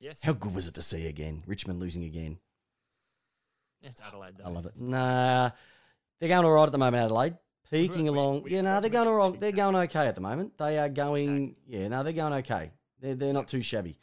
Yes, 0.00 0.20
How 0.22 0.32
good 0.32 0.54
was 0.54 0.68
it 0.68 0.74
to 0.74 0.82
see 0.82 1.06
again? 1.08 1.42
Richmond 1.46 1.80
losing 1.80 2.04
again. 2.04 2.38
it's 3.82 4.00
Adelaide. 4.00 4.34
I 4.44 4.48
love 4.48 4.66
it. 4.66 4.80
Nah, 4.80 5.50
they're 6.20 6.28
going 6.28 6.44
all 6.44 6.52
right 6.52 6.64
at 6.66 6.72
the 6.72 6.78
moment, 6.78 7.02
Adelaide. 7.04 7.36
Peaking 7.70 8.02
we- 8.04 8.08
along. 8.08 8.42
we 8.42 8.50
yeah, 8.52 8.60
no, 8.62 8.74
got 8.74 8.82
they're 8.82 8.90
going 8.90 9.08
all 9.08 9.30
right. 9.30 9.40
They're 9.40 9.52
going 9.52 9.74
okay 9.76 10.06
at 10.06 10.14
the 10.14 10.20
moment. 10.20 10.56
They 10.56 10.78
are 10.78 10.88
going. 10.88 11.56
Yeah, 11.66 11.88
no, 11.88 12.02
they're 12.02 12.12
going 12.12 12.32
okay. 12.34 12.70
They're 13.00 13.14
they're 13.16 13.32
not 13.32 13.48
too 13.48 13.60
shabby. 13.60 13.98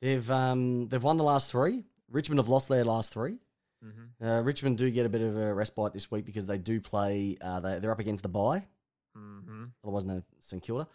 They've 0.00 0.28
um 0.30 0.88
they've 0.88 1.02
won 1.02 1.16
the 1.16 1.24
last 1.24 1.50
three. 1.50 1.84
Richmond 2.10 2.38
have 2.40 2.48
lost 2.48 2.68
their 2.68 2.84
last 2.84 3.12
three. 3.12 3.38
Mhm. 3.84 4.08
Uh, 4.20 4.42
Richmond 4.42 4.78
do 4.78 4.90
get 4.90 5.06
a 5.06 5.08
bit 5.08 5.20
of 5.20 5.36
a 5.36 5.54
respite 5.54 5.92
this 5.92 6.10
week 6.10 6.24
because 6.24 6.46
they 6.46 6.58
do 6.58 6.80
play. 6.80 7.36
Uh, 7.40 7.60
they, 7.60 7.78
they're 7.78 7.92
up 7.92 8.00
against 8.00 8.22
the 8.24 8.28
bye. 8.28 8.66
Mhm. 9.16 9.70
Otherwise, 9.84 10.04
no 10.04 10.22
St 10.40 10.62
Kilda. 10.62 10.88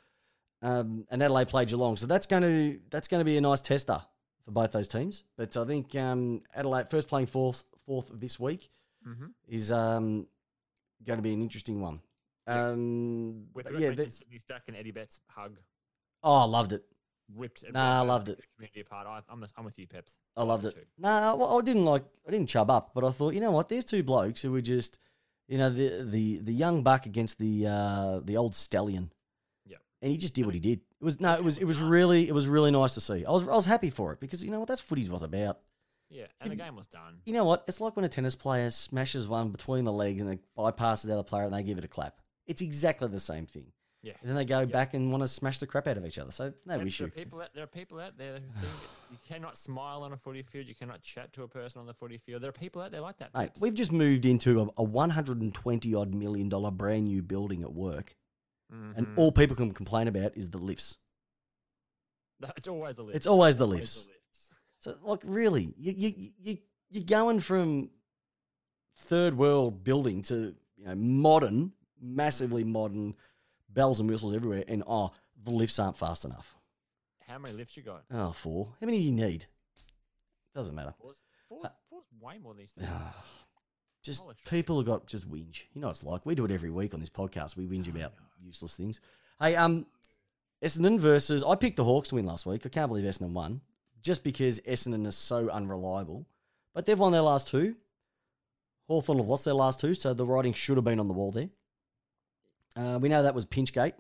Um, 0.62 1.06
and 1.10 1.24
Adelaide 1.24 1.48
play 1.48 1.64
Geelong, 1.66 1.96
so 1.96 2.06
that's 2.06 2.26
going 2.26 2.44
to 2.44 2.80
that's 2.90 3.08
going 3.08 3.22
to 3.22 3.26
be 3.26 3.38
a 3.38 3.42
nice 3.42 3.62
tester 3.62 4.02
for 4.50 4.54
both 4.54 4.72
those 4.72 4.88
teams. 4.88 5.24
But 5.38 5.56
I 5.56 5.66
think 5.66 5.96
um, 5.96 6.42
Adelaide 6.56 6.90
first 6.90 7.08
playing 7.08 7.28
fourth 7.28 7.64
fourth 7.86 8.10
this 8.14 8.40
week 8.40 8.70
Mhm. 9.08 9.32
is 9.48 9.72
um, 9.72 10.28
going 11.06 11.18
to 11.18 11.24
be 11.24 11.34
an 11.34 11.42
interesting 11.42 11.80
one. 11.82 12.02
Yeah. 12.48 12.70
Um, 12.70 13.48
yeah, 13.56 13.78
yeah, 13.92 14.06
Sydney 14.10 14.40
Stack 14.40 14.64
and 14.68 14.76
Eddie 14.76 14.92
Betts 14.92 15.20
hug 15.28 15.58
oh, 16.24 16.34
I 16.34 16.46
loved 16.46 16.74
it. 16.74 16.84
ripped. 17.36 17.62
it- 17.64 17.74
Nah, 17.74 18.02
I 18.02 18.04
loved 18.04 18.30
it. 18.30 18.40
Community 18.56 18.82
apart. 18.82 19.06
I, 19.08 19.22
I'm 19.32 19.46
I'm 19.56 19.66
with 19.66 19.78
you, 19.78 19.86
Peps. 19.88 20.18
I 20.36 20.44
loved 20.44 20.66
it. 20.66 20.74
too. 20.74 20.82
No, 20.98 21.36
well, 21.38 21.60
I 21.60 21.62
didn't 21.62 21.86
like. 21.86 22.04
I 22.28 22.32
didn't 22.32 22.50
chub 22.50 22.72
up, 22.72 22.92
but 22.96 23.04
I 23.04 23.12
thought, 23.12 23.36
you 23.36 23.40
know 23.42 23.52
what? 23.52 23.70
There's 23.70 23.86
two 23.86 24.02
blokes 24.04 24.42
who 24.42 24.52
were 24.52 24.62
just, 24.62 24.98
you 25.48 25.60
know, 25.60 25.70
the 25.70 26.04
the 26.10 26.40
the 26.40 26.54
young 26.54 26.82
buck 26.82 27.06
against 27.06 27.38
the 27.38 27.68
uh, 27.68 28.20
the 28.24 28.36
old 28.38 28.56
stallion. 28.56 29.12
And 30.02 30.12
he 30.12 30.18
just 30.18 30.34
did 30.34 30.46
what 30.46 30.54
he 30.54 30.62
did. 30.62 30.80
It 31.02 31.04
was 31.04 31.20
no, 31.20 31.34
it 31.34 31.44
was 31.44 31.56
was 31.56 31.58
it 31.58 31.66
was 31.66 31.80
really 31.82 32.28
it 32.28 32.34
was 32.34 32.48
really 32.48 32.72
nice 32.72 32.94
to 32.94 33.02
see. 33.02 33.26
I 33.26 33.32
was 33.32 33.44
I 33.44 33.56
was 33.56 33.66
happy 33.66 33.90
for 33.90 34.14
it 34.14 34.20
because 34.20 34.44
you 34.44 34.52
know 34.52 34.60
what? 34.60 34.68
That's 34.68 34.82
footy's 34.82 35.10
what 35.10 35.24
about. 35.24 35.60
Yeah, 36.10 36.26
and 36.42 36.50
the 36.52 36.56
game 36.56 36.76
was 36.76 36.88
done. 36.88 37.20
You 37.26 37.34
know 37.34 37.46
what? 37.46 37.66
It's 37.68 37.80
like 37.80 37.96
when 37.96 38.04
a 38.06 38.10
tennis 38.10 38.36
player 38.36 38.72
smashes 38.72 39.28
one 39.28 39.50
between 39.50 39.86
the 39.86 39.92
legs 39.94 40.22
and 40.22 40.32
it 40.32 40.40
bypasses 40.58 41.06
the 41.06 41.14
other 41.14 41.24
player 41.24 41.44
and 41.44 41.54
they 41.54 41.62
give 41.64 41.78
it 41.78 41.84
a 41.84 41.88
clap. 41.88 42.22
It's 42.48 42.62
exactly 42.62 43.08
the 43.10 43.20
same 43.20 43.46
thing. 43.46 43.72
Yeah. 44.02 44.14
And 44.22 44.30
then 44.30 44.36
they 44.38 44.46
go 44.46 44.66
back 44.66 44.94
and 44.94 45.12
want 45.12 45.24
to 45.24 45.28
smash 45.28 45.60
the 45.60 45.68
crap 45.68 45.86
out 45.86 45.98
of 45.98 46.06
each 46.06 46.18
other. 46.18 46.32
So 46.32 46.54
no 46.66 46.78
There- 46.78 46.88
issue. 46.88 47.04
There 47.04 47.22
are 47.22 47.26
people 47.26 47.42
out, 47.42 47.54
there 47.54 47.64
are 47.64 47.68
people 47.68 48.00
out 48.00 48.18
there 48.18 48.36
who 48.36 48.60
think 48.62 48.74
you 49.12 49.18
cannot 49.28 49.58
smile 49.58 50.04
on 50.04 50.14
a 50.14 50.18
footy 50.18 50.42
field. 50.42 50.68
You 50.68 50.74
cannot 50.74 51.02
chat 51.02 51.34
to 51.34 51.44
a 51.44 51.48
person 51.48 51.82
on 51.82 51.86
the 51.86 51.94
footy 51.94 52.18
field. 52.18 52.42
There 52.42 52.50
are 52.50 52.54
people 52.54 52.82
out 52.82 52.92
there 52.92 53.02
like 53.02 53.18
that. 53.18 53.34
Mate, 53.36 53.52
we've 53.60 53.74
just 53.74 53.92
moved 53.92 54.26
into 54.26 54.62
a, 54.62 54.68
a 54.78 54.84
120 54.84 55.94
odd 55.96 56.16
million 56.16 56.48
dollar 56.50 56.72
brand 56.72 57.04
new 57.08 57.22
building 57.22 57.62
at 57.62 57.74
work, 57.74 58.16
and 58.70 59.08
Mhm. 59.08 59.18
all 59.18 59.32
people 59.32 59.56
can 59.56 59.74
complain 59.74 60.08
about 60.08 60.38
is 60.38 60.50
the 60.50 60.58
lifts. 60.60 60.98
it's 62.58 62.68
always 62.68 62.96
the 62.96 63.04
lift. 63.04 63.16
It's 63.16 63.28
always 63.28 63.58
the 63.58 63.66
Always 63.66 63.80
lifts. 63.80 63.98
lifts. 64.08 64.16
So, 64.82 64.98
like, 65.02 65.20
really, 65.26 65.74
you 65.78 65.92
you 65.92 66.32
you 66.40 66.58
you're 66.90 67.04
going 67.04 67.42
from 67.42 67.90
third 68.96 69.36
world 69.38 69.84
building 69.84 70.22
to 70.24 70.56
you 70.78 70.86
know 70.86 70.96
modern, 70.96 71.74
massively 72.00 72.64
modern, 72.64 73.16
bells 73.68 74.00
and 74.00 74.10
whistles 74.10 74.32
everywhere, 74.34 74.64
and 74.70 74.82
oh, 74.88 75.12
the 75.44 75.52
lifts 75.52 75.80
aren't 75.80 75.98
fast 75.98 76.24
enough. 76.24 76.56
How 77.28 77.40
many 77.40 77.56
lifts 77.58 77.76
you 77.76 77.84
got? 77.84 78.06
Oh, 78.10 78.32
four. 78.32 78.74
How 78.80 78.86
many 78.86 79.00
do 79.00 79.04
you 79.04 79.12
need? 79.12 79.48
Doesn't 80.56 80.74
matter. 80.74 80.94
Four's, 81.02 81.22
four's, 81.50 81.68
four's 81.90 82.06
way 82.22 82.38
more 82.38 82.54
than 82.54 82.60
these 82.60 82.72
things. 82.72 82.88
just 84.02 84.24
just 84.26 84.46
people 84.50 84.78
have 84.78 84.86
got 84.86 85.08
just 85.08 85.30
whinge. 85.30 85.64
You 85.74 85.82
know 85.82 85.88
what 85.88 85.98
it's 85.98 86.06
like. 86.06 86.26
We 86.26 86.36
do 86.36 86.46
it 86.46 86.52
every 86.52 86.72
week 86.72 86.94
on 86.94 87.02
this 87.02 87.10
podcast. 87.10 87.58
We 87.58 87.68
whinge 87.68 87.90
about 87.90 88.14
useless 88.42 88.76
things. 88.76 89.02
Hey, 89.40 89.56
um, 89.56 89.86
Essendon 90.64 91.00
versus 91.00 91.44
I 91.44 91.56
picked 91.56 91.78
the 91.78 91.84
Hawks 91.84 92.10
to 92.10 92.16
win 92.16 92.26
last 92.26 92.46
week. 92.46 92.66
I 92.66 92.70
can't 92.70 92.90
believe 92.90 93.06
Essendon 93.06 93.34
won 93.34 93.62
just 94.02 94.24
because 94.24 94.60
Essendon 94.62 95.06
is 95.06 95.16
so 95.16 95.50
unreliable. 95.50 96.26
But 96.74 96.86
they've 96.86 97.00
won 97.00 97.12
their 97.12 97.22
last 97.22 97.48
two. 97.48 97.76
Hawthorn 98.88 99.20
have 99.20 99.28
lost 99.28 99.46
their 99.46 99.54
last 99.54 99.80
two, 99.80 99.94
so 99.94 100.14
the 100.14 100.26
writing 100.26 100.54
should 100.54 100.78
have 100.78 100.84
been 100.84 101.00
on 101.00 101.08
the 101.08 101.14
wall 101.14 101.32
there. 101.32 101.50
Uh, 102.76 102.98
we 103.00 103.10
know 103.10 103.24
that 103.24 103.36
was 103.36 103.46
Pinchgate. 103.46 103.94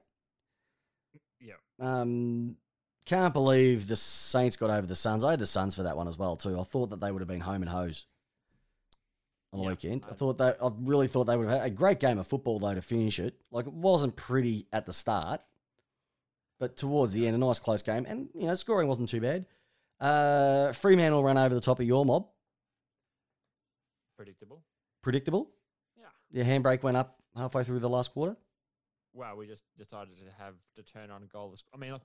Yeah. 1.40 1.54
Um, 1.80 2.58
can't 3.06 3.34
believe 3.34 3.88
the 3.88 3.96
Saints 3.96 4.56
got 4.56 4.70
over 4.70 4.88
the 4.88 4.96
Suns. 4.96 5.24
I 5.24 5.32
had 5.32 5.40
the 5.40 5.46
Suns 5.46 5.76
for 5.76 5.84
that 5.84 5.98
one 5.98 6.08
as 6.08 6.18
well 6.18 6.36
too. 6.36 6.60
I 6.60 6.64
thought 6.64 6.90
that 6.92 7.02
they 7.02 7.12
would 7.12 7.22
have 7.22 7.28
been 7.28 7.40
home 7.40 7.62
and 7.62 7.70
hose 7.70 8.06
on 9.52 9.60
the 9.60 9.64
Yeah, 9.66 9.70
weekend. 9.72 10.06
I 10.08 10.12
I- 10.12 10.14
thought 10.14 10.38
that 10.40 10.58
I 10.64 10.70
really 10.80 11.08
thought 11.08 11.26
they 11.26 11.36
would 11.38 11.48
have 11.48 11.60
had 11.60 11.68
a 11.68 11.70
great 11.72 12.00
game 12.00 12.18
of 12.20 12.28
football 12.28 12.60
though 12.60 12.74
to 12.76 12.82
finish 12.82 13.20
it. 13.20 13.40
Like 13.52 13.66
it 13.68 13.74
wasn't 13.74 14.16
pretty 14.16 14.68
at 14.72 14.86
the 14.86 14.94
start, 14.94 15.42
but 16.60 16.76
towards 16.76 17.14
the 17.14 17.26
end, 17.28 17.36
a 17.36 17.40
nice 17.40 17.60
close 17.60 17.82
game, 17.82 18.06
and 18.08 18.30
you 18.36 18.48
know 18.48 18.54
scoring 18.54 18.88
wasn't 18.88 19.10
too 19.10 19.22
bad. 19.22 19.46
Uh, 20.00 20.72
Fremantle 20.74 21.24
ran 21.24 21.38
over 21.38 21.54
the 21.56 21.62
top 21.62 21.80
of 21.80 21.86
your 21.86 22.06
mob. 22.06 22.28
Predictable. 24.18 24.64
Predictable. 25.02 25.50
Yeah. 25.98 26.06
Your 26.32 26.46
handbrake 26.46 26.84
went 26.84 26.98
up 26.98 27.20
halfway 27.36 27.64
through 27.64 27.80
the 27.80 27.90
last 27.90 28.12
quarter. 28.14 28.36
Well, 29.14 29.36
we 29.38 29.48
just 29.48 29.64
decided 29.78 30.14
to 30.18 30.44
have 30.44 30.54
to 30.76 30.84
turn 30.84 31.10
on 31.10 31.24
a 31.24 31.26
goalless. 31.26 31.64
I 31.74 31.78
mean, 31.78 31.92
look, 31.94 32.04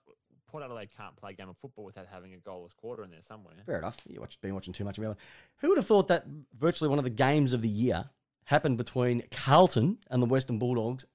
Port 0.55 0.62
Adelaide 0.62 0.90
can't 0.96 1.16
play 1.16 1.32
a 1.32 1.34
game 1.34 1.48
of 1.48 1.57
football 1.57 1.84
without 1.84 2.07
having 2.07 2.32
a 2.32 2.36
goalless 2.36 2.76
quarter 2.76 3.02
in 3.02 3.11
there 3.11 3.24
somewhere. 3.26 3.55
Fair 3.66 3.78
enough. 3.78 3.98
You 4.07 4.20
watch, 4.20 4.40
been 4.40 4.55
watching 4.55 4.72
too 4.72 4.84
much 4.84 4.98
about 4.98 5.11
it. 5.11 5.16
Who 5.57 5.70
would 5.70 5.78
have 5.78 5.86
thought 5.86 6.07
that 6.07 6.26
virtually 6.57 6.88
one 6.88 6.98
of 6.98 7.02
the 7.02 7.11
games 7.11 7.55
of 7.55 7.61
the 7.61 7.68
year 7.68 8.05
happened 8.44 8.78
between 8.78 9.24
Carlton 9.32 9.98
and 10.12 10.22
the 10.22 10.28
Western 10.28 10.61
Bulldogs 10.61 11.07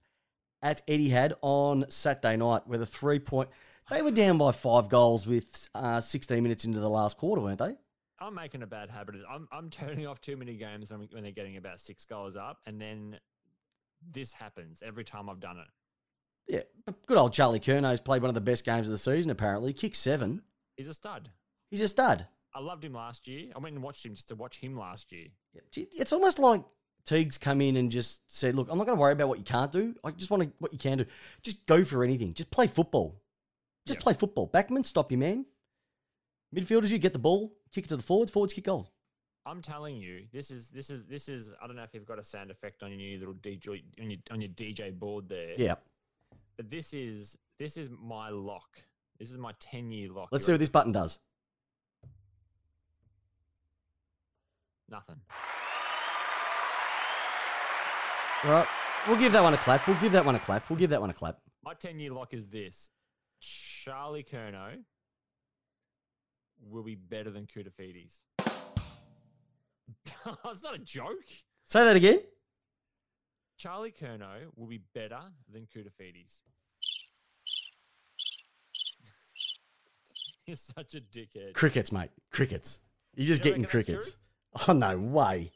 at 0.62 0.86
Etihad 0.88 1.32
on 1.42 1.86
Saturday 1.88 2.36
night, 2.36 2.64
where 2.66 2.80
the 2.80 2.86
three 2.86 3.18
point 3.18 3.48
they 3.90 4.02
were 4.02 4.12
down 4.12 4.38
by 4.38 4.52
five 4.52 4.90
goals 4.90 5.26
with 5.26 5.70
uh, 5.74 6.02
16 6.02 6.44
minutes 6.44 6.66
into 6.66 6.82
the 6.82 6.90
last 6.90 7.16
quarter, 7.16 7.42
weren't 7.42 7.60
they? 7.60 7.76
I'm 8.20 8.36
making 8.36 8.62
a 8.62 8.68
bad 8.68 8.90
habit. 8.90 9.16
I'm 9.30 9.48
I'm 9.54 9.70
turning 9.70 10.06
off 10.06 10.20
too 10.20 10.36
many 10.36 10.58
games 10.58 10.92
when 10.92 11.24
they're 11.24 11.32
getting 11.32 11.56
about 11.56 11.80
six 11.80 12.04
goals 12.04 12.36
up, 12.36 12.58
and 12.66 12.82
then 12.82 13.18
this 14.12 14.34
happens 14.34 14.84
every 14.86 15.06
time 15.06 15.30
I've 15.30 15.40
done 15.40 15.60
it. 15.60 15.68
Yeah, 16.50 16.62
good 17.06 17.18
old 17.18 17.32
Charlie 17.34 17.60
Curnow's 17.60 18.00
played 18.02 18.22
one 18.22 18.30
of 18.30 18.36
the 18.36 18.42
best 18.42 18.66
games 18.66 18.88
of 18.88 18.92
the 18.92 18.98
season. 18.98 19.30
Apparently, 19.32 19.72
kicked 19.72 19.96
seven. 19.96 20.42
He's 20.76 20.88
a 20.88 20.94
stud. 20.94 21.30
He's 21.70 21.82
a 21.82 21.88
stud. 21.88 22.26
I 22.54 22.60
loved 22.60 22.84
him 22.84 22.94
last 22.94 23.28
year. 23.28 23.52
I 23.56 23.60
went 23.60 23.76
and 23.76 23.84
watched 23.84 24.04
him 24.06 24.16
just 24.16 24.30
to 24.30 24.36
watch 24.36 24.58
him 24.58 24.76
last 24.76 25.12
year. 25.12 25.28
It's 25.76 26.12
almost 26.12 26.40
like 26.40 26.64
Teague's 27.06 27.38
come 27.38 27.62
in 27.62 27.76
and 27.76 27.92
just 27.92 28.22
said, 28.30 28.56
"Look, 28.56 28.68
I'm 28.72 28.78
not 28.80 28.88
going 28.88 28.98
to 28.98 29.02
worry 29.02 29.14
about 29.14 29.28
what 29.30 29.38
you 29.38 29.44
can't 29.46 29.72
do. 29.72 29.96
I 30.04 30.12
just 30.12 30.32
want 30.32 30.44
to 30.44 30.52
what 30.58 30.74
you 30.74 30.80
can 30.80 30.98
do. 31.00 31.06
Just 31.44 31.68
go 31.68 31.86
for 31.86 32.04
anything. 32.04 32.34
Just 32.34 32.50
play 32.50 32.66
football. 32.68 33.22
Just 33.86 34.00
Yeah. 34.00 34.04
play 34.04 34.14
football. 34.14 34.48
Backman, 34.50 34.86
stop 34.86 35.12
your 35.12 35.20
man. 35.20 35.46
Midfielders, 36.56 36.90
you 36.90 36.98
get 36.98 37.14
the 37.14 37.20
ball, 37.20 37.54
kick 37.72 37.86
it 37.86 37.90
to 37.90 37.98
the 37.98 38.04
forwards. 38.04 38.32
Forwards 38.32 38.54
kick 38.54 38.64
goals. 38.64 38.90
I'm 39.46 39.62
telling 39.62 39.98
you, 39.98 40.26
this 40.34 40.52
is 40.52 40.70
this 40.70 40.90
is 40.90 41.04
this 41.06 41.30
is. 41.30 41.54
I 41.62 41.68
don't 41.68 41.76
know 41.76 41.84
if 41.84 41.94
you've 41.94 42.06
got 42.06 42.20
a 42.20 42.24
sound 42.24 42.52
effect 42.52 42.84
on 42.84 42.90
your 42.90 42.98
new 42.98 43.18
little 43.20 43.34
DJ 43.36 43.84
on 44.02 44.10
your 44.10 44.20
on 44.32 44.42
your 44.42 44.50
DJ 44.50 44.92
board 44.98 45.30
there. 45.30 45.54
Yeah. 45.58 45.76
This 46.60 46.94
is 46.94 47.38
this 47.58 47.78
is 47.78 47.90
my 47.90 48.30
lock. 48.30 48.84
This 49.18 49.32
is 49.32 49.38
my 49.38 49.54
ten 49.60 49.92
year 49.92 50.12
lock. 50.12 50.30
Let's 50.32 50.46
see 50.46 50.52
what 50.52 50.60
this 50.60 50.70
button 50.70 50.92
does. 50.92 51.20
Nothing. 54.90 55.18
All 58.44 58.52
right, 58.52 58.68
we'll 59.08 59.18
give 59.18 59.32
that 59.34 59.44
one 59.44 59.54
a 59.54 59.58
clap. 59.58 59.88
We'll 59.88 60.00
give 60.00 60.12
that 60.14 60.26
one 60.26 60.36
a 60.36 60.40
clap. 60.40 60.70
We'll 60.70 60.80
give 60.80 60.90
that 60.90 61.02
one 61.02 61.10
a 61.10 61.14
clap. 61.14 61.38
My 61.64 61.74
10 61.74 62.00
year 62.00 62.12
lock 62.12 62.34
is 62.34 62.48
this 62.48 62.90
Charlie 63.40 64.24
Curnow 64.24 64.78
will 66.70 66.84
be 66.84 66.96
better 66.96 67.32
than 67.32 67.48
Koutoufides. 67.48 68.20
it's 68.46 69.02
not 70.64 70.76
a 70.76 70.80
joke. 70.80 71.24
Say 71.66 71.84
that 71.84 71.96
again. 71.96 72.20
Charlie 73.60 73.92
Curnow 73.92 74.48
will 74.56 74.68
be 74.68 74.82
better 74.96 75.20
than 75.52 75.68
Koutoufides. 75.68 76.40
He's 80.46 80.72
such 80.76 80.96
a 80.96 81.02
dickhead. 81.02 81.54
Crickets, 81.54 81.92
mate. 81.92 82.10
Crickets. 82.32 82.82
You're 83.16 83.28
just 83.28 83.44
You 83.44 83.52
getting 83.52 83.66
crickets. 83.66 84.18
Oh 84.68 84.74
no 84.74 84.98
way. 84.98 85.52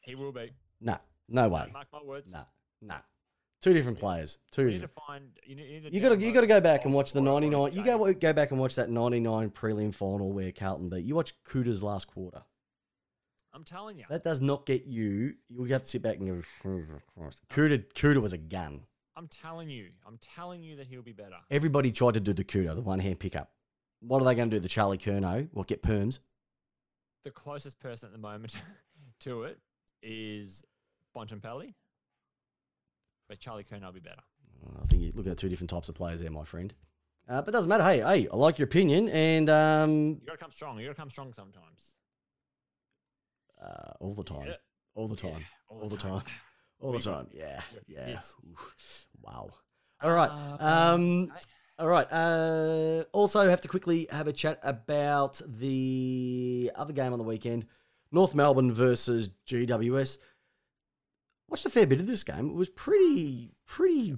He 0.00 0.14
will 0.14 0.32
be. 0.32 0.50
Nah, 0.80 0.98
no 1.28 1.48
way. 1.48 1.68
Mark 1.72 1.88
my 1.92 2.02
words. 2.02 2.32
Nah, 2.32 2.44
nah. 2.80 2.98
Two 3.60 3.74
different 3.74 3.98
players. 3.98 4.38
Two 4.50 4.62
You 4.62 4.68
need 4.68 4.72
different. 4.80 4.94
to 4.94 5.02
find. 5.06 5.24
You 5.44 5.56
need, 5.56 5.88
you 5.92 6.00
gotta 6.00 6.18
you 6.18 6.32
gotta 6.32 6.46
go 6.46 6.60
back 6.60 6.84
and 6.84 6.94
watch 6.94 7.12
the 7.12 7.20
ninety 7.20 7.50
nine. 7.50 7.72
You 7.72 7.84
go 7.84 8.12
go 8.14 8.32
back 8.32 8.52
and 8.52 8.60
watch 8.60 8.76
that 8.76 8.88
ninety 8.88 9.20
nine 9.20 9.50
prelim 9.50 9.94
final 9.94 10.32
where 10.32 10.52
Carlton 10.52 10.88
beat. 10.88 11.04
You 11.04 11.14
watch 11.16 11.34
Kouta's 11.44 11.82
last 11.82 12.06
quarter. 12.06 12.42
I'm 13.52 13.64
telling 13.64 13.98
you. 13.98 14.04
That 14.08 14.22
does 14.22 14.40
not 14.40 14.66
get 14.66 14.86
you. 14.86 15.34
You 15.48 15.64
have 15.64 15.82
to 15.82 15.88
sit 15.88 16.02
back 16.02 16.18
and 16.18 16.26
go. 16.28 16.42
Kouta 17.50 17.84
Kouta 17.94 18.22
was 18.22 18.32
a 18.32 18.38
gun. 18.38 18.82
I'm 19.16 19.28
telling 19.28 19.68
you. 19.68 19.90
I'm 20.06 20.18
telling 20.18 20.62
you 20.62 20.76
that 20.76 20.86
he'll 20.86 21.02
be 21.02 21.12
better. 21.12 21.36
Everybody 21.50 21.90
tried 21.90 22.14
to 22.14 22.20
do 22.20 22.32
the 22.32 22.44
Kouta, 22.44 22.74
the 22.74 22.82
one 22.82 23.00
hand 23.00 23.18
pickup. 23.18 23.50
What 24.00 24.22
are 24.22 24.24
they 24.24 24.34
going 24.34 24.50
to 24.50 24.56
do? 24.56 24.60
The 24.60 24.68
Charlie 24.68 24.98
Curnow? 24.98 25.48
What 25.52 25.66
get 25.66 25.82
perms? 25.82 26.20
The 27.24 27.30
closest 27.30 27.78
person 27.80 28.06
at 28.06 28.12
the 28.12 28.18
moment 28.18 28.56
to 29.20 29.42
it 29.42 29.58
is 30.02 30.64
Bontempelli. 31.14 31.74
But 33.28 33.40
Charlie 33.40 33.64
Curnow 33.64 33.86
will 33.86 33.92
be 33.92 34.00
better. 34.00 34.22
I 34.82 34.86
think 34.86 35.02
you're 35.02 35.12
looking 35.14 35.32
at 35.32 35.38
two 35.38 35.48
different 35.48 35.70
types 35.70 35.88
of 35.88 35.94
players 35.94 36.22
there, 36.22 36.30
my 36.30 36.44
friend. 36.44 36.72
Uh, 37.28 37.42
but 37.42 37.52
doesn't 37.52 37.68
matter. 37.68 37.84
Hey, 37.84 37.98
hey, 37.98 38.28
I 38.32 38.36
like 38.36 38.58
your 38.58 38.64
opinion, 38.64 39.08
and 39.10 39.48
um, 39.48 39.90
You 40.08 40.20
gotta 40.26 40.38
come 40.38 40.50
strong. 40.50 40.78
You 40.78 40.86
gotta 40.86 40.96
come 40.96 41.10
strong 41.10 41.32
sometimes. 41.32 41.94
Uh, 43.60 43.92
all 44.00 44.14
the 44.14 44.24
time, 44.24 44.46
Yeah. 44.46 44.54
all 44.94 45.08
the 45.08 45.16
Yeah, 45.26 45.32
time, 45.32 45.44
all 45.68 45.88
the 45.88 45.96
time, 45.96 46.22
all 46.80 46.92
the 46.92 46.98
time. 47.00 47.26
Yeah, 47.34 47.60
yeah. 47.86 48.20
Wow. 49.20 49.50
All 50.02 50.12
right. 50.12 50.30
Uh, 50.30 50.56
Um, 50.94 51.32
I- 51.34 51.40
all 51.82 51.88
right. 51.88 52.06
Uh, 52.12 53.04
also, 53.12 53.48
have 53.48 53.60
to 53.62 53.68
quickly 53.68 54.06
have 54.10 54.26
a 54.28 54.32
chat 54.32 54.58
about 54.62 55.40
the 55.46 56.70
other 56.74 56.92
game 56.92 57.12
on 57.12 57.18
the 57.18 57.24
weekend: 57.24 57.66
North 58.12 58.34
Melbourne 58.34 58.72
versus 58.72 59.28
GWS. 59.46 60.18
Watched 61.48 61.66
a 61.66 61.70
fair 61.70 61.86
bit 61.86 62.00
of 62.00 62.06
this 62.06 62.22
game. 62.22 62.50
It 62.50 62.54
was 62.54 62.68
pretty, 62.68 63.52
pretty 63.66 64.16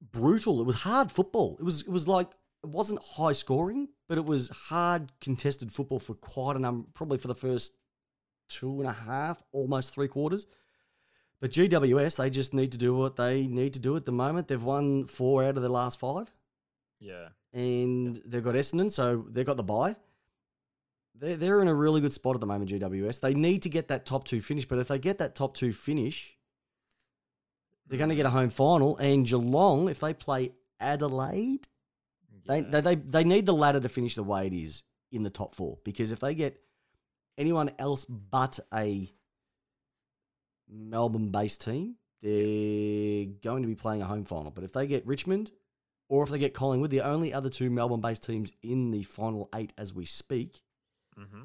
brutal. 0.00 0.60
It 0.60 0.66
was 0.66 0.76
hard 0.76 1.12
football. 1.12 1.56
It 1.60 1.64
was, 1.64 1.82
it 1.82 1.88
was 1.88 2.08
like 2.08 2.30
it 2.64 2.70
wasn't 2.70 3.02
high 3.04 3.32
scoring, 3.32 3.88
but 4.08 4.16
it 4.16 4.24
was 4.24 4.48
hard 4.48 5.12
contested 5.20 5.72
football 5.72 5.98
for 5.98 6.14
quite 6.14 6.56
a 6.56 6.60
number, 6.60 6.88
probably 6.94 7.18
for 7.18 7.28
the 7.28 7.34
first 7.34 7.74
two 8.48 8.80
and 8.80 8.88
a 8.88 8.92
half, 8.92 9.42
almost 9.52 9.94
three 9.94 10.08
quarters. 10.08 10.46
But 11.40 11.50
GWS, 11.50 12.18
they 12.18 12.30
just 12.30 12.54
need 12.54 12.72
to 12.72 12.78
do 12.78 12.94
what 12.94 13.16
they 13.16 13.46
need 13.46 13.74
to 13.74 13.80
do 13.80 13.96
at 13.96 14.04
the 14.04 14.12
moment. 14.12 14.48
They've 14.48 14.62
won 14.62 15.06
four 15.06 15.42
out 15.44 15.56
of 15.56 15.62
their 15.62 15.70
last 15.70 15.98
five 15.98 16.32
yeah. 17.02 17.28
and 17.52 18.16
they've 18.24 18.42
got 18.42 18.54
Essendon, 18.54 18.90
so 18.90 19.26
they've 19.28 19.44
got 19.44 19.56
the 19.56 19.62
bye. 19.62 19.96
They're, 21.14 21.36
they're 21.36 21.60
in 21.60 21.68
a 21.68 21.74
really 21.74 22.00
good 22.00 22.12
spot 22.12 22.36
at 22.36 22.40
the 22.40 22.46
moment, 22.46 22.70
GWS. 22.70 23.20
They 23.20 23.34
need 23.34 23.62
to 23.62 23.68
get 23.68 23.88
that 23.88 24.06
top 24.06 24.24
two 24.24 24.40
finish, 24.40 24.66
but 24.66 24.78
if 24.78 24.88
they 24.88 24.98
get 24.98 25.18
that 25.18 25.34
top 25.34 25.56
two 25.56 25.72
finish, 25.72 26.36
they're 27.86 27.98
going 27.98 28.10
to 28.10 28.16
get 28.16 28.26
a 28.26 28.30
home 28.30 28.50
final. 28.50 28.96
And 28.98 29.26
Geelong, 29.26 29.88
if 29.88 30.00
they 30.00 30.14
play 30.14 30.52
Adelaide, 30.80 31.66
they, 32.46 32.60
they, 32.60 32.80
they, 32.80 32.94
they 32.94 33.24
need 33.24 33.46
the 33.46 33.54
ladder 33.54 33.80
to 33.80 33.88
finish 33.88 34.14
the 34.14 34.22
way 34.22 34.46
it 34.46 34.52
is 34.52 34.84
in 35.10 35.22
the 35.22 35.30
top 35.30 35.54
four. 35.54 35.78
Because 35.84 36.12
if 36.12 36.20
they 36.20 36.34
get 36.34 36.60
anyone 37.38 37.70
else 37.78 38.04
but 38.04 38.58
a 38.72 39.10
Melbourne 40.68 41.30
based 41.30 41.64
team, 41.64 41.96
they're 42.22 43.26
going 43.42 43.62
to 43.62 43.68
be 43.68 43.74
playing 43.74 44.02
a 44.02 44.06
home 44.06 44.24
final. 44.24 44.50
But 44.50 44.64
if 44.64 44.72
they 44.72 44.86
get 44.86 45.06
Richmond 45.06 45.50
or 46.08 46.22
if 46.24 46.30
they 46.30 46.38
get 46.38 46.54
Collingwood, 46.54 46.90
the 46.90 47.02
only 47.02 47.32
other 47.32 47.48
two 47.48 47.70
Melbourne 47.70 48.00
based 48.00 48.24
teams 48.24 48.52
in 48.62 48.90
the 48.90 49.02
final 49.02 49.48
eight 49.54 49.72
as 49.76 49.92
we 49.92 50.04
speak, 50.04 50.62
mm-hmm. 51.18 51.42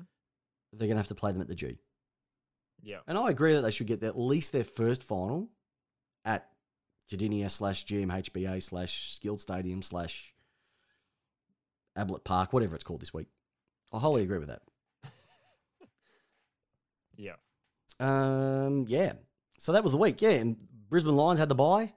they're 0.73 0.87
going 0.87 0.91
to 0.91 0.97
have 0.97 1.07
to 1.07 1.15
play 1.15 1.31
them 1.31 1.41
at 1.41 1.47
the 1.47 1.55
G. 1.55 1.79
Yeah. 2.83 2.99
And 3.07 3.17
I 3.17 3.29
agree 3.29 3.53
that 3.53 3.61
they 3.61 3.71
should 3.71 3.87
get 3.87 4.03
at 4.03 4.17
least 4.17 4.51
their 4.51 4.63
first 4.63 5.03
final 5.03 5.49
at 6.23 6.47
Kardinia 7.11 7.49
slash 7.49 7.85
GMHBA 7.85 8.61
slash 8.61 9.15
Skilled 9.15 9.39
Stadium 9.39 9.81
slash 9.81 10.33
Ablett 11.95 12.23
Park, 12.23 12.53
whatever 12.53 12.75
it's 12.75 12.83
called 12.83 13.01
this 13.01 13.13
week. 13.13 13.27
I 13.91 13.99
wholly 13.99 14.23
agree 14.23 14.37
with 14.37 14.49
that. 14.49 14.61
Yeah. 17.17 17.33
Um, 17.99 18.85
yeah. 18.87 19.13
So 19.57 19.71
that 19.71 19.83
was 19.83 19.91
the 19.91 19.97
week. 19.97 20.21
Yeah, 20.21 20.31
and 20.31 20.57
Brisbane 20.89 21.15
Lions 21.15 21.39
had 21.39 21.49
the 21.49 21.55
bye. 21.55 21.91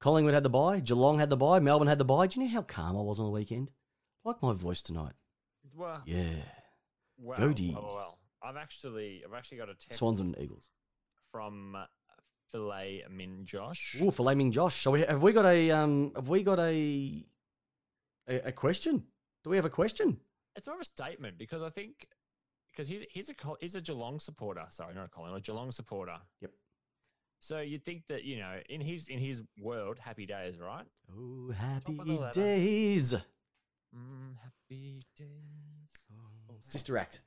Collingwood 0.00 0.34
had 0.34 0.42
the 0.42 0.50
bye. 0.50 0.80
Geelong 0.80 1.18
had 1.18 1.30
the 1.30 1.36
bye. 1.36 1.60
Melbourne 1.60 1.88
had 1.88 1.98
the 1.98 2.04
bye. 2.04 2.26
Do 2.26 2.40
you 2.40 2.46
know 2.46 2.52
how 2.52 2.62
calm 2.62 2.96
I 2.96 3.00
was 3.00 3.18
on 3.20 3.26
the 3.26 3.30
weekend? 3.30 3.70
Like 4.24 4.42
my 4.42 4.52
voice 4.52 4.82
tonight. 4.82 5.12
Well, 5.74 6.02
Yeah. 6.06 6.42
well, 7.18 7.38
Go 7.38 7.44
well, 7.46 7.52
D's. 7.54 7.74
well, 7.74 7.92
well. 7.94 8.18
I've 8.42 8.56
actually, 8.56 9.22
I've 9.26 9.34
actually 9.34 9.58
got 9.58 9.68
a 9.70 9.74
text 9.74 9.98
Swans 9.98 10.20
and 10.20 10.36
Eagles. 10.38 10.70
from 11.30 11.76
Filet 12.52 13.04
Min 13.10 13.44
Josh. 13.46 13.96
Oh, 14.00 14.06
Ooh, 14.18 14.34
Min 14.34 14.52
Josh. 14.52 14.82
So 14.82 14.90
we, 14.92 15.00
have 15.00 15.22
we 15.22 15.32
got 15.32 15.46
a 15.46 15.70
um? 15.70 16.12
Have 16.14 16.28
we 16.28 16.42
got 16.42 16.58
a, 16.58 17.24
a 18.28 18.36
a 18.48 18.52
question? 18.52 19.02
Do 19.42 19.50
we 19.50 19.56
have 19.56 19.64
a 19.64 19.70
question? 19.70 20.18
It's 20.56 20.66
more 20.66 20.76
of 20.76 20.80
a 20.82 20.84
statement 20.84 21.38
because 21.38 21.62
I 21.62 21.70
think 21.70 22.06
because 22.74 22.88
he's 22.88 23.04
he's 23.10 23.30
a 23.30 23.34
he's 23.60 23.74
a 23.76 23.80
Geelong 23.80 24.18
supporter. 24.18 24.64
Sorry, 24.68 24.94
not 24.94 25.06
a 25.06 25.08
Colin, 25.08 25.34
a 25.34 25.40
Geelong 25.40 25.70
supporter. 25.72 26.16
Yep. 26.40 26.50
So 27.40 27.60
you'd 27.60 27.84
think 27.84 28.02
that 28.08 28.24
you 28.24 28.38
know 28.38 28.58
in 28.68 28.80
his 28.80 29.08
in 29.08 29.18
his 29.18 29.42
world, 29.60 29.98
happy 29.98 30.26
days, 30.26 30.58
right? 30.58 30.86
Oh, 31.16 31.50
happy 31.52 31.98
of 31.98 32.06
the 32.06 32.14
ladder. 32.16 32.40
days. 32.40 33.14
Mm, 33.94 34.36
happy 34.42 35.02
days. 35.16 35.28
Sister 36.60 36.96
Act. 36.98 37.20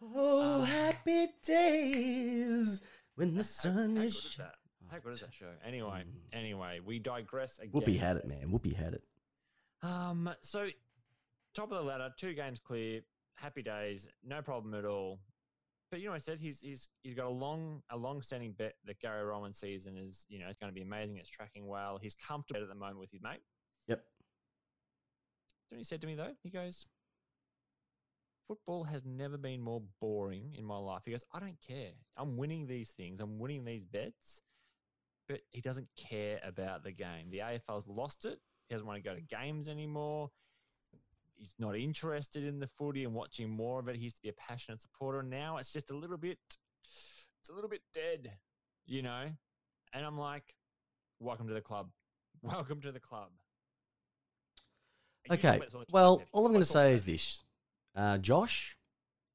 Oh, 0.00 0.60
Um, 0.60 0.66
happy 0.66 1.26
days 1.44 2.80
when 3.16 3.34
the 3.34 3.42
sun 3.42 3.72
how, 3.74 3.80
how 3.80 3.94
good 3.94 4.04
is. 4.04 4.14
is 4.16 4.36
that? 4.36 4.54
How 4.90 4.98
good 4.98 5.14
is 5.14 5.20
that 5.20 5.34
show? 5.34 5.50
Anyway, 5.64 6.04
Mm. 6.06 6.20
anyway, 6.38 6.80
we 6.84 6.98
digress 6.98 7.58
again. 7.58 7.72
Whoopi 7.72 7.98
had 7.98 8.16
it, 8.16 8.26
man. 8.26 8.50
Whoopi 8.52 8.74
had 8.74 8.94
it. 8.94 9.04
Um, 9.82 10.30
so 10.40 10.68
top 11.54 11.72
of 11.72 11.78
the 11.78 11.82
ladder, 11.82 12.10
two 12.16 12.34
games 12.34 12.58
clear, 12.60 13.00
happy 13.40 13.62
days, 13.62 14.08
no 14.24 14.42
problem 14.42 14.74
at 14.74 14.84
all. 14.84 15.20
But 15.90 16.00
you 16.00 16.08
know, 16.08 16.14
I 16.14 16.18
said 16.18 16.38
he's 16.40 16.60
he's 16.60 16.88
he's 17.02 17.14
got 17.14 17.26
a 17.26 17.30
long 17.30 17.82
a 17.90 17.96
long 17.96 18.22
standing 18.22 18.52
bet 18.52 18.74
that 18.84 19.00
Gary 19.00 19.24
Rohan 19.24 19.52
season 19.52 19.96
is 19.96 20.26
you 20.28 20.38
know 20.38 20.46
it's 20.46 20.56
going 20.56 20.70
to 20.70 20.74
be 20.74 20.82
amazing. 20.82 21.16
It's 21.16 21.30
tracking 21.30 21.66
well. 21.66 21.98
He's 22.00 22.14
comfortable 22.14 22.62
at 22.62 22.68
the 22.68 22.74
moment 22.74 22.98
with 22.98 23.10
his 23.10 23.22
mate. 23.22 23.40
Yep. 23.86 23.98
Do 23.98 24.04
you 25.70 25.76
know 25.76 25.76
what 25.76 25.78
he 25.78 25.84
said 25.84 26.00
to 26.02 26.06
me 26.06 26.14
though? 26.14 26.34
He 26.42 26.50
goes, 26.50 26.86
"Football 28.48 28.84
has 28.84 29.04
never 29.06 29.38
been 29.38 29.62
more 29.62 29.82
boring 30.00 30.54
in 30.58 30.64
my 30.64 30.76
life." 30.76 31.02
He 31.06 31.10
goes, 31.10 31.24
"I 31.32 31.40
don't 31.40 31.58
care. 31.66 31.92
I'm 32.18 32.36
winning 32.36 32.66
these 32.66 32.92
things. 32.92 33.20
I'm 33.20 33.38
winning 33.38 33.64
these 33.64 33.84
bets." 33.84 34.42
But 35.26 35.40
he 35.50 35.60
doesn't 35.60 35.88
care 35.96 36.40
about 36.42 36.84
the 36.84 36.92
game. 36.92 37.30
The 37.30 37.38
AFL's 37.40 37.86
lost 37.86 38.24
it. 38.24 38.40
He 38.68 38.74
doesn't 38.74 38.86
want 38.86 39.02
to 39.02 39.08
go 39.08 39.14
to 39.14 39.20
games 39.20 39.68
anymore. 39.68 40.30
He's 41.38 41.54
not 41.58 41.76
interested 41.76 42.44
in 42.44 42.58
the 42.58 42.66
footy 42.66 43.04
and 43.04 43.14
watching 43.14 43.48
more 43.48 43.78
of 43.78 43.88
it. 43.88 43.96
He 43.96 44.02
used 44.02 44.16
to 44.16 44.22
be 44.22 44.28
a 44.28 44.32
passionate 44.32 44.80
supporter. 44.80 45.20
And 45.20 45.30
now 45.30 45.58
it's 45.58 45.72
just 45.72 45.90
a 45.90 45.96
little 45.96 46.16
bit, 46.16 46.38
it's 46.82 47.48
a 47.48 47.52
little 47.52 47.70
bit 47.70 47.82
dead, 47.94 48.32
you 48.86 49.02
know? 49.02 49.26
And 49.92 50.04
I'm 50.04 50.18
like, 50.18 50.54
welcome 51.20 51.46
to 51.46 51.54
the 51.54 51.60
club. 51.60 51.88
Welcome 52.42 52.80
to 52.82 52.92
the 52.92 53.00
club. 53.00 53.30
Okay. 55.28 55.48
about 55.48 55.60
this 55.64 55.74
all 55.74 55.80
the 55.80 55.86
time, 55.86 55.92
Well, 55.92 56.22
all 56.30 56.46
I'm 56.46 56.52
going 56.52 56.62
to 56.62 56.66
say 56.66 56.92
is 56.92 57.04
this 57.04 57.42
uh, 57.96 58.18
Josh, 58.18 58.78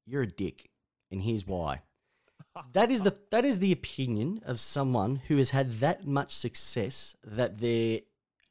you're 0.06 0.22
a 0.22 0.26
dick. 0.26 0.70
And 1.10 1.22
here's 1.22 1.46
why. 1.46 1.82
That 2.72 2.92
is 2.92 3.02
the 3.02 3.16
that 3.32 3.44
is 3.44 3.58
the 3.58 3.72
opinion 3.72 4.40
of 4.46 4.60
someone 4.60 5.16
who 5.26 5.38
has 5.38 5.50
had 5.50 5.80
that 5.80 6.06
much 6.06 6.32
success 6.32 7.16
that 7.24 7.58
they're 7.58 8.00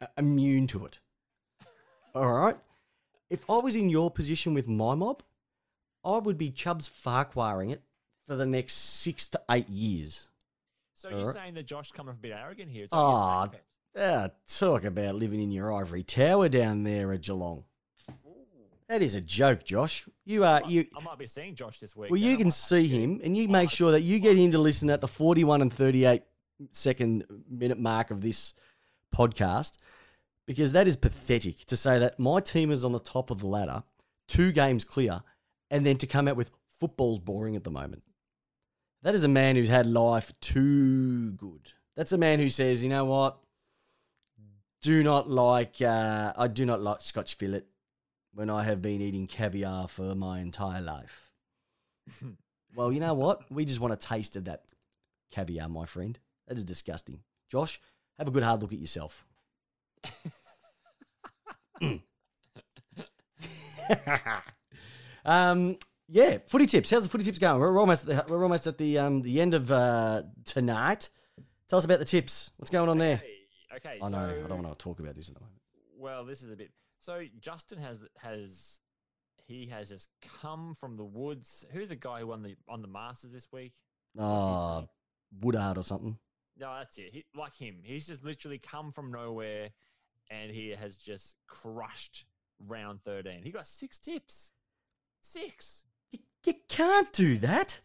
uh, 0.02 0.08
immune 0.18 0.68
to 0.68 0.86
it. 0.86 1.00
All 2.16 2.34
right. 2.34 2.58
If 3.34 3.50
I 3.50 3.58
was 3.58 3.76
in 3.76 3.90
your 3.90 4.12
position 4.12 4.54
with 4.54 4.68
my 4.68 4.94
mob, 4.94 5.24
I 6.06 6.20
would 6.20 6.38
be 6.38 6.52
Chubbs 6.52 6.88
Farquharing 6.88 7.72
it 7.74 7.82
for 8.28 8.36
the 8.36 8.46
next 8.46 8.74
six 8.76 9.28
to 9.30 9.42
eight 9.50 9.68
years. 9.68 10.30
So 10.94 11.10
you're 11.10 11.20
Alright. 11.22 11.34
saying 11.34 11.54
that 11.56 11.66
Josh 11.66 11.92
coming 11.92 12.12
off 12.12 12.18
a 12.18 12.22
bit 12.22 12.32
arrogant 12.32 12.70
here? 12.70 12.84
Is 12.84 12.92
that 12.92 12.96
what 12.96 13.04
Ah, 13.04 13.48
Peps? 13.48 13.64
Ah, 13.98 14.30
talk 14.60 14.84
about 14.84 15.16
living 15.16 15.42
in 15.42 15.50
your 15.50 15.74
ivory 15.74 16.04
tower 16.04 16.48
down 16.48 16.84
there 16.84 17.12
at 17.12 17.22
Geelong. 17.22 17.64
That 18.88 19.02
is 19.02 19.16
a 19.16 19.22
joke, 19.22 19.64
Josh. 19.64 20.08
You 20.26 20.44
are 20.44 20.62
I- 20.64 20.68
you. 20.68 20.86
I 20.96 21.02
might 21.04 21.18
be 21.18 21.26
seeing 21.26 21.56
Josh 21.56 21.80
this 21.80 21.96
week. 21.96 22.12
Well, 22.12 22.20
you 22.20 22.38
can 22.38 22.52
see 22.52 22.88
him, 22.88 23.20
and 23.24 23.36
you 23.36 23.48
make 23.48 23.72
sure 23.72 23.92
that 23.94 24.02
you 24.02 24.20
get 24.20 24.38
him 24.38 24.52
to 24.52 24.60
listen 24.60 24.92
at 24.92 25.02
the 25.02 25.08
41 25.08 25.64
and 25.64 25.74
38 25.74 26.22
second 26.70 27.26
minute 27.50 27.80
mark 27.80 28.12
of 28.12 28.22
this 28.22 28.54
podcast, 29.16 29.78
because 30.46 30.72
that 30.74 30.88
is 30.88 30.96
pathetic 30.96 31.66
to 31.66 31.78
say 31.78 32.00
that 32.00 32.20
my 32.20 32.40
team 32.40 32.72
is 32.72 32.84
on 32.84 32.92
the 32.92 33.00
top 33.00 33.32
of 33.32 33.40
the 33.40 33.48
ladder, 33.48 33.84
two 34.28 34.52
games 34.52 34.84
clear, 34.84 35.22
and 35.70 35.86
then 35.86 35.98
to 35.98 36.08
come 36.08 36.28
out 36.28 36.36
with 36.36 36.52
football's 36.80 37.20
boring 37.20 37.56
at 37.56 37.64
the 37.64 37.72
moment. 37.72 38.04
That 39.02 39.16
is 39.16 39.24
a 39.24 39.30
man 39.30 39.56
who's 39.56 39.70
had 39.70 39.86
life 39.86 40.32
too 40.40 41.32
good. 41.34 41.74
That's 41.96 42.12
a 42.12 42.18
man 42.18 42.40
who 42.40 42.50
says, 42.50 42.84
you 42.84 42.90
know 42.90 43.06
what? 43.06 43.38
Do 44.82 45.04
not 45.04 45.30
like, 45.30 45.82
uh, 45.82 46.34
I 46.36 46.48
do 46.48 46.66
not 46.66 46.82
like 46.82 47.02
Scotch 47.02 47.36
fillet 47.36 47.64
when 48.34 48.50
I 48.50 48.64
have 48.64 48.82
been 48.82 49.02
eating 49.02 49.28
caviar 49.28 49.88
for 49.88 50.16
my 50.16 50.40
entire 50.40 50.82
life. 50.82 51.32
Well, 52.76 52.92
you 52.92 53.00
know 53.00 53.14
what? 53.14 53.52
We 53.52 53.66
just 53.66 53.80
want 53.80 53.94
a 53.94 53.98
taste 53.98 54.36
of 54.36 54.46
that 54.46 54.64
caviar, 55.32 55.70
my 55.70 55.86
friend. 55.86 56.18
That 56.48 56.58
is 56.58 56.66
disgusting. 56.66 57.20
Josh, 57.52 57.80
have 58.18 58.28
a 58.28 58.32
good 58.32 58.44
hard 58.44 58.62
look 58.62 58.74
at 58.74 58.80
yourself. 58.80 59.26
Um, 65.26 65.78
yeah, 66.08 66.38
footy 66.48 66.66
tips. 66.66 66.90
How's 66.90 67.04
the 67.04 67.10
footy 67.10 67.24
tips 67.24 67.40
going? 67.40 67.60
We're 67.60 67.80
almost 67.80 68.08
at 68.08 68.28
the, 68.28 68.34
we're 68.34 68.44
almost 68.44 68.68
at 68.68 68.78
the 68.78 69.00
um 69.00 69.22
the 69.22 69.42
end 69.42 69.54
of 69.54 69.72
uh, 69.72 70.24
tonight. 70.46 71.10
Tell 71.70 71.78
us 71.78 71.86
about 71.86 72.00
the 72.00 72.06
tips. 72.06 72.52
What's 72.58 72.70
going 72.70 72.90
on 72.90 72.98
there? 72.98 73.16
Okay, 73.16 73.78
okay 73.88 74.00
I 74.02 74.10
so 74.10 74.16
know. 74.16 74.44
I 74.46 74.48
don't 74.48 74.64
want 74.64 74.78
to 74.78 74.84
talk 74.84 75.00
about 75.00 75.16
this 75.16 75.30
at 75.30 75.36
the 75.36 75.42
moment. 75.42 75.60
Well, 75.98 76.26
this 76.26 76.42
is 76.42 76.52
a 76.52 76.56
bit. 76.56 76.72
So 77.00 77.24
Justin 77.40 77.80
has 77.80 78.00
has 78.18 78.80
he 79.46 79.68
has 79.68 79.90
just 79.90 80.10
come 80.42 80.76
from 80.80 80.98
the 80.98 81.06
woods. 81.06 81.66
Who's 81.72 81.90
the 81.90 81.96
guy 81.96 82.20
who 82.20 82.28
won 82.28 82.44
the 82.44 82.56
on 82.70 82.82
the 82.82 82.88
Masters 82.88 83.32
this 83.34 83.48
week? 83.52 83.74
His 84.14 84.24
Uh. 84.24 84.84
Woodard 85.42 85.80
or 85.80 85.84
something. 85.84 86.16
No, 86.60 86.76
that's 86.78 86.96
it. 87.00 87.10
He, 87.12 87.26
like 87.36 87.56
him, 87.56 87.78
he's 87.82 88.06
just 88.06 88.24
literally 88.24 88.60
come 88.60 88.92
from 88.92 89.12
nowhere, 89.12 89.70
and 90.30 90.52
he 90.52 90.70
has 90.70 90.96
just 90.96 91.36
crushed 91.48 92.26
round 92.68 93.02
thirteen. 93.04 93.44
He 93.44 93.52
got 93.52 93.68
six 93.68 94.00
tips. 94.00 94.52
Six. 95.22 95.86
You, 96.12 96.20
you 96.46 96.54
can't 96.68 97.12
do 97.14 97.38
that. 97.38 97.80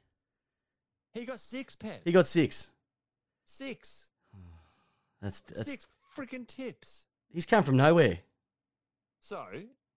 He 1.13 1.25
got 1.25 1.41
six 1.41 1.77
pet. 1.77 2.03
He 2.05 2.13
got 2.13 2.27
six. 2.27 2.73
six. 3.45 4.11
That's, 5.23 5.41
that's 5.41 5.69
six 5.69 5.89
freaking 6.17 6.47
tips. 6.47 7.07
he's 7.33 7.45
come 7.45 7.65
from 7.65 7.77
nowhere. 7.77 8.21
So 9.21 9.45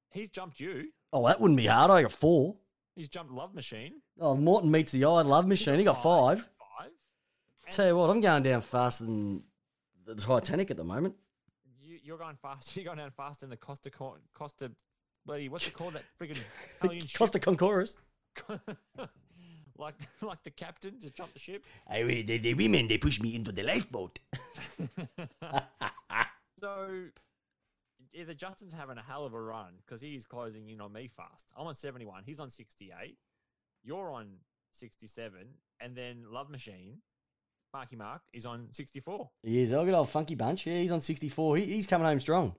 he's 0.10 0.30
jumped 0.30 0.60
you. 0.60 0.88
Oh, 1.14 1.28
that 1.28 1.40
wouldn't 1.40 1.58
be 1.58 1.68
hard. 1.68 1.92
I 1.92 2.02
got 2.02 2.12
four. 2.12 2.56
He's 2.96 3.08
jumped 3.08 3.32
Love 3.32 3.54
Machine. 3.54 4.02
Oh, 4.20 4.36
Morton 4.36 4.72
meets 4.72 4.92
the 4.92 5.06
eye 5.06 5.22
love 5.22 5.48
machine. 5.48 5.78
He 5.78 5.86
got 5.86 6.02
five. 6.04 6.40
Five. 6.40 6.92
Tell 7.70 7.88
you 7.88 7.96
what, 7.98 8.10
I'm 8.10 8.20
going 8.20 8.44
down 8.44 8.62
faster 8.62 9.06
than 9.06 9.44
the 10.06 10.16
Titanic 10.16 10.72
at 10.72 10.78
the 10.78 10.84
moment. 10.84 11.16
You, 12.02 12.08
you're 12.08 12.18
going 12.18 12.38
fast. 12.42 12.76
You're 12.76 12.86
going 12.86 12.98
down 12.98 13.12
fast 13.12 13.44
in 13.44 13.50
the 13.50 13.58
Costa 13.58 13.92
Costa. 14.34 14.72
Bloody, 15.26 15.50
what's 15.50 15.68
it 15.68 15.74
called? 15.74 15.94
That 15.94 16.04
friggin' 16.20 16.38
Italian 16.82 17.06
ship? 17.06 17.18
Costa 17.20 17.40
Concorus. 17.40 17.96
like, 19.78 19.96
like 20.22 20.44
the 20.44 20.50
captain 20.50 21.00
just 21.00 21.16
jumped 21.16 21.34
the 21.34 21.40
ship. 21.40 21.64
I, 21.88 22.04
the, 22.04 22.38
the 22.40 22.54
women, 22.56 22.88
they 22.88 22.98
pushed 22.98 23.22
me 23.22 23.36
into 23.36 23.52
the 23.52 23.64
lifeboat. 23.64 24.18
so, 26.60 27.04
either 28.14 28.34
Justin's 28.34 28.74
having 28.74 28.98
a 28.98 29.02
hell 29.04 29.26
of 29.26 29.34
a 29.34 29.42
run 29.42 29.74
because 29.86 30.02
he's 30.02 30.26
closing 30.26 30.70
in 30.70 30.82
on 30.82 30.94
me 30.94 31.10
fast. 31.16 31.52
I'm 31.56 31.68
on 31.68 31.76
71. 31.76 32.24
He's 32.26 32.40
on 32.40 32.50
68. 32.50 33.18
You're 33.84 34.12
on 34.12 34.38
67, 34.72 35.48
and 35.80 35.96
then 35.96 36.24
Love 36.32 36.50
Machine, 36.50 36.98
Marky 37.74 37.96
Mark, 37.96 38.22
is 38.34 38.46
on 38.46 38.68
64. 38.72 39.30
He 39.44 39.62
is. 39.62 39.74
I 39.74 39.86
got 39.86 39.94
old 39.94 40.10
funky 40.10 40.36
bunch. 40.36 40.68
Yeah, 40.68 40.76
he's 40.76 40.92
on 40.92 41.00
64. 41.00 41.58
He, 41.58 41.66
he's 41.66 41.88
coming 41.88 42.08
home 42.08 42.20
strong. 42.20 42.56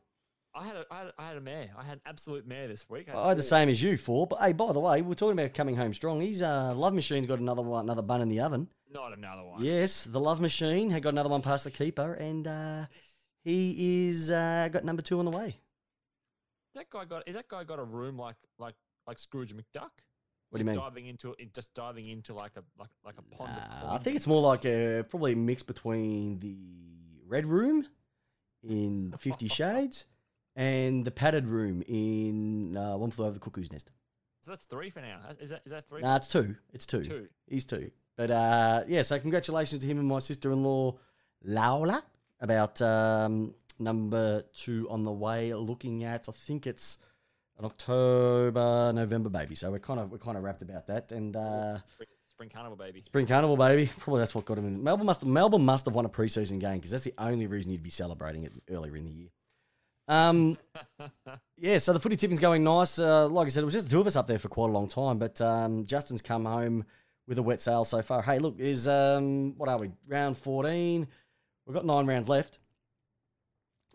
I 0.54 0.66
had, 0.66 0.76
a, 0.76 0.84
I 0.90 0.98
had 0.98 1.06
a, 1.06 1.12
I 1.18 1.28
had 1.28 1.36
a 1.38 1.40
mare. 1.40 1.70
I 1.78 1.82
had 1.82 1.94
an 1.94 2.00
absolute 2.04 2.46
mare 2.46 2.68
this 2.68 2.88
week. 2.88 3.08
I 3.08 3.28
had 3.28 3.38
the 3.38 3.42
same 3.42 3.70
as 3.70 3.82
you, 3.82 3.96
four. 3.96 4.26
But 4.26 4.40
hey, 4.40 4.52
by 4.52 4.72
the 4.72 4.80
way, 4.80 5.00
we're 5.00 5.14
talking 5.14 5.38
about 5.38 5.54
coming 5.54 5.76
home 5.76 5.94
strong. 5.94 6.20
He's 6.20 6.42
uh, 6.42 6.74
Love 6.74 6.92
Machine's 6.92 7.26
got 7.26 7.38
another 7.38 7.62
one, 7.62 7.84
another 7.84 8.02
bun 8.02 8.20
in 8.20 8.28
the 8.28 8.40
oven. 8.40 8.68
Not 8.92 9.16
another 9.16 9.44
one. 9.44 9.64
Yes, 9.64 10.04
the 10.04 10.20
Love 10.20 10.42
Machine 10.42 10.90
had 10.90 11.02
got 11.02 11.10
another 11.10 11.30
one 11.30 11.40
past 11.40 11.64
the 11.64 11.70
keeper, 11.70 12.12
and 12.12 12.46
uh, 12.46 12.86
he 13.42 14.08
is 14.08 14.30
uh, 14.30 14.68
got 14.70 14.84
number 14.84 15.00
two 15.00 15.18
on 15.18 15.24
the 15.24 15.30
way. 15.30 15.56
That 16.74 16.90
guy 16.90 17.06
got. 17.06 17.26
Is 17.26 17.34
that 17.34 17.48
guy 17.48 17.64
got 17.64 17.78
a 17.78 17.84
room 17.84 18.18
like 18.18 18.36
like 18.58 18.74
like 19.06 19.18
Scrooge 19.18 19.54
McDuck? 19.54 19.90
What 20.52 20.58
do 20.58 20.64
you 20.64 20.66
mean? 20.66 20.74
Diving 20.74 21.06
into 21.06 21.34
it, 21.38 21.54
just 21.54 21.72
diving 21.74 22.06
into 22.10 22.34
like 22.34 22.52
a 22.56 22.62
like 22.78 22.90
like 23.06 23.14
a 23.16 23.22
pond. 23.34 23.52
of 23.52 23.88
Uh, 23.88 23.94
I 23.94 23.98
think 23.98 24.16
it's 24.16 24.26
more 24.26 24.42
like 24.42 24.66
a 24.66 25.02
probably 25.08 25.32
a 25.32 25.36
mix 25.36 25.62
between 25.62 26.40
the 26.40 26.54
Red 27.26 27.46
Room 27.46 27.86
in 28.62 29.14
Fifty 29.18 29.48
Shades 29.48 30.04
and 30.54 31.06
the 31.06 31.10
padded 31.10 31.46
room 31.46 31.82
in 31.88 32.76
uh, 32.76 32.98
One 32.98 33.10
Flew 33.10 33.24
Over 33.24 33.32
the 33.32 33.40
Cuckoo's 33.40 33.72
Nest. 33.72 33.92
so. 34.42 34.50
That's 34.50 34.66
three 34.66 34.90
for 34.90 35.00
now. 35.00 35.20
Is 35.40 35.48
that 35.48 35.62
is 35.64 35.72
that 35.72 35.88
three? 35.88 36.02
Nah, 36.02 36.16
it's 36.16 36.28
two. 36.28 36.54
It's 36.74 36.84
two. 36.84 37.02
Two. 37.02 37.28
He's 37.46 37.64
two. 37.64 37.90
But 38.16 38.30
uh, 38.30 38.82
yeah, 38.88 39.00
so 39.00 39.18
congratulations 39.18 39.80
to 39.80 39.86
him 39.86 39.98
and 39.98 40.06
my 40.06 40.18
sister-in-law, 40.18 40.98
Laura, 41.44 42.02
about 42.40 42.82
um, 42.82 43.54
number 43.78 44.42
two 44.54 44.86
on 44.90 45.02
the 45.02 45.10
way. 45.10 45.54
Looking 45.54 46.04
at, 46.04 46.28
I 46.28 46.32
think 46.32 46.66
it's 46.66 46.98
an 47.62 47.66
October, 47.66 48.92
November 48.92 49.28
baby. 49.28 49.54
So 49.54 49.70
we're 49.70 49.78
kind 49.78 50.00
of 50.00 50.10
we're 50.10 50.18
kind 50.18 50.36
of 50.36 50.42
wrapped 50.42 50.62
about 50.62 50.88
that. 50.88 51.12
And 51.12 51.36
uh, 51.36 51.78
Spring, 51.94 52.08
Spring 52.28 52.50
Carnival, 52.50 52.76
baby. 52.76 53.02
Spring 53.02 53.26
Carnival, 53.26 53.56
baby. 53.56 53.88
Probably 53.98 54.20
that's 54.20 54.34
what 54.34 54.44
got 54.44 54.58
him 54.58 54.66
in. 54.66 54.82
Melbourne 54.82 55.06
must 55.06 55.24
Melbourne 55.24 55.64
must 55.64 55.84
have 55.86 55.94
won 55.94 56.04
a 56.04 56.08
preseason 56.08 56.58
game 56.58 56.74
because 56.74 56.90
that's 56.90 57.04
the 57.04 57.14
only 57.18 57.46
reason 57.46 57.70
you'd 57.70 57.82
be 57.82 57.90
celebrating 57.90 58.44
it 58.44 58.52
earlier 58.68 58.96
in 58.96 59.04
the 59.04 59.12
year. 59.12 59.28
Um, 60.08 60.58
yeah. 61.56 61.78
So 61.78 61.92
the 61.92 62.00
footy 62.00 62.16
tipping's 62.16 62.40
going 62.40 62.64
nice. 62.64 62.98
Uh, 62.98 63.28
like 63.28 63.46
I 63.46 63.50
said, 63.50 63.62
it 63.62 63.66
was 63.66 63.74
just 63.74 63.86
the 63.86 63.92
two 63.92 64.00
of 64.00 64.06
us 64.08 64.16
up 64.16 64.26
there 64.26 64.40
for 64.40 64.48
quite 64.48 64.70
a 64.70 64.72
long 64.72 64.88
time, 64.88 65.18
but 65.18 65.40
um, 65.40 65.84
Justin's 65.84 66.20
come 66.20 66.44
home 66.44 66.84
with 67.28 67.38
a 67.38 67.42
wet 67.42 67.62
sail 67.62 67.84
so 67.84 68.02
far. 68.02 68.22
Hey, 68.22 68.40
look, 68.40 68.58
is 68.58 68.88
um, 68.88 69.56
what 69.56 69.68
are 69.68 69.78
we? 69.78 69.92
Round 70.08 70.36
fourteen. 70.36 71.06
We've 71.64 71.74
got 71.74 71.86
nine 71.86 72.06
rounds 72.06 72.28
left. 72.28 72.58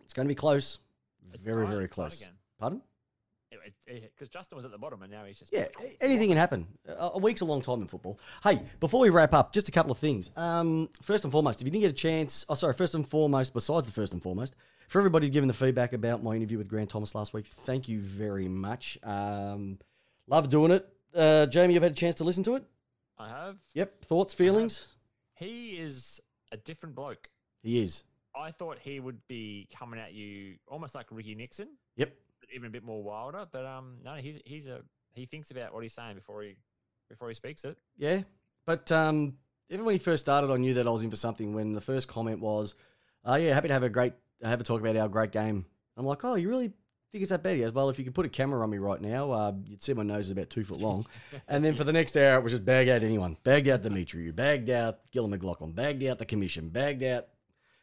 It's 0.06 0.14
going 0.14 0.26
to 0.26 0.32
be 0.32 0.36
close. 0.36 0.80
It's 1.34 1.44
very, 1.44 1.68
very 1.68 1.90
close. 1.90 2.26
Pardon? 2.60 2.82
Because 3.86 4.30
Justin 4.30 4.56
was 4.56 4.66
at 4.66 4.72
the 4.72 4.78
bottom 4.78 5.02
and 5.02 5.12
now 5.12 5.26
he's 5.26 5.40
just. 5.40 5.54
Yeah, 5.54 5.66
anything 6.02 6.30
can 6.30 6.38
happen. 6.38 6.68
A 6.88 7.12
a 7.14 7.18
week's 7.20 7.42
a 7.42 7.46
long 7.46 7.62
time 7.62 7.82
in 7.82 7.88
football. 7.88 8.20
Hey, 8.44 8.62
before 8.80 9.00
we 9.00 9.10
wrap 9.10 9.34
up, 9.34 9.54
just 9.54 9.70
a 9.70 9.72
couple 9.72 9.92
of 9.92 9.98
things. 9.98 10.32
Um, 10.36 10.90
first 11.02 11.24
and 11.24 11.32
foremost, 11.32 11.62
if 11.62 11.68
you 11.68 11.72
didn't 11.72 11.84
get 11.84 11.92
a 11.92 11.96
chance, 11.96 12.46
oh, 12.50 12.54
sorry, 12.54 12.74
first 12.74 12.96
and 12.96 13.08
foremost, 13.08 13.54
besides 13.54 13.86
the 13.86 13.92
first 13.92 14.14
and 14.14 14.22
foremost, 14.22 14.56
for 14.88 15.00
everybody 15.00 15.26
who's 15.26 15.32
given 15.34 15.48
the 15.48 15.54
feedback 15.54 15.94
about 15.94 16.24
my 16.24 16.36
interview 16.36 16.58
with 16.58 16.70
Grant 16.70 16.90
Thomas 16.90 17.14
last 17.16 17.34
week, 17.34 17.46
thank 17.46 17.90
you 17.90 18.00
very 18.00 18.48
much. 18.48 18.98
Um, 19.04 19.80
love 20.28 20.50
doing 20.50 20.72
it. 20.72 20.88
Uh, 21.16 21.46
Jamie, 21.48 21.74
you've 21.74 21.84
had 21.84 21.92
a 21.92 21.96
chance 21.96 22.16
to 22.16 22.24
listen 22.24 22.44
to 22.44 22.56
it? 22.56 22.64
I 23.18 23.28
have. 23.30 23.58
Yep. 23.74 24.06
Thoughts, 24.06 24.34
feelings? 24.34 24.96
He 25.36 25.72
is 25.72 26.22
a 26.52 26.58
different 26.58 26.96
bloke. 26.96 27.30
He 27.64 27.82
is. 27.82 28.04
I 28.36 28.52
thought 28.52 28.78
he 28.80 29.00
would 29.00 29.20
be 29.28 29.68
coming 29.76 30.00
at 30.00 30.14
you 30.14 30.56
almost 30.68 30.94
like 30.94 31.08
Ricky 31.10 31.34
Nixon, 31.36 31.70
Yep. 31.96 32.14
Even 32.54 32.68
a 32.68 32.72
bit 32.72 32.84
more 32.84 33.04
wilder. 33.04 33.46
But 33.52 33.66
um, 33.66 33.98
no, 34.04 34.16
he's 34.16 34.40
he's 34.46 34.68
a 34.68 34.82
he 35.14 35.26
thinks 35.26 35.52
about 35.52 35.74
what 35.74 35.84
he's 35.84 35.94
saying 35.94 36.16
before 36.16 36.44
he 36.44 36.56
before 37.10 37.28
he 37.28 37.34
speaks 37.34 37.64
it. 37.66 37.78
Yeah. 37.98 38.22
But 38.66 38.92
um, 38.92 39.34
even 39.70 39.86
when 39.86 39.94
he 39.94 40.00
first 40.00 40.26
started, 40.26 40.52
I 40.52 40.58
knew 40.58 40.76
that 40.76 40.88
I 40.88 40.92
was 40.92 41.04
in 41.04 41.10
for 41.10 41.16
something. 41.16 41.54
When 41.54 41.74
the 41.74 41.82
first 41.82 42.08
comment 42.08 42.40
was, 42.40 42.76
"Oh 43.26 43.36
yeah, 43.36 43.54
happy 43.54 43.68
to 43.70 43.74
have 43.74 43.84
a 43.84 43.90
great 43.90 44.14
have 44.44 44.62
a 44.62 44.64
talk 44.64 44.82
about 44.82 44.96
our 44.96 45.08
great 45.08 45.32
game." 45.32 45.66
I'm 45.96 46.06
like, 46.06 46.24
"Oh, 46.24 46.36
you 46.36 46.50
really 46.50 46.74
think 47.12 47.22
it's 47.22 47.32
that 47.32 47.44
bad?" 47.44 47.56
He 47.56 47.62
goes, 47.62 47.74
"Well, 47.74 47.90
if 47.90 47.98
you 47.98 48.06
could 48.06 48.14
put 48.14 48.26
a 48.26 48.30
camera 48.30 48.62
on 48.62 48.70
me 48.70 48.78
right 48.78 49.02
now, 49.02 49.32
uh, 49.32 49.54
you'd 49.66 49.82
see 49.82 49.94
my 49.94 50.04
nose 50.04 50.26
is 50.26 50.32
about 50.32 50.50
two 50.50 50.64
foot 50.64 50.80
long." 50.80 51.06
and 51.48 51.64
then 51.64 51.76
for 51.76 51.84
the 51.84 51.94
next 51.94 52.16
hour, 52.18 52.38
it 52.38 52.44
was 52.44 52.54
just 52.54 52.66
bag 52.66 52.90
out 52.90 53.04
anyone, 53.04 53.38
bagged 53.44 53.68
out 53.68 53.82
Dimitri, 53.82 54.32
bagged 54.32 54.70
out 54.70 55.00
Gillon 55.12 55.32
McLachlan, 55.32 55.74
bagged 55.74 56.04
out 56.04 56.20
the 56.20 56.26
commission, 56.26 56.70
bagged 56.70 57.04
out. 57.04 57.28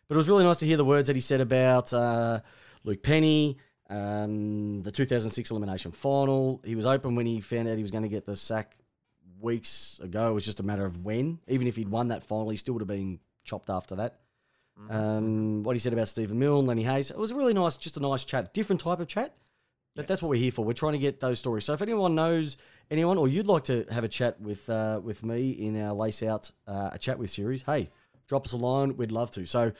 But 0.09 0.15
it 0.15 0.19
was 0.19 0.29
really 0.29 0.45
nice 0.45 0.59
to 0.59 0.67
hear 0.67 0.77
the 0.77 0.85
words 0.85 1.07
that 1.07 1.17
he 1.17 1.23
said 1.23 1.41
about 1.41 1.93
uh, 1.93 2.41
Luke 2.85 3.03
Penny, 3.03 3.57
um, 3.95 4.83
the 4.83 4.91
2006 4.91 5.51
elimination 5.51 5.93
final. 5.93 6.61
He 6.65 6.75
was 6.75 6.87
open 6.87 7.15
when 7.15 7.27
he 7.27 7.41
found 7.41 7.69
out 7.69 7.77
he 7.77 7.83
was 7.83 7.91
going 7.91 8.03
to 8.03 8.09
get 8.09 8.27
the 8.27 8.37
sack 8.37 8.77
weeks 9.41 10.01
ago. 10.03 10.31
It 10.31 10.35
was 10.35 10.45
just 10.45 10.61
a 10.61 10.63
matter 10.63 10.85
of 10.85 11.05
when. 11.05 11.39
Even 11.49 11.67
if 11.67 11.77
he'd 11.77 11.89
won 11.89 12.09
that 12.09 12.25
final, 12.25 12.51
he 12.51 12.57
still 12.57 12.75
would 12.75 12.81
have 12.81 12.89
been 12.89 13.21
chopped 13.45 13.71
after 13.71 13.97
that. 13.97 14.21
Um, 14.91 15.63
what 15.63 15.77
he 15.77 15.81
said 15.81 15.93
about 15.93 16.09
Stephen 16.09 16.39
Milne 16.39 16.61
and 16.61 16.69
Lenny 16.69 16.83
Hayes. 16.83 17.11
It 17.13 17.17
was 17.19 17.31
a 17.31 17.37
really 17.37 17.55
nice, 17.55 17.77
just 17.77 17.97
a 17.97 18.01
nice 18.01 18.25
chat, 18.25 18.53
different 18.53 18.81
type 18.81 18.99
of 18.99 19.07
chat. 19.07 19.33
But 19.95 20.03
Yeah. 20.03 20.07
that's 20.09 20.23
what 20.23 20.31
we're 20.31 20.41
here 20.41 20.51
for. 20.51 20.65
We're 20.65 20.73
trying 20.73 20.95
to 20.95 20.99
get 20.99 21.21
those 21.21 21.39
stories. 21.39 21.65
So 21.65 21.73
if 21.73 21.81
anyone 21.83 22.17
knows 22.17 22.57
anyone, 22.91 23.17
or 23.17 23.29
you'd 23.29 23.47
like 23.47 23.63
to 23.65 23.87
have 23.93 24.03
a 24.03 24.09
chat 24.09 24.41
with 24.41 24.69
uh, 24.69 25.01
with 25.05 25.23
me 25.23 25.51
in 25.53 25.81
our 25.81 25.93
lace 25.93 26.21
out 26.25 26.51
uh, 26.67 26.91
a 26.93 26.99
chat 26.99 27.17
with 27.21 27.31
series, 27.31 27.63
hey, 27.63 27.91
drop 28.27 28.47
us 28.47 28.53
a 28.53 28.57
line. 28.57 28.97
We'd 28.97 29.13
love 29.13 29.31
to. 29.33 29.47
So 29.47 29.71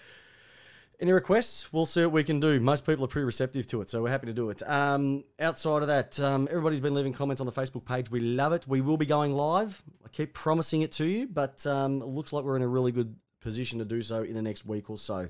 any 1.01 1.13
requests, 1.13 1.73
we'll 1.73 1.87
see 1.87 2.03
what 2.03 2.13
we 2.13 2.25
can 2.25 2.41
do. 2.41 2.61
Most 2.61 2.87
people 2.87 3.05
are 3.05 3.09
pretty 3.09 3.25
receptive 3.25 3.67
to 3.69 3.81
it, 3.81 3.91
so 3.91 4.03
we're 4.03 4.11
happy 4.11 4.27
to 4.27 4.33
do 4.33 4.51
it. 4.51 4.63
Um, 4.69 5.25
outside 5.41 5.83
of 5.83 5.89
that, 5.89 6.19
um, 6.21 6.49
everybody's 6.51 6.81
been 6.81 6.95
leaving 6.95 7.13
comments 7.13 7.41
on 7.41 7.47
the 7.47 7.53
Facebook 7.53 7.85
page. 7.85 8.11
We 8.11 8.21
love 8.21 8.53
it. 8.53 8.67
We 8.67 8.81
will 8.81 8.97
be 8.97 9.07
going 9.07 9.33
live. 9.33 9.83
I 10.05 10.09
keep 10.09 10.35
promising 10.35 10.83
it 10.83 10.93
to 10.93 11.05
you, 11.05 11.27
but 11.27 11.67
um, 11.67 12.01
it 12.01 12.07
looks 12.07 12.33
like 12.33 12.45
we're 12.45 12.57
in 12.57 12.63
a 12.63 12.69
really 12.69 12.93
good 12.93 13.15
position 13.41 13.79
to 13.81 13.85
do 13.85 14.03
so 14.03 14.23
in 14.23 14.35
the 14.35 14.43
next 14.43 14.65
week 14.65 14.89
or 14.89 14.97
so. 14.97 15.29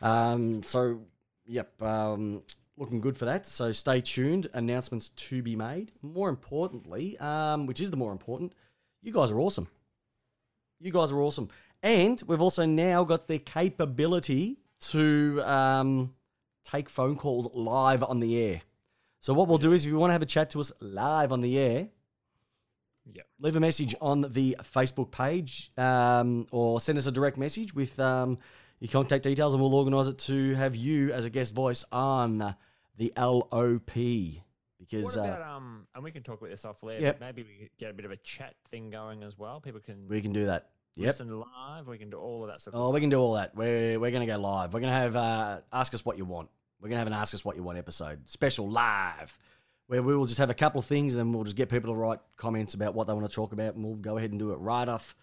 Um, 0.00 0.62
so, 0.62 1.02
yep, 1.44 1.80
um, 1.82 2.42
looking 2.76 3.00
good 3.00 3.16
for 3.16 3.26
that. 3.26 3.46
So 3.46 3.72
stay 3.72 4.00
tuned. 4.00 4.48
Announcements 4.54 5.10
to 5.10 5.42
be 5.42 5.56
made. 5.56 5.92
More 6.02 6.28
importantly, 6.28 7.18
um, 7.18 7.66
which 7.66 7.80
is 7.80 7.90
the 7.90 7.96
more 7.96 8.12
important, 8.12 8.54
you 9.02 9.12
guys 9.12 9.30
are 9.30 9.38
awesome. 9.38 9.68
You 10.80 10.90
guys 10.90 11.12
are 11.12 11.20
awesome. 11.20 11.48
And 11.82 12.22
we've 12.26 12.40
also 12.40 12.66
now 12.66 13.04
got 13.04 13.26
the 13.26 13.38
capability 13.38 14.59
to 14.80 15.42
um, 15.44 16.14
take 16.64 16.88
phone 16.88 17.16
calls 17.16 17.54
live 17.54 18.02
on 18.02 18.20
the 18.20 18.38
air. 18.38 18.62
So 19.20 19.34
what 19.34 19.48
we'll 19.48 19.58
do 19.58 19.72
is 19.72 19.84
if 19.84 19.90
you 19.90 19.98
want 19.98 20.10
to 20.10 20.14
have 20.14 20.22
a 20.22 20.26
chat 20.26 20.50
to 20.50 20.60
us 20.60 20.72
live 20.80 21.32
on 21.32 21.40
the 21.42 21.58
air, 21.58 21.88
Yeah. 23.12 23.22
leave 23.38 23.56
a 23.56 23.60
message 23.60 23.94
on 24.00 24.22
the 24.22 24.56
Facebook 24.62 25.10
page 25.10 25.70
um, 25.76 26.46
or 26.50 26.80
send 26.80 26.96
us 26.98 27.06
a 27.06 27.12
direct 27.12 27.36
message 27.36 27.74
with 27.74 27.98
um, 28.00 28.38
your 28.78 28.90
contact 28.90 29.24
details 29.24 29.52
and 29.52 29.62
we'll 29.62 29.74
organise 29.74 30.06
it 30.06 30.18
to 30.18 30.54
have 30.54 30.74
you 30.74 31.12
as 31.12 31.24
a 31.26 31.30
guest 31.30 31.52
voice 31.52 31.84
on 31.92 32.54
the 32.96 33.12
LOP. 33.16 33.90
Because 34.78 35.16
What 35.16 35.28
uh, 35.28 35.44
um? 35.56 35.86
And 35.94 36.02
we 36.02 36.10
can 36.10 36.22
talk 36.22 36.40
about 36.40 36.50
this 36.50 36.64
off 36.64 36.82
later. 36.82 37.02
Yep. 37.02 37.20
Maybe 37.20 37.42
we 37.42 37.70
get 37.78 37.90
a 37.90 37.92
bit 37.92 38.06
of 38.06 38.10
a 38.12 38.16
chat 38.16 38.54
thing 38.70 38.88
going 38.88 39.22
as 39.22 39.36
well. 39.36 39.60
People 39.60 39.80
can 39.80 40.08
we 40.08 40.22
can 40.22 40.32
do 40.32 40.46
that. 40.46 40.70
Yep. 40.96 41.06
listen 41.06 41.40
live. 41.40 41.86
We 41.86 41.98
can 41.98 42.10
do 42.10 42.18
all 42.18 42.42
of 42.44 42.48
that 42.48 42.66
of 42.66 42.74
Oh, 42.74 42.84
stuff. 42.86 42.94
we 42.94 43.00
can 43.00 43.08
do 43.10 43.18
all 43.20 43.34
that. 43.34 43.54
We're 43.54 43.98
we're 43.98 44.10
gonna 44.10 44.26
go 44.26 44.38
live. 44.38 44.74
We're 44.74 44.80
gonna 44.80 44.92
have 44.92 45.16
uh, 45.16 45.60
ask 45.72 45.94
us 45.94 46.04
what 46.04 46.18
you 46.18 46.24
want. 46.24 46.50
We're 46.80 46.88
gonna 46.88 46.98
have 46.98 47.06
an 47.06 47.12
ask 47.12 47.32
us 47.34 47.44
what 47.44 47.56
you 47.56 47.62
want 47.62 47.78
episode, 47.78 48.28
special 48.28 48.68
live, 48.68 49.38
where 49.86 50.02
we 50.02 50.16
will 50.16 50.26
just 50.26 50.38
have 50.38 50.50
a 50.50 50.54
couple 50.54 50.78
of 50.78 50.86
things, 50.86 51.14
and 51.14 51.20
then 51.20 51.32
we'll 51.32 51.44
just 51.44 51.56
get 51.56 51.68
people 51.68 51.92
to 51.92 51.96
write 51.98 52.18
comments 52.36 52.74
about 52.74 52.94
what 52.94 53.06
they 53.06 53.12
want 53.12 53.28
to 53.28 53.34
talk 53.34 53.52
about, 53.52 53.74
and 53.74 53.84
we'll 53.84 53.94
go 53.96 54.16
ahead 54.18 54.30
and 54.30 54.38
do 54.38 54.50
it 54.52 54.56
right 54.56 54.88
off 54.88 55.14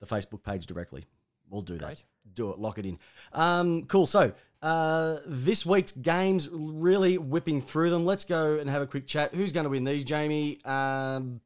the 0.00 0.06
Facebook 0.06 0.42
page 0.42 0.66
directly. 0.66 1.04
We'll 1.48 1.62
do 1.62 1.74
that. 1.74 1.84
Great. 1.84 2.02
Do 2.34 2.50
it. 2.50 2.58
Lock 2.58 2.78
it 2.78 2.86
in. 2.86 2.98
Um, 3.32 3.84
cool. 3.84 4.06
So 4.06 4.32
uh, 4.62 5.18
this 5.26 5.66
week's 5.66 5.92
games, 5.92 6.48
really 6.50 7.18
whipping 7.18 7.60
through 7.60 7.90
them. 7.90 8.06
Let's 8.06 8.24
go 8.24 8.56
and 8.58 8.70
have 8.70 8.80
a 8.80 8.86
quick 8.86 9.06
chat. 9.06 9.34
Who's 9.34 9.52
going 9.52 9.64
to 9.64 9.70
win 9.70 9.84
these, 9.84 10.04
Jamie? 10.04 10.58
Um, 10.64 11.40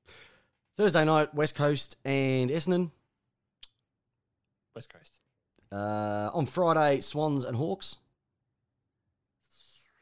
Thursday 0.76 1.04
night, 1.04 1.34
West 1.34 1.56
Coast 1.56 1.96
and 2.04 2.50
Essendon. 2.50 2.90
West 4.76 4.92
Coast. 4.92 5.20
Uh, 5.72 6.30
on 6.32 6.46
Friday, 6.46 7.00
Swans 7.00 7.44
and 7.44 7.56
Hawks. 7.56 7.98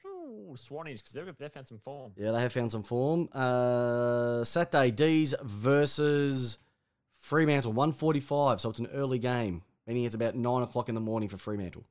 Ooh, 0.04 0.54
Swannies 0.56 0.98
because 0.98 1.12
they've 1.14 1.38
they've 1.38 1.52
found 1.52 1.68
some 1.68 1.78
form. 1.78 2.12
Yeah, 2.16 2.32
they 2.32 2.40
have 2.40 2.52
found 2.52 2.70
some 2.72 2.82
form. 2.82 3.28
Uh, 3.32 4.44
Saturday, 4.44 4.90
D's 4.90 5.34
versus 5.42 6.58
Fremantle, 7.18 7.72
145. 7.72 8.60
So 8.60 8.68
it's 8.68 8.80
an 8.80 8.88
early 8.92 9.18
game, 9.18 9.62
meaning 9.86 10.04
it's 10.04 10.14
about 10.14 10.34
9 10.34 10.62
o'clock 10.62 10.88
in 10.88 10.94
the 10.94 11.00
morning 11.00 11.28
for 11.28 11.38
Fremantle. 11.38 11.84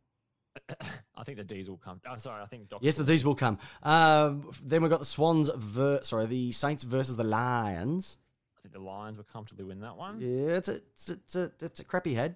I 1.16 1.24
think 1.24 1.40
the 1.40 1.44
D's 1.44 1.70
will 1.70 1.78
come. 1.78 2.02
Oh, 2.08 2.18
sorry, 2.18 2.44
I 2.44 2.46
think 2.46 2.70
Doc 2.70 2.82
Yes, 2.84 2.98
the 2.98 3.04
D's 3.04 3.24
will 3.24 3.34
come. 3.34 3.58
Um, 3.82 4.52
then 4.64 4.82
we've 4.82 4.92
got 4.92 5.00
the 5.00 5.06
Swans, 5.06 5.50
ver- 5.56 6.02
sorry, 6.02 6.28
the 6.28 6.52
Saints 6.52 6.84
versus 6.84 7.16
the 7.16 7.24
Lions. 7.24 8.18
I 8.58 8.62
think 8.62 8.74
the 8.74 8.82
Lions 8.82 9.18
will 9.18 9.26
comfortably 9.26 9.66
win 9.66 9.80
that 9.80 9.98
one. 9.98 10.20
Yeah, 10.20 10.58
it's 10.58 10.68
a, 10.68 10.76
it's 10.76 11.10
a, 11.10 11.14
it's 11.14 11.36
a, 11.36 11.52
it's 11.62 11.80
a 11.80 11.84
crappy 11.84 12.14
head. 12.14 12.36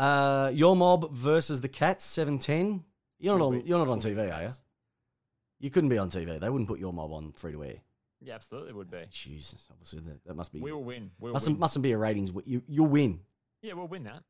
Uh, 0.00 0.50
your 0.54 0.74
mob 0.76 1.12
versus 1.14 1.60
the 1.60 1.68
Cats, 1.68 2.04
710. 2.04 2.82
You're 3.18 3.38
not 3.38 3.44
on, 3.44 3.66
you're 3.66 3.78
not 3.78 3.88
on 3.88 4.00
TV, 4.00 4.34
are 4.34 4.42
you? 4.44 4.50
You 5.58 5.68
couldn't 5.70 5.90
be 5.90 5.98
on 5.98 6.08
TV. 6.08 6.40
They 6.40 6.48
wouldn't 6.48 6.68
put 6.68 6.78
your 6.80 6.92
mob 6.92 7.12
on 7.12 7.32
free 7.32 7.52
to 7.52 7.62
air. 7.64 7.74
Yeah, 8.22 8.34
absolutely 8.34 8.72
would 8.72 8.90
be. 8.90 9.02
Jesus, 9.10 9.68
obviously 9.70 10.00
that, 10.00 10.24
that 10.24 10.34
must 10.36 10.52
be 10.54 10.60
We 10.60 10.72
will 10.72 10.82
win. 10.84 11.10
We'll 11.18 11.34
mustn't 11.34 11.56
win. 11.56 11.60
mustn't 11.60 11.82
be 11.82 11.92
a 11.92 11.98
ratings. 11.98 12.30
wi- 12.30 12.44
You 12.50 12.62
you'll 12.66 12.86
win. 12.86 13.20
Yeah, 13.62 13.74
we'll 13.74 13.88
win 13.88 14.04
that. 14.04 14.22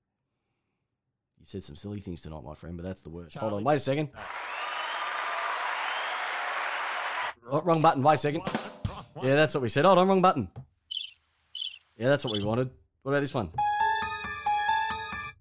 You 1.39 1.47
said 1.47 1.63
some 1.63 1.77
silly 1.77 2.01
things 2.01 2.21
tonight, 2.21 2.43
my 2.45 2.55
friend, 2.55 2.77
but 2.77 2.83
that's 2.83 3.03
the 3.03 3.11
worst. 3.11 3.37
Hold 3.39 3.53
on, 3.53 3.63
wait 3.65 3.77
a 3.77 3.79
second. 3.81 4.11
No. 4.13 4.21
Oh, 7.53 7.61
wrong 7.63 7.81
button. 7.83 8.03
Wait 8.03 8.15
a 8.15 8.17
second. 8.17 8.43
Yeah, 9.23 9.35
that's 9.37 9.55
what 9.55 9.63
we 9.63 9.69
said. 9.69 9.85
Hold 9.85 9.99
on, 9.99 10.09
wrong 10.09 10.23
button. 10.23 10.49
Yeah, 11.97 12.09
that's 12.09 12.25
what 12.25 12.33
we 12.37 12.45
wanted. 12.45 12.71
What 13.03 13.13
about 13.13 13.21
this 13.21 13.35
one? 13.35 13.51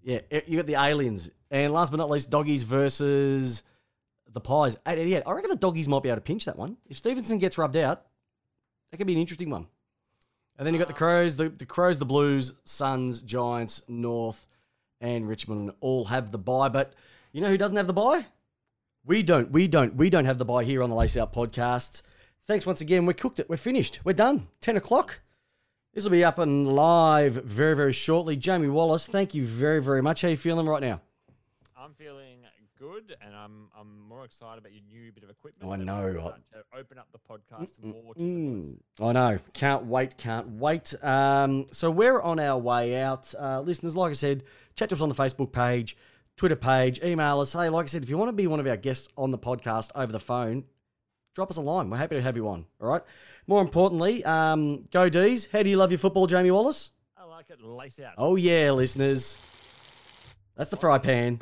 Yeah, 0.09 0.21
you 0.47 0.57
got 0.57 0.65
the 0.65 0.73
aliens, 0.73 1.29
and 1.51 1.71
last 1.71 1.91
but 1.91 1.97
not 1.97 2.09
least, 2.09 2.31
doggies 2.31 2.63
versus 2.63 3.61
the 4.33 4.41
pies. 4.41 4.75
888. 4.87 5.21
I 5.23 5.31
reckon 5.31 5.51
the 5.51 5.55
doggies 5.55 5.87
might 5.87 6.01
be 6.01 6.09
able 6.09 6.17
to 6.17 6.21
pinch 6.21 6.45
that 6.45 6.57
one. 6.57 6.77
If 6.87 6.97
Stephenson 6.97 7.37
gets 7.37 7.59
rubbed 7.59 7.77
out, 7.77 8.05
that 8.89 8.97
could 8.97 9.05
be 9.05 9.13
an 9.13 9.19
interesting 9.19 9.51
one. 9.51 9.67
And 10.57 10.65
then 10.65 10.73
you 10.73 10.79
got 10.79 10.87
the 10.87 10.95
uh. 10.95 10.97
Crows, 10.97 11.35
the, 11.35 11.49
the 11.49 11.67
Crows, 11.67 11.99
the 11.99 12.05
Blues, 12.05 12.53
Suns, 12.63 13.21
Giants, 13.21 13.83
North, 13.87 14.47
and 14.99 15.29
Richmond 15.29 15.73
all 15.79 16.05
have 16.05 16.31
the 16.31 16.39
bye. 16.39 16.69
But 16.69 16.93
you 17.31 17.41
know 17.41 17.49
who 17.49 17.57
doesn't 17.57 17.77
have 17.77 17.87
the 17.87 17.93
bye? 17.93 18.25
We 19.05 19.21
don't. 19.21 19.51
We 19.51 19.67
don't. 19.67 19.95
We 19.95 20.09
don't 20.09 20.25
have 20.25 20.39
the 20.39 20.45
bye 20.45 20.63
here 20.63 20.81
on 20.81 20.89
the 20.89 20.95
Lace 20.95 21.17
Out 21.17 21.33
podcast. 21.33 22.01
Thanks 22.45 22.65
once 22.65 22.81
again. 22.81 23.05
We 23.05 23.13
cooked 23.13 23.39
it. 23.39 23.47
We're 23.47 23.57
finished. 23.57 23.99
We're 24.03 24.13
done. 24.13 24.47
10 24.61 24.75
o'clock. 24.75 25.21
This 25.93 26.03
will 26.03 26.11
be 26.11 26.23
up 26.23 26.37
and 26.39 26.67
live 26.67 27.33
very, 27.43 27.75
very 27.75 27.93
shortly. 27.93 28.37
Jamie 28.37 28.67
Wallace, 28.69 29.07
thank 29.07 29.33
you 29.33 29.45
very, 29.45 29.81
very 29.81 30.01
much. 30.01 30.21
How 30.21 30.27
you 30.27 30.37
feeling 30.37 30.65
right 30.67 30.81
now? 30.81 31.01
I'm 31.75 31.93
feeling 31.93 32.37
good, 32.77 33.15
and 33.25 33.35
I'm 33.35 33.69
I'm 33.77 33.99
more 34.07 34.23
excited 34.23 34.59
about 34.59 34.71
your 34.71 34.83
new 34.87 35.11
bit 35.11 35.23
of 35.23 35.29
equipment. 35.31 35.69
I 35.71 35.75
know, 35.77 35.93
I- 36.33 36.57
To 36.57 36.79
open 36.79 36.97
up 36.99 37.07
the 37.11 37.17
podcast 37.19 37.83
more. 37.83 38.13
Mm, 38.13 38.77
I 39.01 39.11
know. 39.13 39.39
Can't 39.53 39.85
wait. 39.85 40.15
Can't 40.17 40.47
wait. 40.59 40.93
Um, 41.03 41.65
so 41.71 41.89
we're 41.89 42.21
on 42.21 42.39
our 42.39 42.57
way 42.57 43.01
out. 43.01 43.33
Uh, 43.37 43.61
listeners, 43.61 43.95
like 43.95 44.11
I 44.11 44.13
said, 44.13 44.43
chat 44.75 44.89
to 44.89 44.95
us 44.95 45.01
on 45.01 45.09
the 45.09 45.15
Facebook 45.15 45.51
page, 45.51 45.97
Twitter 46.37 46.55
page, 46.55 47.01
email 47.03 47.39
us. 47.39 47.51
Hey, 47.53 47.69
like 47.69 47.85
I 47.85 47.87
said, 47.87 48.03
if 48.03 48.09
you 48.09 48.17
want 48.17 48.29
to 48.29 48.33
be 48.33 48.47
one 48.47 48.59
of 48.59 48.67
our 48.67 48.77
guests 48.77 49.09
on 49.17 49.31
the 49.31 49.39
podcast 49.39 49.89
over 49.95 50.11
the 50.11 50.19
phone, 50.19 50.63
drop 51.39 51.49
us 51.49 51.55
a 51.55 51.61
line. 51.61 51.89
We're 51.89 51.95
happy 51.95 52.15
to 52.15 52.21
have 52.21 52.35
you 52.35 52.49
on. 52.49 52.65
All 52.81 52.89
right. 52.89 53.01
More 53.47 53.61
importantly, 53.61 54.25
um, 54.25 54.83
go 54.91 55.07
D's. 55.07 55.45
How 55.45 55.63
do 55.63 55.69
you 55.69 55.77
love 55.77 55.89
your 55.89 55.97
football, 55.97 56.27
Jamie 56.27 56.51
Wallace? 56.51 56.91
I 57.17 57.23
like 57.23 57.49
it. 57.49 57.61
Lace 57.61 57.97
out. 58.01 58.15
Oh, 58.17 58.35
yeah, 58.35 58.71
listeners. 58.71 59.39
That's 60.57 60.69
the 60.69 60.75
fry 60.75 60.97
pan. 60.97 61.39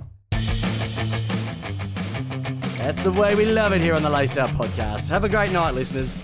That's 2.77 3.03
the 3.03 3.11
way 3.11 3.33
we 3.33 3.45
love 3.45 3.73
it 3.73 3.81
here 3.81 3.95
on 3.95 4.03
the 4.03 4.09
Lace 4.11 4.37
Out 4.37 4.51
Podcast. 4.51 5.09
Have 5.09 5.23
a 5.23 5.29
great 5.29 5.51
night, 5.51 5.73
listeners. 5.73 6.21